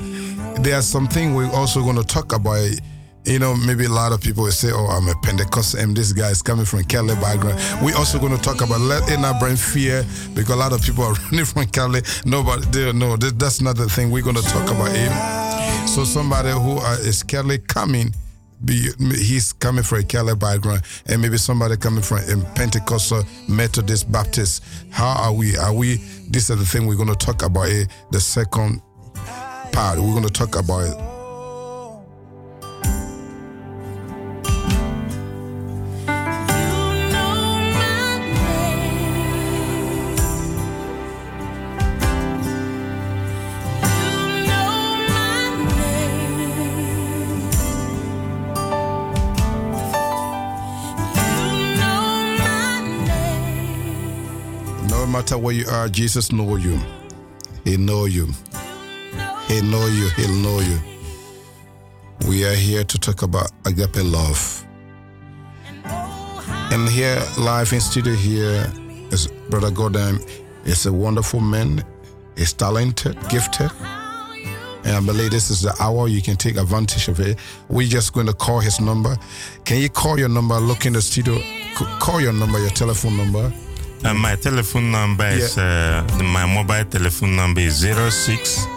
There's 0.62 0.88
something 0.88 1.36
we're 1.36 1.54
also 1.54 1.84
going 1.84 1.98
to 1.98 2.04
talk 2.04 2.34
about. 2.34 2.68
You 3.26 3.40
know, 3.40 3.56
maybe 3.56 3.86
a 3.86 3.90
lot 3.90 4.12
of 4.12 4.22
people 4.22 4.44
will 4.44 4.52
say, 4.52 4.70
"Oh, 4.72 4.86
I'm 4.86 5.08
a 5.08 5.16
Pentecostal, 5.22 5.80
and 5.80 5.98
this 5.98 6.14
guy 6.14 6.30
is 6.30 6.42
coming 6.42 6.66
from 6.66 6.84
Cali 6.84 7.16
background." 7.16 7.60
We're 7.84 7.98
also 7.98 8.20
going 8.20 8.36
to 8.36 8.42
talk 8.42 8.62
about 8.62 8.82
let 8.82 9.10
it 9.10 9.20
not 9.20 9.40
bring 9.40 9.56
fear 9.56 10.06
because 10.36 10.52
a 10.52 10.56
lot 10.56 10.74
of 10.74 10.82
people 10.82 11.04
are 11.04 11.14
running 11.32 11.46
from 11.46 11.66
Cali. 11.68 12.02
Nobody, 12.26 12.66
they 12.68 12.92
don't 12.92 13.20
That's 13.40 13.62
not 13.62 13.78
the 13.78 13.90
thing. 13.90 14.12
We're 14.12 14.24
going 14.24 14.36
to 14.36 14.44
talk 14.44 14.70
about 14.70 14.96
him. 14.96 15.12
So 15.88 16.04
somebody 16.04 16.52
who 16.52 16.78
uh, 16.78 16.98
is 17.02 17.24
Cali 17.24 17.58
coming 17.60 18.14
be 18.64 18.90
he's 19.00 19.54
coming 19.54 19.84
from 19.84 20.00
a 20.00 20.04
Cali 20.04 20.36
background, 20.36 20.82
and 21.08 21.22
maybe 21.22 21.38
somebody 21.38 21.78
coming 21.78 22.02
from 22.02 22.20
a 22.20 22.54
Pentecostal, 22.54 23.24
Methodist, 23.48 24.12
Baptist. 24.12 24.64
How 24.92 25.16
are 25.24 25.34
we? 25.34 25.58
Are 25.58 25.74
we? 25.74 25.96
This 26.30 26.50
is 26.50 26.58
the 26.58 26.66
thing 26.66 26.88
we're 26.88 26.96
going 26.96 27.10
to 27.10 27.16
talk 27.16 27.44
about. 27.44 27.70
eh, 27.70 27.86
the 28.12 28.20
second 28.20 28.82
part, 29.72 30.00
we're 30.00 30.14
going 30.14 30.24
to 30.24 30.30
talk 30.30 30.56
about 30.56 30.84
it. 30.84 31.15
Matter 55.26 55.40
where 55.40 55.56
you 55.56 55.66
are, 55.70 55.90
Jesus 55.90 56.32
know 56.32 56.56
you. 56.56 56.80
He 57.64 57.78
know 57.78 58.06
you. 58.06 58.28
He 59.48 59.60
know 59.60 59.88
you. 59.88 60.08
He'll 60.10 60.36
know 60.36 60.60
you. 60.60 60.80
We 62.28 62.46
are 62.46 62.54
here 62.54 62.84
to 62.84 63.00
talk 63.00 63.24
about 63.24 63.52
agape 63.66 64.04
love. 64.04 64.64
And 65.84 66.88
here, 66.88 67.20
live 67.40 67.74
in 67.74 67.82
studio 67.82 68.14
here 68.14 68.72
is 69.10 69.26
Brother 69.50 69.72
Gordon. 69.72 70.20
Is 70.64 70.86
a 70.86 70.94
wonderful 70.94 71.40
man. 71.40 71.84
He's 72.38 72.54
talented, 72.54 73.18
gifted. 73.28 73.72
And 74.84 74.96
I 74.96 75.00
believe 75.00 75.32
this 75.32 75.50
is 75.50 75.64
the 75.64 75.74
hour 75.80 76.08
you 76.08 76.22
can 76.22 76.36
take 76.36 76.56
advantage 76.58 77.08
of 77.08 77.20
it. 77.20 77.40
We're 77.68 77.88
just 77.88 78.14
going 78.14 78.28
to 78.28 78.34
call 78.34 78.60
his 78.60 78.80
number. 78.80 79.18
Can 79.64 79.82
you 79.82 79.90
call 79.90 80.20
your 80.20 80.30
number? 80.30 80.60
Look 80.60 80.86
in 80.86 80.94
the 80.94 81.02
studio. 81.02 81.40
Call 82.00 82.22
your 82.22 82.34
number, 82.34 82.60
your 82.60 82.70
telephone 82.70 83.18
number. 83.18 83.52
And 84.06 84.20
my 84.20 84.36
telephone 84.36 84.92
number 84.92 85.26
is 85.28 85.58
uh, 85.58 86.06
my 86.24 86.46
mobile 86.46 86.86
telephone 86.90 87.36
number 87.36 87.62
is 87.62 87.80
06 87.82 88.68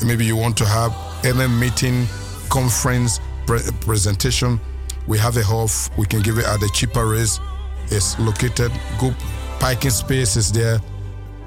Maybe 0.05 0.25
you 0.25 0.35
want 0.35 0.57
to 0.57 0.65
have 0.65 0.93
any 1.25 1.47
meeting, 1.47 2.05
conference, 2.49 3.19
pre- 3.45 3.61
presentation. 3.81 4.59
We 5.07 5.17
have 5.19 5.37
a 5.37 5.43
hall. 5.43 5.69
We 5.97 6.05
can 6.05 6.21
give 6.21 6.37
it 6.37 6.45
at 6.45 6.61
a 6.61 6.69
cheaper 6.73 7.05
rate. 7.07 7.39
It's 7.87 8.17
located. 8.19 8.71
Good 8.99 9.15
parking 9.59 9.91
space 9.91 10.35
is 10.35 10.51
there, 10.51 10.79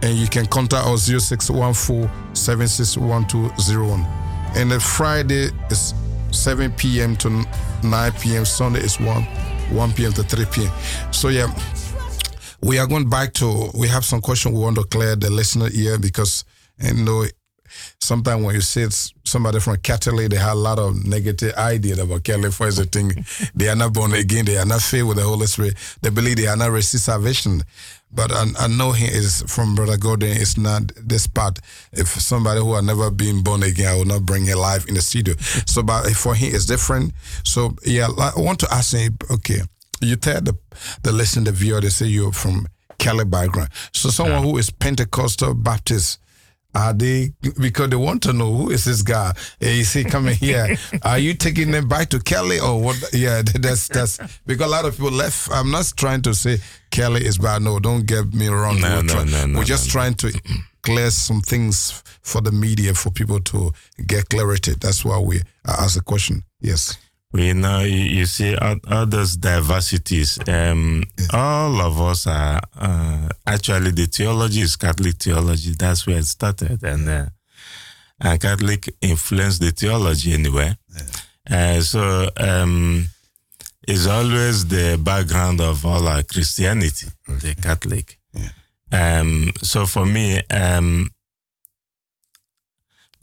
and 0.03 0.17
you 0.17 0.29
can 0.29 0.47
contact 0.47 0.87
us 0.87 1.07
0614 1.07 2.09
761201. 2.35 4.07
And 4.57 4.71
the 4.71 4.81
Friday 4.81 5.49
is 5.71 5.95
7 6.33 6.73
p.m. 6.73 7.17
to 7.17 7.45
9 7.83 8.13
p.m. 8.13 8.45
Sunday 8.45 8.81
is 8.81 8.99
1 9.01 9.23
1 9.73 9.93
p.m. 9.95 10.13
to 10.13 10.23
3 10.23 10.45
p.m. 10.47 10.73
So 11.13 11.29
yeah, 11.29 11.53
we 12.63 12.79
are 12.79 12.87
going 12.87 13.09
back 13.09 13.33
to 13.35 13.71
we 13.75 13.89
have 13.89 14.05
some 14.05 14.21
question 14.21 14.53
we 14.53 14.61
want 14.61 14.77
to 14.77 14.85
clear 14.85 15.17
the 15.17 15.31
listener 15.31 15.69
here 15.69 15.99
because 15.99 16.45
you 16.79 16.95
know 16.95 17.25
sometimes 18.01 18.45
when 18.45 18.55
you 18.55 18.61
see 18.61 18.83
it's 18.83 19.13
somebody 19.25 19.61
from 19.61 19.77
Catholic, 19.79 20.31
they 20.31 20.37
have 20.37 20.53
a 20.53 20.61
lot 20.61 20.79
of 20.79 21.05
negative 21.05 21.55
idea 21.55 22.03
about 22.03 22.25
Catholic 22.25 22.53
for 22.53 22.71
the 22.71 22.85
thing. 22.85 23.13
they 23.55 23.69
are 23.69 23.77
not 23.77 23.93
born 23.93 24.13
again. 24.15 24.45
They 24.45 24.57
are 24.57 24.67
not 24.67 24.83
filled 24.83 25.09
with 25.09 25.19
the 25.19 25.25
Holy 25.25 25.47
Spirit. 25.47 25.75
They 26.03 26.11
believe 26.11 26.37
they 26.37 26.47
are 26.47 26.57
not 26.57 26.71
receive 26.71 27.01
salvation. 27.01 27.63
But 28.13 28.33
I, 28.33 28.47
I 28.59 28.67
know 28.69 28.93
he 28.93 29.05
is 29.05 29.43
from 29.47 29.75
Brother 29.75 29.97
Gordon. 29.97 30.31
It's 30.31 30.57
not 30.57 30.93
this 30.97 31.27
part. 31.27 31.59
If 31.93 32.09
somebody 32.09 32.61
who 32.61 32.75
have 32.75 32.85
never 32.85 33.11
been 33.11 33.43
born 33.43 33.63
again, 33.63 33.89
I 33.89 33.97
will 33.97 34.05
not 34.05 34.25
bring 34.25 34.47
it 34.47 34.57
live 34.57 34.87
in 34.89 34.95
the 34.95 35.03
studio. 35.03 35.35
So, 35.67 35.83
but 35.83 36.09
for 36.13 36.35
him, 36.35 36.55
it's 36.55 36.67
different. 36.67 37.13
So, 37.45 37.75
yeah, 37.85 38.09
I 38.19 38.33
want 38.37 38.61
to 38.61 38.73
ask 38.73 38.97
him. 38.97 39.19
Okay, 39.31 39.61
you 40.01 40.17
tell 40.17 40.41
the 40.41 40.57
the 41.03 41.13
listen, 41.13 41.45
the 41.45 41.53
viewer, 41.53 41.81
they 41.81 41.89
say 41.89 42.07
you're 42.07 42.33
from 42.33 42.69
Kelly 42.99 43.25
background. 43.25 43.71
So, 43.93 44.09
someone 44.09 44.43
who 44.43 44.57
is 44.57 44.71
Pentecostal 44.71 45.55
Baptist. 45.55 46.21
Are 46.77 46.93
they 46.93 47.33
because 47.59 47.89
they 47.89 47.97
want 47.97 48.23
to 48.25 48.35
know 48.35 48.53
who 48.55 48.71
is 48.71 48.85
this 48.85 49.01
guy? 49.01 49.33
Eh, 49.63 49.81
Is 49.81 49.95
he 49.95 50.05
coming 50.05 50.35
here? 50.37 50.77
Are 51.03 51.19
you 51.19 51.33
taking 51.33 51.71
them 51.71 51.89
back 51.89 52.11
to 52.11 52.21
Kelly 52.21 52.61
or 52.61 52.79
what? 52.83 53.03
Yeah, 53.15 53.41
that's 53.61 53.89
that's 53.89 54.19
because 54.45 54.67
a 54.67 54.71
lot 54.71 54.85
of 54.85 54.95
people 54.95 55.11
left. 55.11 55.49
I'm 55.51 55.71
not 55.71 55.91
trying 55.97 56.21
to 56.23 56.35
say 56.35 56.59
Kelly 56.91 57.25
is 57.25 57.39
bad. 57.39 57.63
No, 57.63 57.79
don't 57.79 58.07
get 58.07 58.35
me 58.35 58.49
wrong. 58.49 58.79
No, 58.81 58.97
we're 58.97 59.03
no, 59.05 59.25
no, 59.25 59.47
no, 59.47 59.59
we're 59.59 59.65
just 59.65 59.87
no, 59.89 59.93
trying 59.93 60.15
to 60.17 60.39
clear 60.83 61.11
some 61.11 61.41
things 61.41 62.03
for 62.21 62.43
the 62.43 62.53
media 62.53 62.93
for 62.93 63.11
people 63.11 63.41
to 63.41 63.73
get 64.07 64.29
clarity. 64.29 64.75
That's 64.79 65.03
why 65.03 65.19
we 65.19 65.41
ask 65.67 65.95
the 65.97 66.03
question. 66.03 66.45
Yes. 66.61 66.99
We 67.33 67.53
know, 67.53 67.81
you, 67.81 67.97
you 68.19 68.27
see, 68.27 68.55
all, 68.57 68.77
all 68.91 69.05
those 69.07 69.37
diversities. 69.37 70.39
Um, 70.49 71.05
All 71.33 71.81
of 71.81 72.01
us 72.01 72.27
are 72.27 72.61
uh, 72.79 73.29
actually 73.47 73.91
the 73.91 74.07
theology 74.07 74.61
is 74.61 74.77
Catholic 74.77 75.17
theology. 75.17 75.75
That's 75.79 76.07
where 76.07 76.19
it 76.19 76.25
started, 76.27 76.83
and 76.83 77.09
uh, 77.09 77.27
and 78.21 78.41
Catholic 78.41 78.89
influenced 79.03 79.61
the 79.61 79.73
theology 79.73 80.33
anyway. 80.35 80.77
Uh, 81.51 81.81
so 81.81 82.31
um, 82.39 83.07
it's 83.87 84.07
always 84.07 84.67
the 84.67 84.97
background 85.03 85.61
of 85.61 85.85
all 85.85 86.07
our 86.09 86.23
Christianity, 86.23 87.09
the 87.27 87.55
Catholic. 87.61 88.19
Um, 88.93 89.51
so 89.63 89.85
for 89.85 90.07
me, 90.07 90.41
um, 90.51 91.11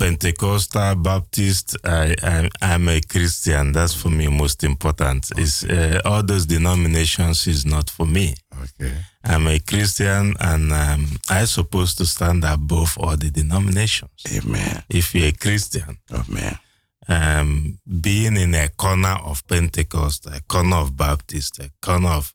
Pentecostal, 0.04 0.96
Baptist, 0.96 1.78
I, 1.86 2.14
I, 2.22 2.50
I'm 2.62 2.90
a 2.90 3.00
Christian. 3.00 3.72
That's 3.72 3.94
for 3.94 4.10
me 4.10 4.28
most 4.28 4.66
important. 4.66 5.32
Is 5.38 5.64
uh, 5.64 6.02
all 6.04 6.22
those 6.22 6.46
denominations 6.46 7.48
is 7.48 7.66
not 7.66 7.90
for 7.90 8.06
me. 8.06 8.36
Okay. 8.54 8.94
I'm 9.24 9.48
a 9.48 9.60
Christian, 9.60 10.34
and 10.42 10.74
um, 10.74 11.08
I'm 11.30 11.46
supposed 11.46 11.98
to 12.00 12.06
stand 12.06 12.44
above 12.44 12.98
all 13.00 13.16
the 13.16 13.30
denominations. 13.30 14.12
Amen. 14.36 14.84
If 14.90 15.16
you're 15.16 15.30
a 15.30 15.32
Christian, 15.32 15.98
Amen. 16.12 16.60
um, 17.08 17.80
being 18.02 18.36
in 18.36 18.56
a 18.56 18.68
corner 18.76 19.18
of 19.24 19.48
Pentecost, 19.48 20.26
a 20.26 20.42
corner 20.50 20.80
of 20.80 20.98
Baptist, 20.98 21.60
a 21.60 21.72
corner 21.82 22.10
of 22.10 22.34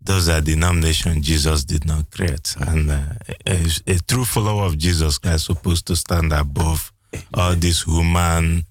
those 0.00 0.28
are 0.28 0.40
denominations 0.40 1.26
Jesus 1.26 1.64
did 1.64 1.84
not 1.86 2.10
create. 2.10 2.54
And 2.60 2.90
uh, 2.90 3.02
a, 3.46 3.66
a 3.86 3.98
true 4.06 4.24
follower 4.24 4.64
of 4.64 4.78
Jesus 4.78 5.18
Christ 5.18 5.36
is 5.36 5.44
supposed 5.56 5.86
to 5.88 5.96
stand 5.96 6.32
above 6.32 6.92
all 7.34 7.54
these 7.54 7.82
human 7.82 8.64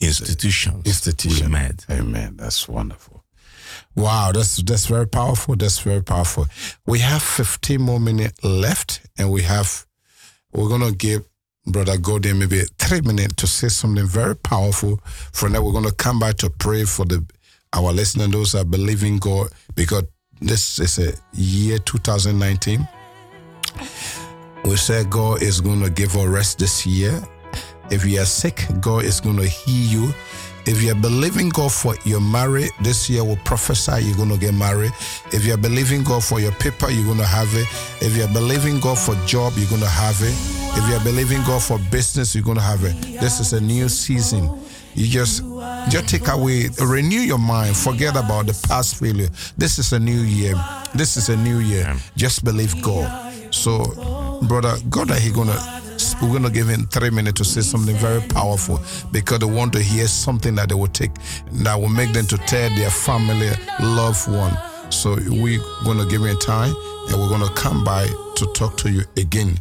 institutions 0.00 0.84
Institution. 0.86 1.46
we 1.46 1.52
made. 1.52 1.84
Amen. 1.90 2.36
That's 2.36 2.68
wonderful. 2.68 3.24
Wow, 3.94 4.32
that's 4.32 4.56
that's 4.62 4.86
very 4.86 5.06
powerful. 5.06 5.54
That's 5.56 5.78
very 5.80 6.02
powerful. 6.02 6.46
We 6.86 7.00
have 7.00 7.22
15 7.22 7.80
more 7.80 8.00
minutes 8.00 8.42
left, 8.42 9.00
and 9.18 9.30
we 9.30 9.42
have 9.42 9.86
we're 10.52 10.68
gonna 10.68 10.92
give 10.92 11.24
Brother 11.66 11.98
Gordon 11.98 12.38
maybe 12.38 12.62
three 12.78 13.02
minutes 13.02 13.34
to 13.36 13.46
say 13.46 13.68
something 13.68 14.06
very 14.06 14.34
powerful. 14.36 15.00
From 15.32 15.52
that, 15.52 15.62
we're 15.62 15.72
gonna 15.72 15.92
come 15.92 16.18
back 16.18 16.36
to 16.38 16.50
pray 16.50 16.84
for 16.84 17.04
the 17.04 17.24
our 17.74 17.92
listeners, 17.92 18.30
those 18.30 18.52
that 18.52 18.70
believe 18.70 19.02
in 19.02 19.18
God, 19.18 19.48
because 19.74 20.04
this 20.42 20.78
is 20.78 20.98
a 20.98 21.12
year 21.32 21.78
2019. 21.78 22.86
We 24.64 24.76
said 24.76 25.10
God 25.10 25.42
is 25.42 25.60
gonna 25.60 25.90
give 25.90 26.16
us 26.16 26.26
rest 26.26 26.58
this 26.58 26.86
year. 26.86 27.22
If 27.90 28.06
you 28.06 28.20
are 28.20 28.24
sick, 28.24 28.66
God 28.80 29.04
is 29.04 29.20
going 29.20 29.36
to 29.36 29.46
heal 29.46 30.00
you. 30.06 30.14
If 30.64 30.80
you're 30.80 30.94
believing 30.94 31.50
God 31.50 31.72
for 31.72 31.94
your 32.04 32.20
marriage, 32.20 32.70
this 32.80 33.10
year 33.10 33.22
will 33.22 33.36
prophesy 33.44 34.02
you're 34.02 34.16
going 34.16 34.30
to 34.30 34.38
get 34.38 34.54
married. 34.54 34.92
If 35.32 35.44
you're 35.44 35.58
believing 35.58 36.02
God 36.04 36.24
for 36.24 36.40
your 36.40 36.52
paper, 36.52 36.88
you're 36.88 37.04
going 37.04 37.18
to 37.18 37.26
have 37.26 37.52
it. 37.52 37.66
If 38.00 38.16
you're 38.16 38.28
believing 38.28 38.80
God 38.80 38.96
for 38.96 39.14
job, 39.26 39.54
you're 39.56 39.68
going 39.68 39.82
to 39.82 39.88
have 39.88 40.22
it. 40.22 40.34
If 40.78 40.88
you're 40.88 41.04
believing 41.04 41.42
God 41.42 41.62
for 41.62 41.78
business, 41.90 42.34
you're 42.34 42.44
going 42.44 42.56
to 42.56 42.62
have 42.62 42.84
it. 42.84 43.20
This 43.20 43.40
is 43.40 43.52
a 43.52 43.60
new 43.60 43.88
season. 43.88 44.48
You 44.94 45.06
just 45.06 45.42
just 45.90 46.08
take 46.08 46.28
away, 46.28 46.68
renew 46.80 47.20
your 47.20 47.38
mind. 47.38 47.76
Forget 47.76 48.16
about 48.16 48.46
the 48.46 48.66
past 48.68 48.96
failure. 48.96 49.28
This 49.56 49.78
is 49.78 49.92
a 49.92 49.98
new 49.98 50.20
year. 50.20 50.54
This 50.94 51.16
is 51.16 51.28
a 51.28 51.36
new 51.36 51.58
year. 51.58 51.94
Just 52.16 52.44
believe 52.44 52.80
God. 52.82 53.32
So, 53.54 54.38
brother, 54.48 54.74
God 54.90 55.08
that 55.08 55.20
He 55.20 55.30
gonna 55.30 55.56
we're 56.22 56.32
gonna 56.32 56.50
give 56.50 56.68
him 56.68 56.86
three 56.86 57.10
minutes 57.10 57.38
to 57.38 57.44
say 57.44 57.60
something 57.60 57.96
very 57.96 58.20
powerful 58.28 58.80
because 59.10 59.40
they 59.40 59.46
want 59.46 59.72
to 59.72 59.80
hear 59.80 60.06
something 60.06 60.54
that 60.54 60.68
they 60.68 60.74
will 60.74 60.86
take 60.86 61.10
that 61.52 61.74
will 61.74 61.88
make 61.88 62.12
them 62.12 62.26
to 62.26 62.38
tell 62.38 62.70
their 62.76 62.90
family, 62.90 63.50
loved 63.80 64.30
one. 64.30 64.56
So 64.90 65.16
we're 65.28 65.60
gonna 65.84 66.06
give 66.06 66.22
him 66.22 66.38
time 66.38 66.74
and 67.08 67.20
we're 67.20 67.28
gonna 67.28 67.52
come 67.54 67.82
by 67.84 68.06
to 68.06 68.46
talk 68.54 68.76
to 68.78 68.90
you 68.90 69.02
again. 69.16 69.58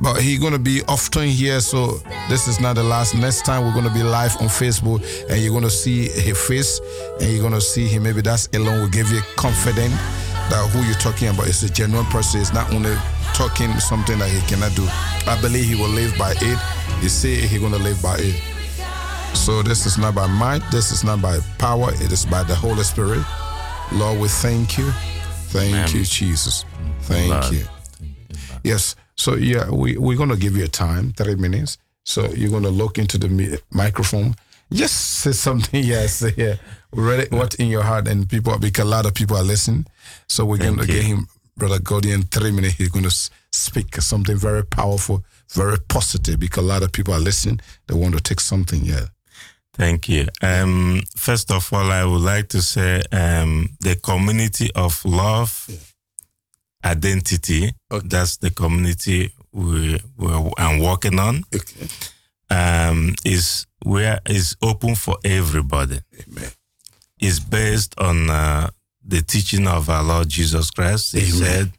But 0.00 0.20
he's 0.20 0.38
gonna 0.40 0.58
be 0.58 0.82
often 0.88 1.28
here, 1.28 1.60
so 1.60 1.98
this 2.28 2.48
is 2.48 2.60
not 2.60 2.74
the 2.76 2.82
last. 2.82 3.14
Next 3.14 3.44
time 3.44 3.64
we're 3.64 3.74
gonna 3.74 3.94
be 3.94 4.02
live 4.02 4.36
on 4.40 4.48
Facebook 4.48 5.00
and 5.30 5.40
you're 5.40 5.52
gonna 5.52 5.70
see 5.70 6.08
his 6.08 6.38
face 6.46 6.80
and 7.20 7.32
you're 7.32 7.42
gonna 7.42 7.60
see 7.60 7.86
him. 7.86 8.02
Maybe 8.02 8.20
that's 8.20 8.48
alone 8.54 8.80
will 8.80 8.88
give 8.88 9.10
you 9.10 9.20
confidence 9.36 9.94
that 10.50 10.68
who 10.72 10.82
you're 10.84 10.98
talking 10.98 11.28
about 11.28 11.46
is 11.46 11.62
a 11.62 11.70
genuine 11.70 12.06
person. 12.06 12.40
It's 12.40 12.52
not 12.52 12.72
only 12.72 12.94
talking 13.34 13.70
something 13.80 14.18
that 14.18 14.28
he 14.30 14.40
cannot 14.48 14.74
do. 14.74 14.84
I 15.30 15.38
believe 15.40 15.64
he 15.64 15.74
will 15.74 15.88
live 15.88 16.16
by 16.18 16.32
it. 16.36 16.58
He 17.00 17.08
say 17.08 17.36
he's 17.36 17.60
gonna 17.60 17.78
live 17.78 18.02
by 18.02 18.16
it. 18.18 18.34
So 19.36 19.62
this 19.62 19.86
is 19.86 19.98
not 19.98 20.14
by 20.14 20.26
might, 20.26 20.62
this 20.70 20.90
is 20.92 21.04
not 21.04 21.20
by 21.20 21.38
power, 21.58 21.92
it 21.94 22.12
is 22.12 22.24
by 22.26 22.42
the 22.44 22.54
Holy 22.54 22.84
Spirit. 22.84 23.24
Lord, 23.92 24.20
we 24.20 24.28
thank 24.28 24.78
you. 24.78 24.90
Thank 25.50 25.74
Amen. 25.74 25.88
you, 25.92 26.04
Jesus. 26.04 26.64
Thank 27.02 27.30
Lord. 27.30 27.52
you. 27.52 27.64
Yes. 28.62 28.96
So 29.16 29.34
yeah, 29.34 29.70
we 29.70 29.96
we're 29.96 30.16
gonna 30.18 30.36
give 30.36 30.56
you 30.56 30.64
a 30.64 30.68
time, 30.68 31.12
three 31.12 31.36
minutes. 31.36 31.78
So 32.04 32.26
you're 32.32 32.50
gonna 32.50 32.70
look 32.70 32.98
into 32.98 33.18
the 33.18 33.28
mi- 33.28 33.58
microphone. 33.70 34.34
Just 34.72 34.94
say 35.20 35.32
something. 35.32 35.84
Yes, 35.84 36.24
yeah. 36.36 36.56
Ready? 36.92 37.34
What 37.34 37.54
in 37.56 37.68
your 37.68 37.82
heart? 37.82 38.08
And 38.08 38.28
people, 38.28 38.58
because 38.58 38.84
a 38.84 38.88
lot 38.88 39.06
of 39.06 39.14
people 39.14 39.36
are 39.36 39.42
listening. 39.42 39.86
So 40.28 40.44
we're 40.44 40.58
gonna 40.58 40.82
you. 40.82 40.86
get 40.94 41.04
him, 41.04 41.26
brother 41.56 41.78
Gordian, 41.78 42.22
three 42.22 42.50
minutes. 42.50 42.74
He's 42.76 42.88
gonna 42.88 43.10
speak 43.52 43.94
something 43.96 44.36
very 44.36 44.64
powerful, 44.64 45.24
very 45.52 45.78
positive. 45.88 46.40
Because 46.40 46.64
a 46.64 46.66
lot 46.66 46.82
of 46.82 46.92
people 46.92 47.14
are 47.14 47.20
listening. 47.20 47.60
They 47.86 47.94
want 47.94 48.14
to 48.14 48.20
take 48.20 48.40
something. 48.40 48.84
Yeah. 48.84 49.06
Thank 49.74 50.08
you. 50.08 50.28
Um, 50.40 51.02
first 51.16 51.50
of 51.50 51.72
all, 51.72 51.90
I 51.90 52.04
would 52.04 52.20
like 52.20 52.48
to 52.50 52.62
say 52.62 53.02
um, 53.10 53.70
the 53.80 53.96
community 53.96 54.70
of 54.74 55.04
love, 55.04 55.68
identity. 56.84 57.72
That's 57.90 58.36
the 58.38 58.50
community 58.50 59.32
we, 59.52 59.98
we 60.16 60.52
I'm 60.58 60.80
working 60.80 61.18
on. 61.18 61.44
Okay. 61.54 61.86
Um, 62.50 63.14
is 63.24 63.66
where 63.82 64.20
is 64.28 64.56
open 64.62 64.94
for 64.94 65.16
everybody. 65.24 66.00
Amen. 66.28 66.50
It's 67.18 67.38
based 67.40 67.98
on 67.98 68.28
uh, 68.30 68.70
the 69.04 69.22
teaching 69.22 69.66
of 69.66 69.88
our 69.88 70.02
Lord 70.02 70.28
Jesus 70.28 70.70
Christ. 70.70 71.12
He 71.12 71.20
Amen. 71.20 71.32
said 71.32 71.72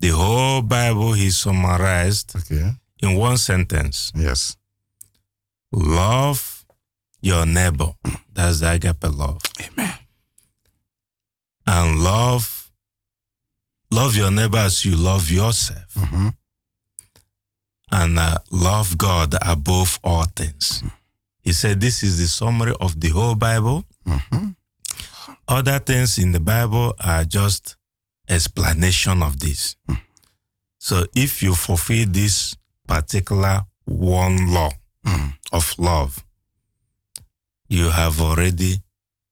the 0.00 0.08
whole 0.08 0.60
Bible 0.62 1.14
he 1.14 1.30
summarized 1.30 2.36
Okay. 2.36 2.70
in 3.02 3.16
one 3.16 3.38
sentence: 3.38 4.12
Yes. 4.14 4.56
love 5.72 6.64
your 7.22 7.46
neighbor. 7.46 7.94
That's 8.32 8.60
the 8.60 8.72
agape 8.72 9.04
love. 9.04 9.40
Amen. 9.60 9.94
and 11.66 12.00
love 12.04 12.53
love 13.94 14.16
your 14.16 14.30
neighbor 14.30 14.58
as 14.58 14.84
you 14.84 14.96
love 14.96 15.30
yourself. 15.30 15.90
Hmm 15.96 16.28
and 17.92 18.18
uh, 18.18 18.38
love 18.50 18.96
god 18.98 19.34
above 19.42 20.00
all 20.02 20.24
things. 20.34 20.82
He 21.42 21.52
said 21.52 21.80
this 21.80 22.02
is 22.02 22.18
the 22.18 22.26
summary 22.26 22.74
of 22.80 22.98
the 23.00 23.10
whole 23.10 23.34
bible. 23.36 23.84
Hmm 24.06 24.50
other 25.46 25.78
things 25.78 26.18
in 26.18 26.32
the 26.32 26.40
bible 26.40 26.94
are 27.00 27.24
just 27.24 27.76
explanation 28.28 29.22
of 29.22 29.38
this. 29.40 29.76
So 30.78 31.04
if 31.14 31.42
you 31.42 31.54
fulfill 31.54 32.06
this 32.08 32.56
particular 32.86 33.62
one 33.84 34.52
law 34.52 34.70
Mm. 35.06 35.34
of 35.52 35.74
love 35.78 36.24
you 37.68 37.90
have 37.90 38.22
already 38.22 38.80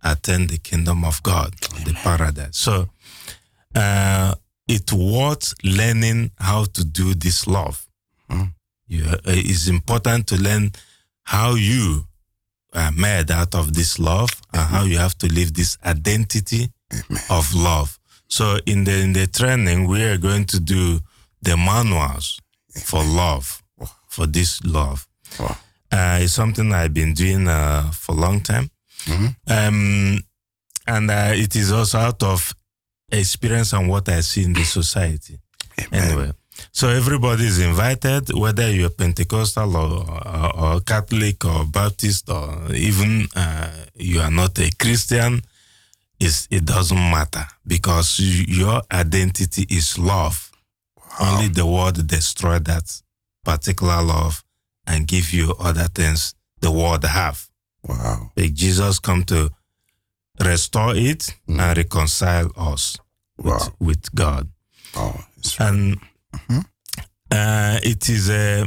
attained 0.04 0.50
the 0.50 0.58
kingdom 0.58 1.02
of 1.02 1.22
god 1.22 1.54
the 1.86 1.94
paradise. 2.04 2.58
So 2.58 2.90
uh, 3.74 4.34
it's 4.68 4.92
worth 4.92 5.54
learning 5.64 6.30
how 6.38 6.64
to 6.64 6.84
do 6.84 7.14
this 7.14 7.46
love 7.46 7.86
Mm. 8.32 8.52
You, 8.88 9.04
uh, 9.04 9.18
it's 9.26 9.68
important 9.68 10.26
to 10.28 10.36
learn 10.36 10.72
how 11.24 11.54
you 11.54 12.04
are 12.72 12.92
made 12.92 13.30
out 13.30 13.54
of 13.54 13.74
this 13.74 13.98
love 13.98 14.30
and 14.52 14.62
how 14.62 14.84
you 14.84 14.98
have 14.98 15.16
to 15.18 15.26
live 15.32 15.54
this 15.54 15.76
identity 15.84 16.70
of 17.30 17.54
love. 17.54 17.98
So 18.28 18.58
in 18.66 18.84
the 18.84 18.92
in 19.00 19.12
the 19.12 19.26
training, 19.26 19.86
we 19.88 20.02
are 20.04 20.18
going 20.18 20.46
to 20.46 20.60
do 20.60 21.00
the 21.42 21.56
manuals 21.56 22.40
for 22.84 23.04
love, 23.04 23.62
for 24.08 24.26
this 24.26 24.62
love. 24.64 25.06
Wow. 25.38 25.56
Uh, 25.90 26.18
it's 26.22 26.32
something 26.32 26.72
I've 26.72 26.94
been 26.94 27.12
doing 27.12 27.46
uh, 27.48 27.90
for 27.90 28.12
a 28.12 28.18
long 28.18 28.40
time. 28.40 28.70
Um, 29.46 30.22
and 30.86 31.10
uh, 31.10 31.32
it 31.34 31.54
is 31.56 31.70
also 31.70 31.98
out 31.98 32.22
of 32.22 32.54
experience 33.12 33.72
and 33.72 33.88
what 33.88 34.08
I 34.08 34.20
see 34.20 34.44
in 34.44 34.52
the 34.54 34.64
society. 34.64 35.38
Anyway, 35.92 36.32
so 36.72 36.88
everybody 36.88 37.46
is 37.46 37.58
invited, 37.60 38.32
whether 38.34 38.70
you're 38.70 38.90
Pentecostal 38.90 39.76
or, 39.76 40.04
or, 40.26 40.56
or 40.58 40.80
Catholic 40.80 41.44
or 41.44 41.64
Baptist 41.64 42.28
or 42.30 42.72
even 42.74 43.26
uh, 43.36 43.70
you 43.94 44.20
are 44.20 44.30
not 44.30 44.58
a 44.58 44.70
Christian. 44.78 45.42
It's, 46.20 46.46
it 46.50 46.64
doesn't 46.64 46.96
matter 47.10 47.46
because 47.66 48.18
you- 48.20 48.44
your 48.64 48.82
identity 48.92 49.66
is 49.70 49.98
love. 49.98 50.50
Only 51.20 51.48
the 51.48 51.66
world 51.66 52.06
destroy 52.06 52.58
that 52.60 53.02
particular 53.44 54.02
love 54.02 54.44
and 54.86 55.06
give 55.06 55.32
you 55.32 55.54
other 55.58 55.88
things 55.88 56.34
the 56.60 56.70
world 56.70 57.04
have. 57.04 57.48
Wow. 57.86 58.30
Like 58.36 58.54
Jesus 58.54 58.98
come 59.00 59.24
to 59.24 59.50
restore 60.40 60.94
it 60.96 61.34
and 61.48 61.76
reconcile 61.76 62.50
us 62.56 62.96
with, 63.43 63.53
Wow. 63.53 63.74
with 63.80 64.14
God. 64.14 64.49
Oh, 64.97 65.24
And 65.59 65.99
uh, 67.30 67.78
it 67.82 68.09
is 68.09 68.30
a 68.30 68.66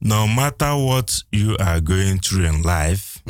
no 0.00 0.26
matter 0.26 0.74
what 0.76 1.22
you 1.30 1.56
are 1.60 1.80
going 1.80 2.18
through 2.18 2.44
in 2.46 2.62
life, 2.62 3.22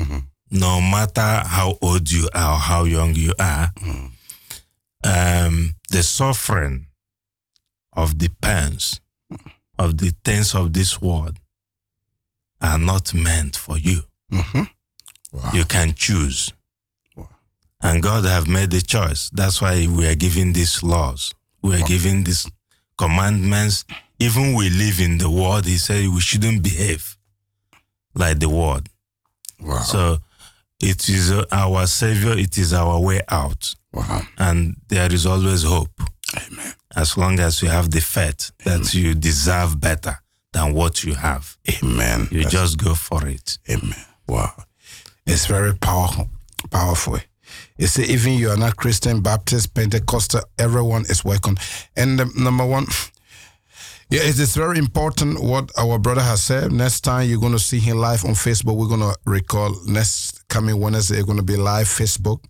no 0.51 0.81
matter 0.81 1.43
how 1.47 1.77
old 1.83 2.11
you 2.11 2.29
are 2.35 2.55
or 2.55 2.59
how 2.59 2.85
young 2.85 3.15
you 3.15 3.33
are, 3.39 3.71
um, 5.05 5.75
the 5.91 6.03
suffering 6.03 6.87
of 7.95 8.19
the 8.19 8.29
pains 8.41 9.01
of 9.79 9.99
the 9.99 10.15
things 10.25 10.55
of 10.55 10.73
this 10.73 11.01
world 11.01 11.39
are 12.61 12.79
not 12.79 13.13
meant 13.15 13.57
for 13.57 13.77
you. 13.79 14.03
You 15.53 15.65
can 15.65 15.95
choose. 15.95 16.53
And 17.83 18.03
God 18.03 18.25
have 18.25 18.47
made 18.49 18.71
the 18.71 18.81
choice. 18.81 19.29
That's 19.31 19.61
why 19.61 19.87
we 19.91 20.07
are 20.07 20.15
giving 20.15 20.53
these 20.53 20.83
laws. 20.83 21.33
We 21.63 21.75
are 21.81 21.87
giving 21.87 22.25
these 22.25 22.49
commandments. 22.97 23.85
Even 24.19 24.55
we 24.55 24.71
live 24.71 25.01
in 25.01 25.19
the 25.19 25.29
world, 25.31 25.67
he 25.67 25.79
said 25.79 26.07
we 26.09 26.21
shouldn't 26.21 26.63
behave 26.63 27.17
like 28.15 28.39
the 28.39 28.49
world. 28.49 28.89
wow. 29.61 29.79
So 29.81 30.19
it 30.81 31.09
is 31.09 31.33
our 31.51 31.87
savior, 31.87 32.37
it 32.39 32.57
is 32.59 32.73
our 32.73 33.01
way 33.01 33.21
out. 33.29 33.75
wow. 33.93 34.23
And 34.39 34.77
there 34.89 35.13
is 35.13 35.27
always 35.27 35.65
hope. 35.65 35.91
Amen. 36.37 36.73
As 36.95 37.17
long 37.17 37.41
as 37.41 37.63
you 37.63 37.69
have 37.69 37.91
the 37.91 38.01
faith 38.01 38.53
that 38.65 38.95
you 38.95 39.15
deserve 39.15 39.81
better 39.81 40.19
than 40.53 40.73
what 40.75 41.03
you 41.05 41.15
have. 41.15 41.57
Amen. 41.83 42.29
You 42.31 42.45
just 42.45 42.79
go 42.79 42.95
for 42.95 43.27
it. 43.27 43.59
Amen. 43.69 43.95
Wow. 44.29 44.53
It's 45.27 45.47
very 45.47 45.75
powerful. 45.75 46.29
Powerful. 46.71 47.19
You 47.83 47.89
see, 47.89 48.05
even 48.05 48.35
you 48.35 48.49
are 48.51 48.57
not 48.57 48.77
Christian, 48.77 49.23
Baptist, 49.23 49.75
Pentecostal, 49.75 50.43
everyone 50.57 51.03
is 51.07 51.25
welcome. 51.25 51.57
And 51.97 52.21
um, 52.21 52.31
number 52.39 52.65
one, 52.65 52.87
yeah, 54.09 54.21
it 54.21 54.39
is 54.39 54.55
very 54.55 54.79
important 54.79 55.43
what 55.43 55.73
our 55.77 55.99
brother 55.99 56.21
has 56.21 56.45
said. 56.45 56.71
Next 56.71 57.01
time 57.01 57.29
you're 57.29 57.41
going 57.41 57.55
to 57.55 57.59
see 57.59 57.81
him 57.81 57.97
live 57.97 58.25
on 58.25 58.35
Facebook, 58.35 58.77
we're 58.77 58.87
going 58.87 59.01
to 59.01 59.17
recall 59.27 59.75
next 59.85 60.47
coming 60.47 60.79
Wednesday, 60.79 61.17
you're 61.17 61.27
going 61.27 61.39
to 61.39 61.43
be 61.43 61.57
live 61.57 61.89
Facebook. 61.89 62.45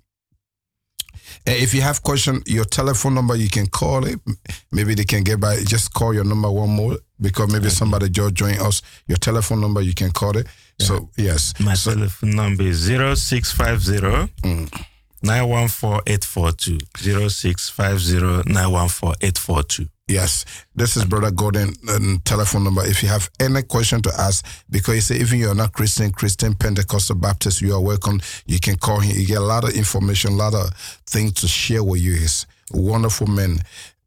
And 1.47 1.57
if 1.57 1.73
you 1.73 1.81
have 1.81 2.03
question, 2.03 2.43
your 2.45 2.67
telephone 2.67 3.15
number, 3.15 3.35
you 3.35 3.49
can 3.49 3.69
call 3.69 4.05
it. 4.05 4.21
Maybe 4.71 4.95
they 4.95 5.05
can 5.05 5.23
get 5.25 5.41
by. 5.41 5.57
Just 5.65 5.95
call 5.95 6.13
your 6.13 6.25
number 6.25 6.51
one 6.51 6.69
more 6.69 6.99
because 7.19 7.51
maybe 7.51 7.71
somebody 7.71 8.11
just 8.11 8.35
join 8.35 8.59
us. 8.61 8.83
Your 9.07 9.17
telephone 9.17 9.63
number, 9.63 9.81
you 9.81 9.95
can 9.95 10.11
call 10.11 10.37
it. 10.37 10.47
So 10.79 11.09
yes, 11.17 11.55
My 11.59 11.73
so, 11.73 11.95
telephone 11.95 12.37
number 12.37 12.65
is 12.65 12.87
0650 12.87 13.97
914842. 14.43 14.92
0650 15.25 16.79
914842. 16.97 19.89
Yes, 20.09 20.45
this 20.75 20.97
is 20.97 21.05
Brother 21.05 21.31
Gordon 21.31 21.75
um, 21.89 22.21
telephone 22.25 22.65
number. 22.65 22.85
If 22.85 23.03
you 23.03 23.09
have 23.09 23.31
any 23.41 23.63
question 23.63 24.03
to 24.03 24.13
ask, 24.19 24.45
because 24.69 24.95
you 24.97 25.01
say 25.01 25.17
even 25.17 25.39
you're 25.39 25.55
not 25.55 25.73
Christian, 25.73 26.13
Christian, 26.13 26.55
Pentecostal, 26.55 27.17
Baptist, 27.17 27.63
you 27.63 27.73
are 27.73 27.81
welcome. 27.81 28.21
You 28.47 28.59
can 28.59 28.77
call 28.77 29.01
him. 29.01 29.17
You 29.17 29.27
get 29.27 29.39
a 29.39 29.41
lot 29.41 29.65
of 29.65 29.75
information, 29.75 30.33
a 30.33 30.37
lot 30.37 30.55
of 30.55 30.75
things 31.07 31.33
to 31.35 31.49
share 31.49 31.85
with 31.85 32.01
you. 32.01 32.15
He's 32.15 32.47
wonderful 32.73 33.29
man. 33.29 33.59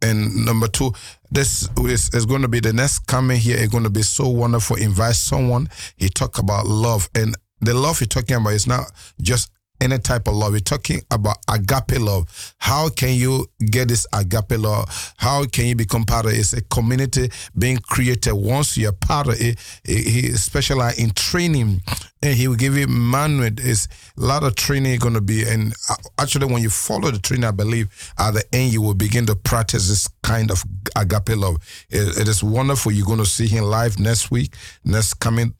And 0.02 0.46
number 0.46 0.68
two, 0.68 0.92
this 1.32 1.70
is, 1.80 2.14
is 2.14 2.26
going 2.26 2.42
to 2.42 2.48
be 2.48 2.60
the 2.60 2.74
next 2.74 3.08
coming 3.08 3.40
here. 3.40 3.58
It's 3.58 3.72
going 3.72 3.86
to 3.86 3.90
be 3.90 4.04
so 4.04 4.28
wonderful. 4.28 4.76
Invite 4.76 5.16
someone. 5.16 5.70
He 5.96 6.10
talk 6.10 6.38
about 6.38 6.68
love, 6.68 7.10
and 7.16 7.36
the 7.62 7.74
love 7.74 8.00
he's 8.00 8.10
talking 8.10 8.36
about 8.36 8.54
is 8.54 8.68
not 8.68 8.92
just 9.22 9.50
any 9.86 9.98
type 10.00 10.28
of 10.28 10.34
love. 10.36 10.52
We're 10.54 10.60
talking 10.60 11.02
about 11.12 11.38
agape 11.50 12.00
love. 12.00 12.54
How 12.58 12.90
can 12.90 13.14
you 13.16 13.48
get 13.72 13.88
this 13.88 14.06
agape 14.14 14.58
love? 14.60 15.14
How 15.18 15.46
can 15.46 15.68
you 15.68 15.76
become 15.76 16.04
part 16.04 16.26
of 16.26 16.32
it? 16.34 16.40
It's 16.40 16.54
a 16.54 16.62
community 16.64 17.30
being 17.58 17.78
created. 17.78 18.34
Once 18.34 18.78
you're 18.78 18.92
part 18.92 19.28
of 19.28 19.36
it, 19.40 19.58
he 19.86 20.32
specializes 20.34 21.00
in 21.00 21.12
training 21.12 21.82
and 22.22 22.34
he 22.36 22.48
will 22.48 22.56
give 22.56 22.76
you 22.76 22.88
manual. 22.88 23.50
It's 23.58 23.88
a 24.18 24.22
lot 24.22 24.44
of 24.44 24.56
training 24.56 25.00
going 25.00 25.14
to 25.14 25.22
be. 25.22 25.44
And 25.48 25.74
uh, 25.90 25.96
actually, 26.18 26.48
when 26.52 26.62
you 26.64 26.70
follow 26.70 27.12
the 27.12 27.20
training, 27.20 27.46
I 27.46 27.52
believe 27.52 27.88
at 28.18 28.32
the 28.32 28.44
end 28.54 28.74
you 28.74 28.82
will 28.82 28.96
begin 28.96 29.26
to 29.28 29.36
practice 29.36 29.88
this 29.88 30.08
kind 30.24 30.50
of 30.52 30.64
agape 30.96 31.30
love. 31.38 31.58
It- 31.90 32.18
it 32.18 32.28
is 32.28 32.44
wonderful. 32.44 32.92
You're 32.92 33.06
going 33.06 33.20
to 33.20 33.26
see 33.26 33.48
him 33.48 33.66
live 33.66 34.00
next 34.00 34.32
week, 34.32 34.56
next 34.84 35.16
coming 35.16 35.54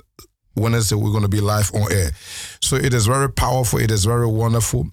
Wednesday, 0.56 0.96
we're 0.96 1.12
going 1.12 1.24
to 1.24 1.30
be 1.30 1.42
live 1.42 1.72
on 1.74 1.92
air. 1.92 2.12
So 2.62 2.76
it 2.76 2.94
is 2.94 3.06
very 3.06 3.32
powerful. 3.32 3.80
It 3.80 3.92
is 3.92 4.06
very 4.06 4.28
wonderful. 4.28 4.90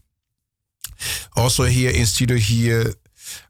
Also 1.37 1.65
here 1.65 1.91
in 1.91 2.07
studio 2.07 2.37
here, 2.37 2.85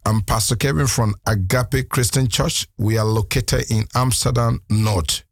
I'm 0.05 0.21
Pastor 0.23 0.57
Kevin 0.57 0.87
from 0.87 1.15
Agape 1.27 1.89
Christian 1.89 2.29
Church. 2.29 2.67
We 2.79 2.99
are 2.99 3.05
located 3.05 3.71
in 3.71 3.87
Amsterdam 3.95 4.61
North. 4.69 5.25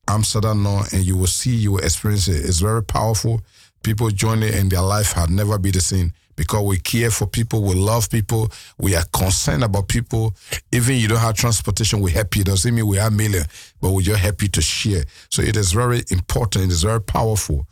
Amsterdam 0.08 0.64
now 0.64 0.84
and 0.92 1.04
you 1.04 1.18
will 1.18 1.28
see, 1.28 1.56
you 1.56 1.74
will 1.74 1.80
experience 1.80 2.28
it. 2.28 2.46
It's 2.46 2.60
very 2.60 2.84
powerful. 2.84 3.42
People 3.84 4.10
join 4.10 4.44
it 4.44 4.56
and 4.56 4.72
their 4.72 4.82
life 4.82 5.14
had 5.14 5.30
never 5.30 5.58
been 5.58 5.72
the 5.72 5.82
same 5.82 6.14
because 6.36 6.64
we 6.64 6.78
care 6.78 7.10
for 7.10 7.28
people, 7.28 7.64
we 7.64 7.76
love 7.76 8.10
people, 8.10 8.52
we 8.78 8.96
are 8.96 9.06
concerned 9.14 9.64
about 9.64 9.88
people. 9.88 10.36
Even 10.72 10.96
you 10.98 11.08
don't 11.08 11.20
have 11.20 11.36
transportation, 11.36 12.02
we 12.02 12.12
help 12.12 12.36
you. 12.36 12.44
Doesn't 12.44 12.76
mean 12.76 12.88
we 12.88 13.00
are 13.00 13.10
million, 13.10 13.46
but 13.82 13.92
we're 13.92 14.02
just 14.02 14.20
happy 14.20 14.48
to 14.50 14.62
share. 14.62 15.06
So 15.30 15.42
it 15.42 15.56
is 15.56 15.72
very 15.72 16.04
important, 16.12 16.66
it 16.66 16.72
is 16.72 16.84
very 16.84 17.02
powerful. 17.02 17.66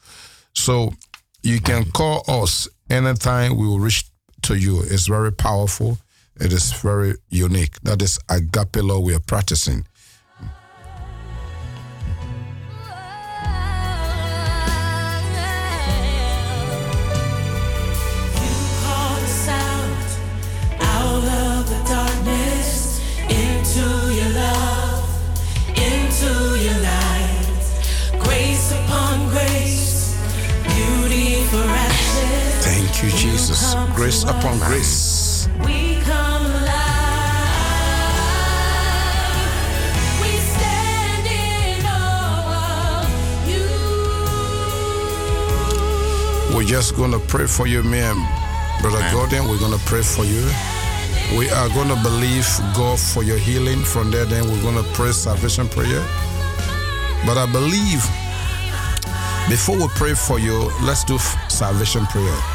So 0.54 0.94
you 1.44 1.60
can 1.62 1.86
call 1.92 2.24
us 2.28 2.68
anytime 2.90 3.58
we 3.58 3.68
will 3.68 3.80
reach 3.80 4.06
to 4.44 4.56
you. 4.56 4.82
It's 4.82 5.08
very 5.08 5.32
powerful. 5.32 5.98
It 6.40 6.52
is 6.52 6.72
very 6.74 7.16
unique. 7.30 7.80
That 7.84 8.02
is 8.02 8.18
agape 8.30 8.78
law 8.78 9.00
we 9.00 9.14
are 9.14 9.20
practicing. 9.20 9.86
Grace 34.04 34.24
upon 34.24 34.60
grace. 34.60 35.48
We 35.60 35.96
come 36.02 36.46
alive. 36.46 36.68
We 40.20 40.28
stand 40.44 41.26
in 41.26 41.86
awe 41.88 43.00
of 43.00 43.48
you. 43.48 43.64
We're 46.54 46.68
just 46.68 46.98
going 46.98 47.12
to 47.12 47.20
pray 47.20 47.48
for 47.48 47.66
you, 47.66 47.82
man. 47.82 48.18
Brother 48.82 49.00
Gordon, 49.14 49.48
we're 49.48 49.58
going 49.58 49.72
to 49.72 49.86
pray 49.86 50.02
for 50.02 50.26
you. 50.26 50.52
We 51.40 51.50
are 51.52 51.70
going 51.70 51.88
to 51.88 51.96
believe 52.04 52.46
God 52.76 53.00
for 53.00 53.24
your 53.24 53.38
healing. 53.38 53.86
From 53.86 54.12
there, 54.12 54.26
then 54.26 54.50
we're 54.52 54.62
going 54.62 54.76
to 54.84 54.90
pray 54.92 55.14
salvation 55.14 55.70
prayer. 55.70 56.06
But 57.26 57.38
I 57.38 57.46
believe 57.50 58.06
before 59.48 59.78
we 59.78 59.88
pray 59.96 60.14
for 60.14 60.40
you, 60.40 60.70
let's 60.82 61.06
do 61.06 61.18
salvation 61.48 62.06
prayer. 62.08 62.53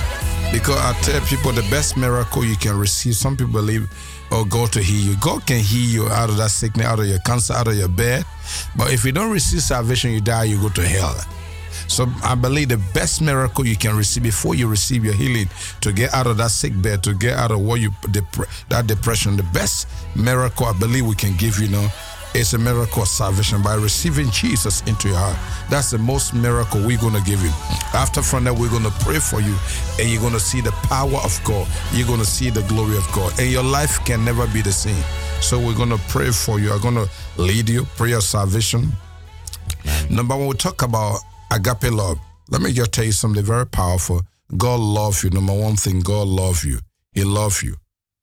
Because 0.52 0.78
I 0.78 0.92
tell 1.02 1.20
people 1.26 1.52
the 1.52 1.66
best 1.70 1.96
miracle 1.96 2.44
you 2.44 2.56
can 2.56 2.78
receive, 2.78 3.14
some 3.14 3.36
people 3.36 3.52
believe, 3.52 3.88
oh, 4.30 4.44
God 4.44 4.72
to 4.72 4.82
heal 4.82 5.12
you. 5.12 5.16
God 5.20 5.46
can 5.46 5.60
heal 5.60 5.88
you 5.88 6.08
out 6.08 6.30
of 6.30 6.36
that 6.38 6.50
sickness, 6.50 6.86
out 6.86 6.98
of 7.00 7.06
your 7.06 7.18
cancer, 7.20 7.52
out 7.52 7.68
of 7.68 7.74
your 7.76 7.88
bed. 7.88 8.24
But 8.76 8.92
if 8.92 9.04
you 9.04 9.12
don't 9.12 9.30
receive 9.30 9.62
salvation, 9.62 10.10
you 10.10 10.20
die, 10.20 10.44
you 10.44 10.60
go 10.60 10.70
to 10.70 10.86
hell. 10.86 11.14
So 11.86 12.06
I 12.22 12.34
believe 12.34 12.68
the 12.68 12.78
best 12.92 13.20
miracle 13.20 13.66
you 13.66 13.76
can 13.76 13.96
receive 13.96 14.22
before 14.22 14.54
you 14.54 14.68
receive 14.68 15.04
your 15.04 15.14
healing 15.14 15.48
to 15.80 15.92
get 15.92 16.12
out 16.12 16.26
of 16.26 16.36
that 16.38 16.50
sick 16.50 16.72
bed, 16.82 17.02
to 17.04 17.14
get 17.14 17.34
out 17.34 17.50
of 17.50 17.60
what 17.60 17.80
you 17.80 17.90
that 18.68 18.86
depression. 18.86 19.36
The 19.36 19.42
best 19.54 19.86
miracle 20.14 20.66
I 20.66 20.78
believe 20.78 21.06
we 21.06 21.14
can 21.14 21.36
give 21.36 21.58
you 21.58 21.68
now 21.68 21.90
is 22.34 22.54
a 22.54 22.58
miracle 22.58 23.02
of 23.02 23.08
salvation 23.08 23.62
by 23.62 23.74
receiving 23.74 24.30
Jesus 24.30 24.82
into 24.82 25.08
your 25.08 25.18
heart. 25.18 25.36
That's 25.70 25.90
the 25.90 25.98
most 25.98 26.34
miracle 26.34 26.80
we're 26.84 26.98
gonna 26.98 27.20
give 27.22 27.42
you. 27.42 27.50
After 27.94 28.22
from 28.22 28.44
that, 28.44 28.54
we're 28.54 28.70
gonna 28.70 28.90
pray 29.00 29.18
for 29.18 29.40
you, 29.40 29.56
and 29.98 30.08
you're 30.08 30.22
gonna 30.22 30.40
see 30.40 30.60
the 30.60 30.72
power 30.88 31.18
of 31.24 31.40
God. 31.44 31.66
You're 31.92 32.06
gonna 32.06 32.24
see 32.24 32.50
the 32.50 32.62
glory 32.62 32.96
of 32.96 33.10
God, 33.12 33.38
and 33.38 33.50
your 33.50 33.62
life 33.62 34.04
can 34.04 34.24
never 34.24 34.46
be 34.48 34.62
the 34.62 34.72
same. 34.72 35.02
So 35.40 35.58
we're 35.58 35.76
gonna 35.76 35.98
pray 36.08 36.30
for 36.30 36.58
you. 36.58 36.72
I'm 36.72 36.80
gonna 36.80 37.06
lead 37.36 37.68
you, 37.68 37.84
prayer 37.96 38.16
of 38.16 38.24
salvation. 38.24 38.92
Number 40.10 40.36
one, 40.36 40.48
we 40.48 40.54
talk 40.54 40.82
about 40.82 41.20
agape 41.50 41.90
love. 41.90 42.18
Let 42.50 42.62
me 42.62 42.72
just 42.72 42.92
tell 42.92 43.04
you 43.04 43.12
something 43.12 43.44
very 43.44 43.66
powerful. 43.66 44.22
God 44.56 44.80
love 44.80 45.22
you. 45.22 45.30
Number 45.30 45.52
one 45.52 45.76
thing, 45.76 46.00
God 46.00 46.26
love 46.26 46.64
you. 46.64 46.78
He 47.12 47.24
love 47.24 47.62
you. 47.62 47.76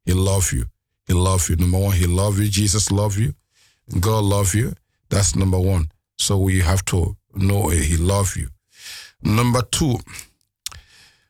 He 0.06 0.14
love 0.14 0.51
you. 0.51 0.66
He 1.08 1.14
love 1.14 1.49
you. 1.49 1.56
Number 1.56 1.78
one, 1.78 1.93
He 1.93 2.08
love 2.08 2.39
you. 2.39 2.47
Jesus 2.49 2.91
love 2.91 3.18
you. 3.18 3.34
God 4.00 4.24
love 4.24 4.56
you. 4.56 4.74
That's 5.10 5.36
number 5.36 5.60
one. 5.60 5.90
So 6.18 6.38
we 6.38 6.62
have 6.62 6.84
to 6.86 7.16
know 7.36 7.70
eh, 7.70 7.82
He 7.82 7.98
love 7.98 8.36
you. 8.36 8.48
Number 9.24 9.62
two, 9.62 9.98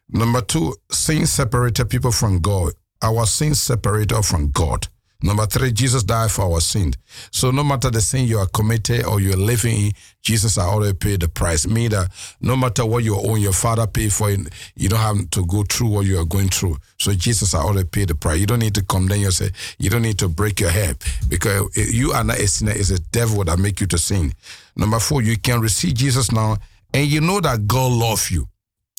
number 0.09 0.41
two, 0.41 0.75
sin 0.91 1.25
separated 1.25 1.89
people 1.89 2.11
from 2.11 2.39
God. 2.39 2.73
Our 3.01 3.25
sin 3.25 3.55
separated 3.55 4.23
from 4.23 4.51
God. 4.51 4.87
Number 5.23 5.45
three, 5.45 5.71
Jesus 5.71 6.03
died 6.03 6.29
for 6.29 6.43
our 6.43 6.61
sin. 6.61 6.93
So 7.31 7.49
no 7.51 7.63
matter 7.63 7.89
the 7.89 8.01
sin 8.01 8.27
you 8.27 8.37
are 8.37 8.47
committed 8.47 9.05
or 9.05 9.19
you're 9.19 9.37
living 9.37 9.87
in, 9.87 9.91
Jesus 10.21 10.55
has 10.55 10.65
already 10.65 10.95
paid 10.95 11.21
the 11.21 11.29
price. 11.29 11.65
Meaning 11.67 11.91
that 11.91 12.09
no 12.41 12.55
matter 12.55 12.85
what 12.85 13.03
you 13.03 13.15
own, 13.15 13.39
your 13.39 13.53
father 13.53 13.87
paid 13.87 14.11
for 14.11 14.29
it. 14.29 14.39
You 14.75 14.89
don't 14.89 14.99
have 14.99 15.29
to 15.31 15.45
go 15.45 15.63
through 15.63 15.87
what 15.87 16.05
you 16.05 16.19
are 16.19 16.25
going 16.25 16.49
through. 16.49 16.77
So 16.99 17.13
Jesus 17.13 17.53
has 17.53 17.61
already 17.61 17.87
paid 17.87 18.09
the 18.09 18.15
price. 18.15 18.39
You 18.39 18.45
don't 18.45 18.59
need 18.59 18.75
to 18.75 18.83
condemn 18.83 19.21
yourself. 19.21 19.51
You 19.79 19.89
don't 19.89 20.01
need 20.01 20.19
to 20.19 20.27
break 20.27 20.59
your 20.59 20.69
head 20.71 20.97
because 21.27 21.75
you 21.75 22.11
are 22.11 22.23
not 22.23 22.37
a 22.37 22.47
sinner. 22.47 22.73
It's 22.73 22.91
a 22.91 22.99
devil 22.99 23.43
that 23.45 23.57
make 23.57 23.81
you 23.81 23.87
to 23.87 23.97
sin. 23.97 24.33
Number 24.75 24.99
four, 24.99 25.21
you 25.21 25.37
can 25.37 25.61
receive 25.61 25.95
Jesus 25.95 26.31
now 26.31 26.57
and 26.93 27.07
you 27.07 27.21
know 27.21 27.39
that 27.41 27.67
God 27.67 27.91
loves 27.91 28.31
you. 28.31 28.47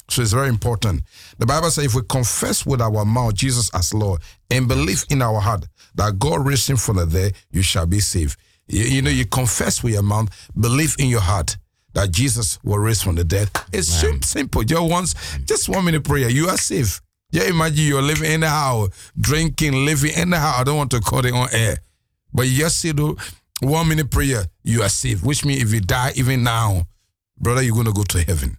So 0.09 0.23
it's 0.23 0.33
very 0.33 0.49
important. 0.49 1.03
The 1.39 1.47
Bible 1.47 1.71
says 1.71 1.85
if 1.87 1.95
we 1.95 2.03
confess 2.09 2.65
with 2.65 2.81
our 2.81 3.05
mouth 3.05 3.35
Jesus 3.35 3.71
as 3.75 3.93
Lord 3.93 4.21
and 4.51 4.69
believe 4.69 5.05
in 5.11 5.21
our 5.21 5.41
heart 5.41 5.67
that 5.97 6.19
God 6.19 6.47
raised 6.47 6.69
him 6.71 6.77
from 6.77 6.97
the 6.97 7.07
dead, 7.07 7.33
you 7.51 7.63
shall 7.63 7.87
be 7.87 8.01
saved. 8.01 8.39
You, 8.69 8.85
you 8.85 9.03
know, 9.03 9.11
you 9.11 9.27
confess 9.27 9.83
with 9.83 9.95
your 9.95 10.03
mouth, 10.03 10.29
believe 10.59 10.95
in 10.99 11.09
your 11.09 11.21
heart 11.21 11.57
that 11.95 12.11
Jesus 12.11 12.59
was 12.63 12.79
raised 12.79 13.03
from 13.03 13.15
the 13.17 13.25
dead. 13.25 13.51
It's 13.73 13.89
sim- 13.89 14.23
simple. 14.23 14.63
Just 14.63 14.83
once, 14.83 15.15
just 15.47 15.69
one 15.69 15.85
minute 15.85 16.05
prayer, 16.05 16.29
you 16.29 16.49
are 16.49 16.59
saved. 16.59 17.01
Yeah, 17.33 17.45
imagine 17.45 17.87
you're 17.87 18.03
living 18.03 18.43
house, 18.43 18.91
drinking, 19.19 19.85
living 19.85 20.31
house. 20.33 20.61
I 20.61 20.65
don't 20.65 20.77
want 20.77 20.91
to 20.93 21.01
call 21.01 21.25
it 21.25 21.33
on 21.33 21.49
air, 21.53 21.79
but 22.33 22.47
you 22.47 22.59
just 22.59 22.79
say 22.79 22.93
the 22.93 23.17
one 23.61 23.89
minute 23.89 24.11
prayer, 24.11 24.45
you 24.63 24.83
are 24.83 24.89
saved. 24.89 25.25
Which 25.25 25.45
means 25.45 25.63
if 25.63 25.73
you 25.73 25.81
die 25.81 26.13
even 26.17 26.43
now, 26.45 26.87
brother, 27.39 27.63
you're 27.63 27.75
going 27.75 27.87
to 27.87 27.93
go 27.93 28.05
to 28.05 28.23
heaven. 28.23 28.59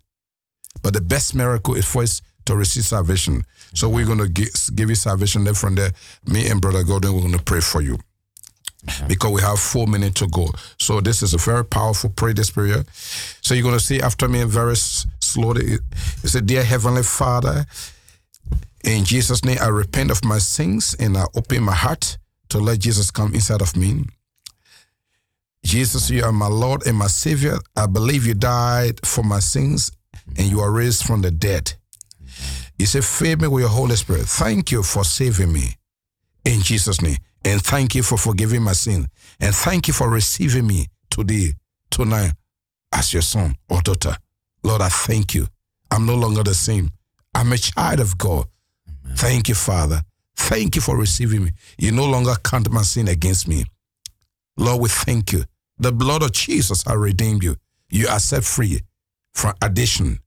But 0.81 0.93
the 0.93 1.01
best 1.01 1.35
miracle 1.35 1.75
is 1.75 1.85
for 1.85 2.03
us 2.03 2.21
to 2.45 2.55
receive 2.55 2.85
salvation. 2.85 3.43
So 3.73 3.87
we're 3.89 4.05
going 4.05 4.19
to 4.19 4.27
give, 4.27 4.49
give 4.75 4.89
you 4.89 4.95
salvation. 4.95 5.43
Then 5.43 5.53
from 5.53 5.75
there, 5.75 5.91
me 6.25 6.47
and 6.47 6.61
Brother 6.61 6.83
Gordon, 6.83 7.13
we're 7.13 7.21
going 7.21 7.33
to 7.33 7.43
pray 7.43 7.61
for 7.61 7.81
you. 7.81 7.97
Because 9.07 9.31
we 9.31 9.41
have 9.41 9.59
four 9.59 9.85
minutes 9.85 10.21
to 10.21 10.27
go. 10.27 10.49
So 10.79 11.01
this 11.01 11.21
is 11.21 11.33
a 11.33 11.37
very 11.37 11.65
powerful 11.65 12.09
prayer, 12.09 12.33
this 12.33 12.51
prayer. 12.51 12.85
So 13.41 13.53
you're 13.53 13.63
going 13.63 13.77
to 13.77 13.83
see 13.83 14.01
after 14.01 14.27
me 14.29 14.43
very 14.43 14.75
slowly. 14.77 15.71
You 15.71 16.29
say, 16.29 16.41
Dear 16.41 16.63
Heavenly 16.63 17.03
Father, 17.03 17.65
in 18.85 19.03
Jesus' 19.03 19.43
name, 19.43 19.57
I 19.59 19.67
repent 19.67 20.11
of 20.11 20.23
my 20.23 20.37
sins 20.37 20.95
and 20.99 21.17
I 21.17 21.25
open 21.35 21.63
my 21.63 21.73
heart 21.73 22.17
to 22.49 22.59
let 22.59 22.79
Jesus 22.79 23.11
come 23.11 23.33
inside 23.33 23.61
of 23.61 23.75
me. 23.75 24.05
Jesus, 25.65 26.09
you 26.09 26.23
are 26.23 26.31
my 26.31 26.47
Lord 26.47 26.87
and 26.87 26.95
my 26.95 27.07
Savior. 27.07 27.57
I 27.75 27.87
believe 27.87 28.25
you 28.25 28.35
died 28.35 29.05
for 29.05 29.23
my 29.23 29.39
sins 29.39 29.91
and 30.35 30.47
you 30.47 30.59
are 30.59 30.71
raised 30.71 31.05
from 31.05 31.21
the 31.21 31.31
dead. 31.31 31.73
You 32.77 32.85
say, 32.85 33.01
Fill 33.01 33.37
me 33.37 33.47
with 33.47 33.61
your 33.61 33.69
Holy 33.69 33.95
Spirit. 33.95 34.23
Thank 34.23 34.71
you 34.71 34.83
for 34.83 35.03
saving 35.03 35.51
me 35.51 35.75
in 36.45 36.61
Jesus' 36.61 37.01
name. 37.01 37.17
And 37.43 37.61
thank 37.61 37.95
you 37.95 38.03
for 38.03 38.17
forgiving 38.17 38.63
my 38.63 38.73
sin. 38.73 39.07
And 39.39 39.55
thank 39.55 39.87
you 39.87 39.93
for 39.93 40.09
receiving 40.09 40.67
me 40.67 40.87
today, 41.09 41.53
tonight, 41.89 42.33
as 42.91 43.13
your 43.13 43.21
son 43.21 43.55
or 43.69 43.81
daughter. 43.81 44.17
Lord, 44.63 44.81
I 44.81 44.89
thank 44.89 45.33
you. 45.33 45.47
I'm 45.89 46.05
no 46.05 46.15
longer 46.15 46.43
the 46.43 46.53
same. 46.53 46.89
I'm 47.33 47.53
a 47.53 47.57
child 47.57 47.99
of 47.99 48.17
God. 48.17 48.47
Thank 49.15 49.47
you, 49.47 49.55
Father. 49.55 50.01
Thank 50.35 50.75
you 50.75 50.81
for 50.81 50.97
receiving 50.97 51.45
me. 51.45 51.51
You 51.77 51.91
no 51.91 52.05
longer 52.05 52.35
count 52.43 52.69
my 52.69 52.81
sin 52.81 53.07
against 53.07 53.47
me. 53.47 53.65
Lord, 54.57 54.81
we 54.81 54.89
thank 54.89 55.31
you. 55.31 55.45
The 55.77 55.91
blood 55.91 56.23
of 56.23 56.31
Jesus 56.31 56.83
has 56.83 56.97
redeemed 56.97 57.43
you. 57.43 57.55
You 57.89 58.07
are 58.07 58.19
set 58.19 58.43
free 58.43 58.81
from 59.33 59.53
addiction. 59.61 60.19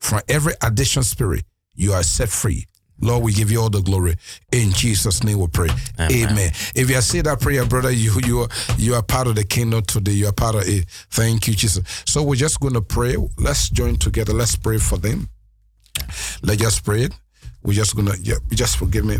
From 0.00 0.20
every 0.28 0.54
addiction 0.62 1.02
spirit, 1.04 1.44
you 1.74 1.92
are 1.92 2.02
set 2.02 2.28
free. 2.28 2.66
Lord, 3.00 3.24
we 3.24 3.32
give 3.32 3.50
you 3.50 3.60
all 3.60 3.70
the 3.70 3.80
glory. 3.80 4.14
In 4.52 4.70
Jesus' 4.72 5.24
name 5.24 5.40
we 5.40 5.48
pray. 5.48 5.68
Amen. 5.98 6.52
If 6.74 6.88
you 6.88 7.00
say 7.00 7.20
that 7.22 7.40
prayer, 7.40 7.64
brother, 7.66 7.90
you 7.90 8.12
you 8.24 8.40
are 8.42 8.48
you 8.78 8.94
are 8.94 9.02
part 9.02 9.26
of 9.26 9.34
the 9.34 9.44
kingdom 9.44 9.82
today. 9.82 10.12
You 10.12 10.28
are 10.28 10.32
part 10.32 10.54
of 10.54 10.62
it. 10.66 10.86
Thank 11.10 11.48
you, 11.48 11.54
Jesus. 11.54 11.84
So 12.06 12.22
we're 12.22 12.36
just 12.36 12.60
going 12.60 12.74
to 12.74 12.80
pray. 12.80 13.16
Let's 13.38 13.68
join 13.70 13.96
together. 13.96 14.32
Let's 14.32 14.54
pray 14.54 14.78
for 14.78 14.98
them. 14.98 15.28
Let's 16.42 16.60
just 16.60 16.84
pray. 16.84 17.08
We're 17.64 17.74
just 17.74 17.94
gonna 17.96 18.14
yeah, 18.20 18.36
just 18.50 18.76
forgive 18.76 19.04
me. 19.04 19.18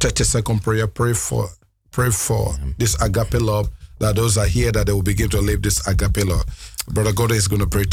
30 0.00 0.24
second 0.24 0.62
prayer. 0.62 0.86
Pray 0.86 1.12
for 1.12 1.48
pray 1.90 2.10
for 2.10 2.54
this 2.78 3.00
agape 3.02 3.40
love 3.40 3.68
that 3.98 4.14
those 4.16 4.38
are 4.38 4.46
here 4.46 4.70
that 4.70 4.86
they 4.86 4.92
will 4.92 5.02
begin 5.02 5.28
to 5.30 5.40
live 5.40 5.62
this 5.62 5.86
agape 5.86 6.24
love. 6.24 6.44
Brother 6.90 7.12
God 7.12 7.32
is 7.32 7.48
going 7.48 7.60
to 7.60 7.66
pray 7.66 7.84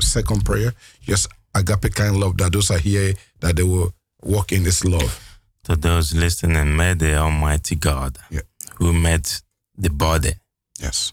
Second 0.00 0.44
prayer. 0.44 0.72
Just 1.02 1.28
agape 1.54 1.94
kind 1.94 2.16
love 2.16 2.36
that 2.38 2.52
those 2.52 2.70
are 2.70 2.78
here 2.78 3.14
that 3.40 3.56
they 3.56 3.62
will 3.62 3.92
walk 4.22 4.52
in 4.52 4.62
this 4.64 4.84
love. 4.84 5.38
To 5.64 5.76
those 5.76 6.14
listening, 6.14 6.76
may 6.76 6.94
the 6.94 7.16
Almighty 7.16 7.76
God, 7.76 8.18
Yeah. 8.30 8.40
who 8.76 8.92
made 8.92 9.28
the 9.76 9.90
body 9.90 10.32
Yes. 10.80 11.12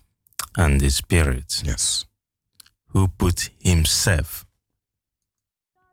and 0.55 0.79
the 0.81 0.89
spirit, 0.89 1.61
Yes. 1.65 2.05
who 2.87 3.07
put 3.07 3.49
Himself 3.59 4.45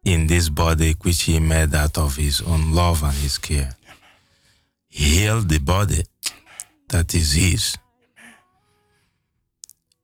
in 0.05 0.27
this 0.27 0.49
body 0.51 0.95
which 1.03 1.23
he 1.23 1.41
made 1.41 1.75
out 1.75 1.97
of 1.99 2.17
his 2.17 2.43
own 2.43 2.73
love 2.75 3.03
and 3.03 3.15
his 3.15 3.39
care. 3.39 3.75
Heal 4.89 5.41
the 5.41 5.59
body 5.59 6.05
that 6.89 7.15
is 7.15 7.33
his. 7.33 7.77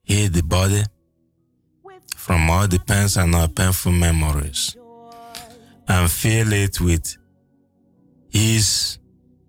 Heal 0.02 0.30
the 0.30 0.42
body 0.42 0.84
from 2.30 2.48
all 2.48 2.68
the 2.68 2.78
pains 2.78 3.16
and 3.16 3.34
all 3.34 3.48
painful 3.48 3.90
memories 3.90 4.76
and 5.88 6.08
fill 6.08 6.52
it 6.52 6.80
with 6.80 7.16
his 8.28 8.98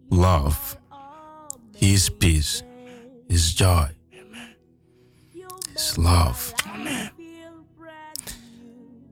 love, 0.09 0.77
his 1.75 2.09
peace, 2.09 2.63
his 3.29 3.53
joy, 3.53 3.87
his 5.73 5.95
love. 5.99 6.55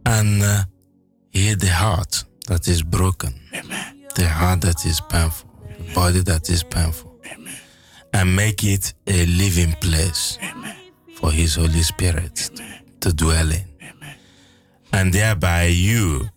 And 0.03 0.41
uh, 0.41 0.63
heal 1.29 1.55
the 1.55 1.69
heart 1.69 2.23
that 2.47 2.67
is 2.67 2.81
broken, 2.81 3.39
the 4.15 4.27
heart 4.27 4.61
that 4.61 4.83
is 4.83 4.99
painful, 4.99 5.47
the 5.77 5.93
body 5.93 6.21
that 6.21 6.49
is 6.49 6.63
painful, 6.63 7.21
and 8.13 8.35
make 8.35 8.63
it 8.63 8.95
a 9.05 9.27
living 9.27 9.73
place 9.73 10.39
for 11.13 11.31
His 11.31 11.53
Holy 11.53 11.83
Spirit 11.83 12.49
to 13.01 13.13
dwell 13.13 13.51
in. 13.51 13.65
And 14.91 15.13
thereby 15.13 15.65
you 15.65 16.29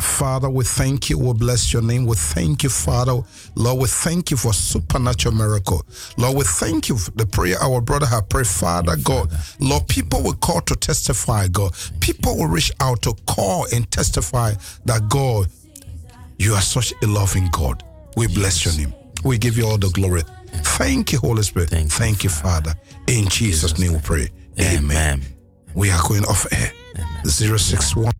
Father, 0.00 0.48
we 0.48 0.64
thank 0.64 1.10
you. 1.10 1.18
We 1.18 1.32
bless 1.34 1.72
your 1.72 1.82
name. 1.82 2.06
We 2.06 2.14
thank 2.16 2.62
you, 2.62 2.70
Father. 2.70 3.20
Lord, 3.56 3.80
we 3.80 3.88
thank 3.88 4.30
you 4.30 4.36
for 4.36 4.52
supernatural 4.52 5.34
miracle. 5.34 5.84
Lord, 6.16 6.36
we 6.36 6.44
thank 6.44 6.88
you 6.88 6.96
for 6.96 7.10
the 7.12 7.26
prayer 7.26 7.56
our 7.60 7.80
brother 7.80 8.06
have 8.06 8.28
prayed. 8.28 8.46
Father 8.46 8.96
God, 8.96 9.30
Lord, 9.58 9.88
people 9.88 10.22
will 10.22 10.34
call 10.34 10.60
to 10.62 10.76
testify, 10.76 11.48
God. 11.48 11.72
People 12.00 12.36
will 12.36 12.46
reach 12.46 12.70
out 12.80 13.02
to 13.02 13.14
call 13.26 13.66
and 13.74 13.90
testify 13.90 14.54
that 14.84 15.08
God, 15.08 15.48
you 16.38 16.54
are 16.54 16.62
such 16.62 16.94
a 17.02 17.06
loving 17.06 17.48
God. 17.50 17.82
We 18.16 18.28
bless 18.28 18.64
your 18.64 18.74
name. 18.74 18.94
We 19.24 19.36
give 19.38 19.56
you 19.56 19.66
all 19.66 19.78
the 19.78 19.90
glory. 19.90 20.22
Thank 20.48 21.12
you, 21.12 21.18
Holy 21.18 21.42
Spirit. 21.42 21.70
Thank 21.70 21.84
you, 21.84 21.90
Thank 21.90 22.24
you, 22.24 22.30
Father. 22.30 22.74
In 23.08 23.28
Jesus' 23.28 23.78
name 23.78 23.92
we 23.94 23.98
pray. 23.98 24.28
Amen. 24.60 24.84
Amen. 24.84 25.22
We 25.74 25.90
are 25.90 26.00
going 26.08 26.24
off 26.24 26.46
air. 26.52 26.72
061 27.24 28.12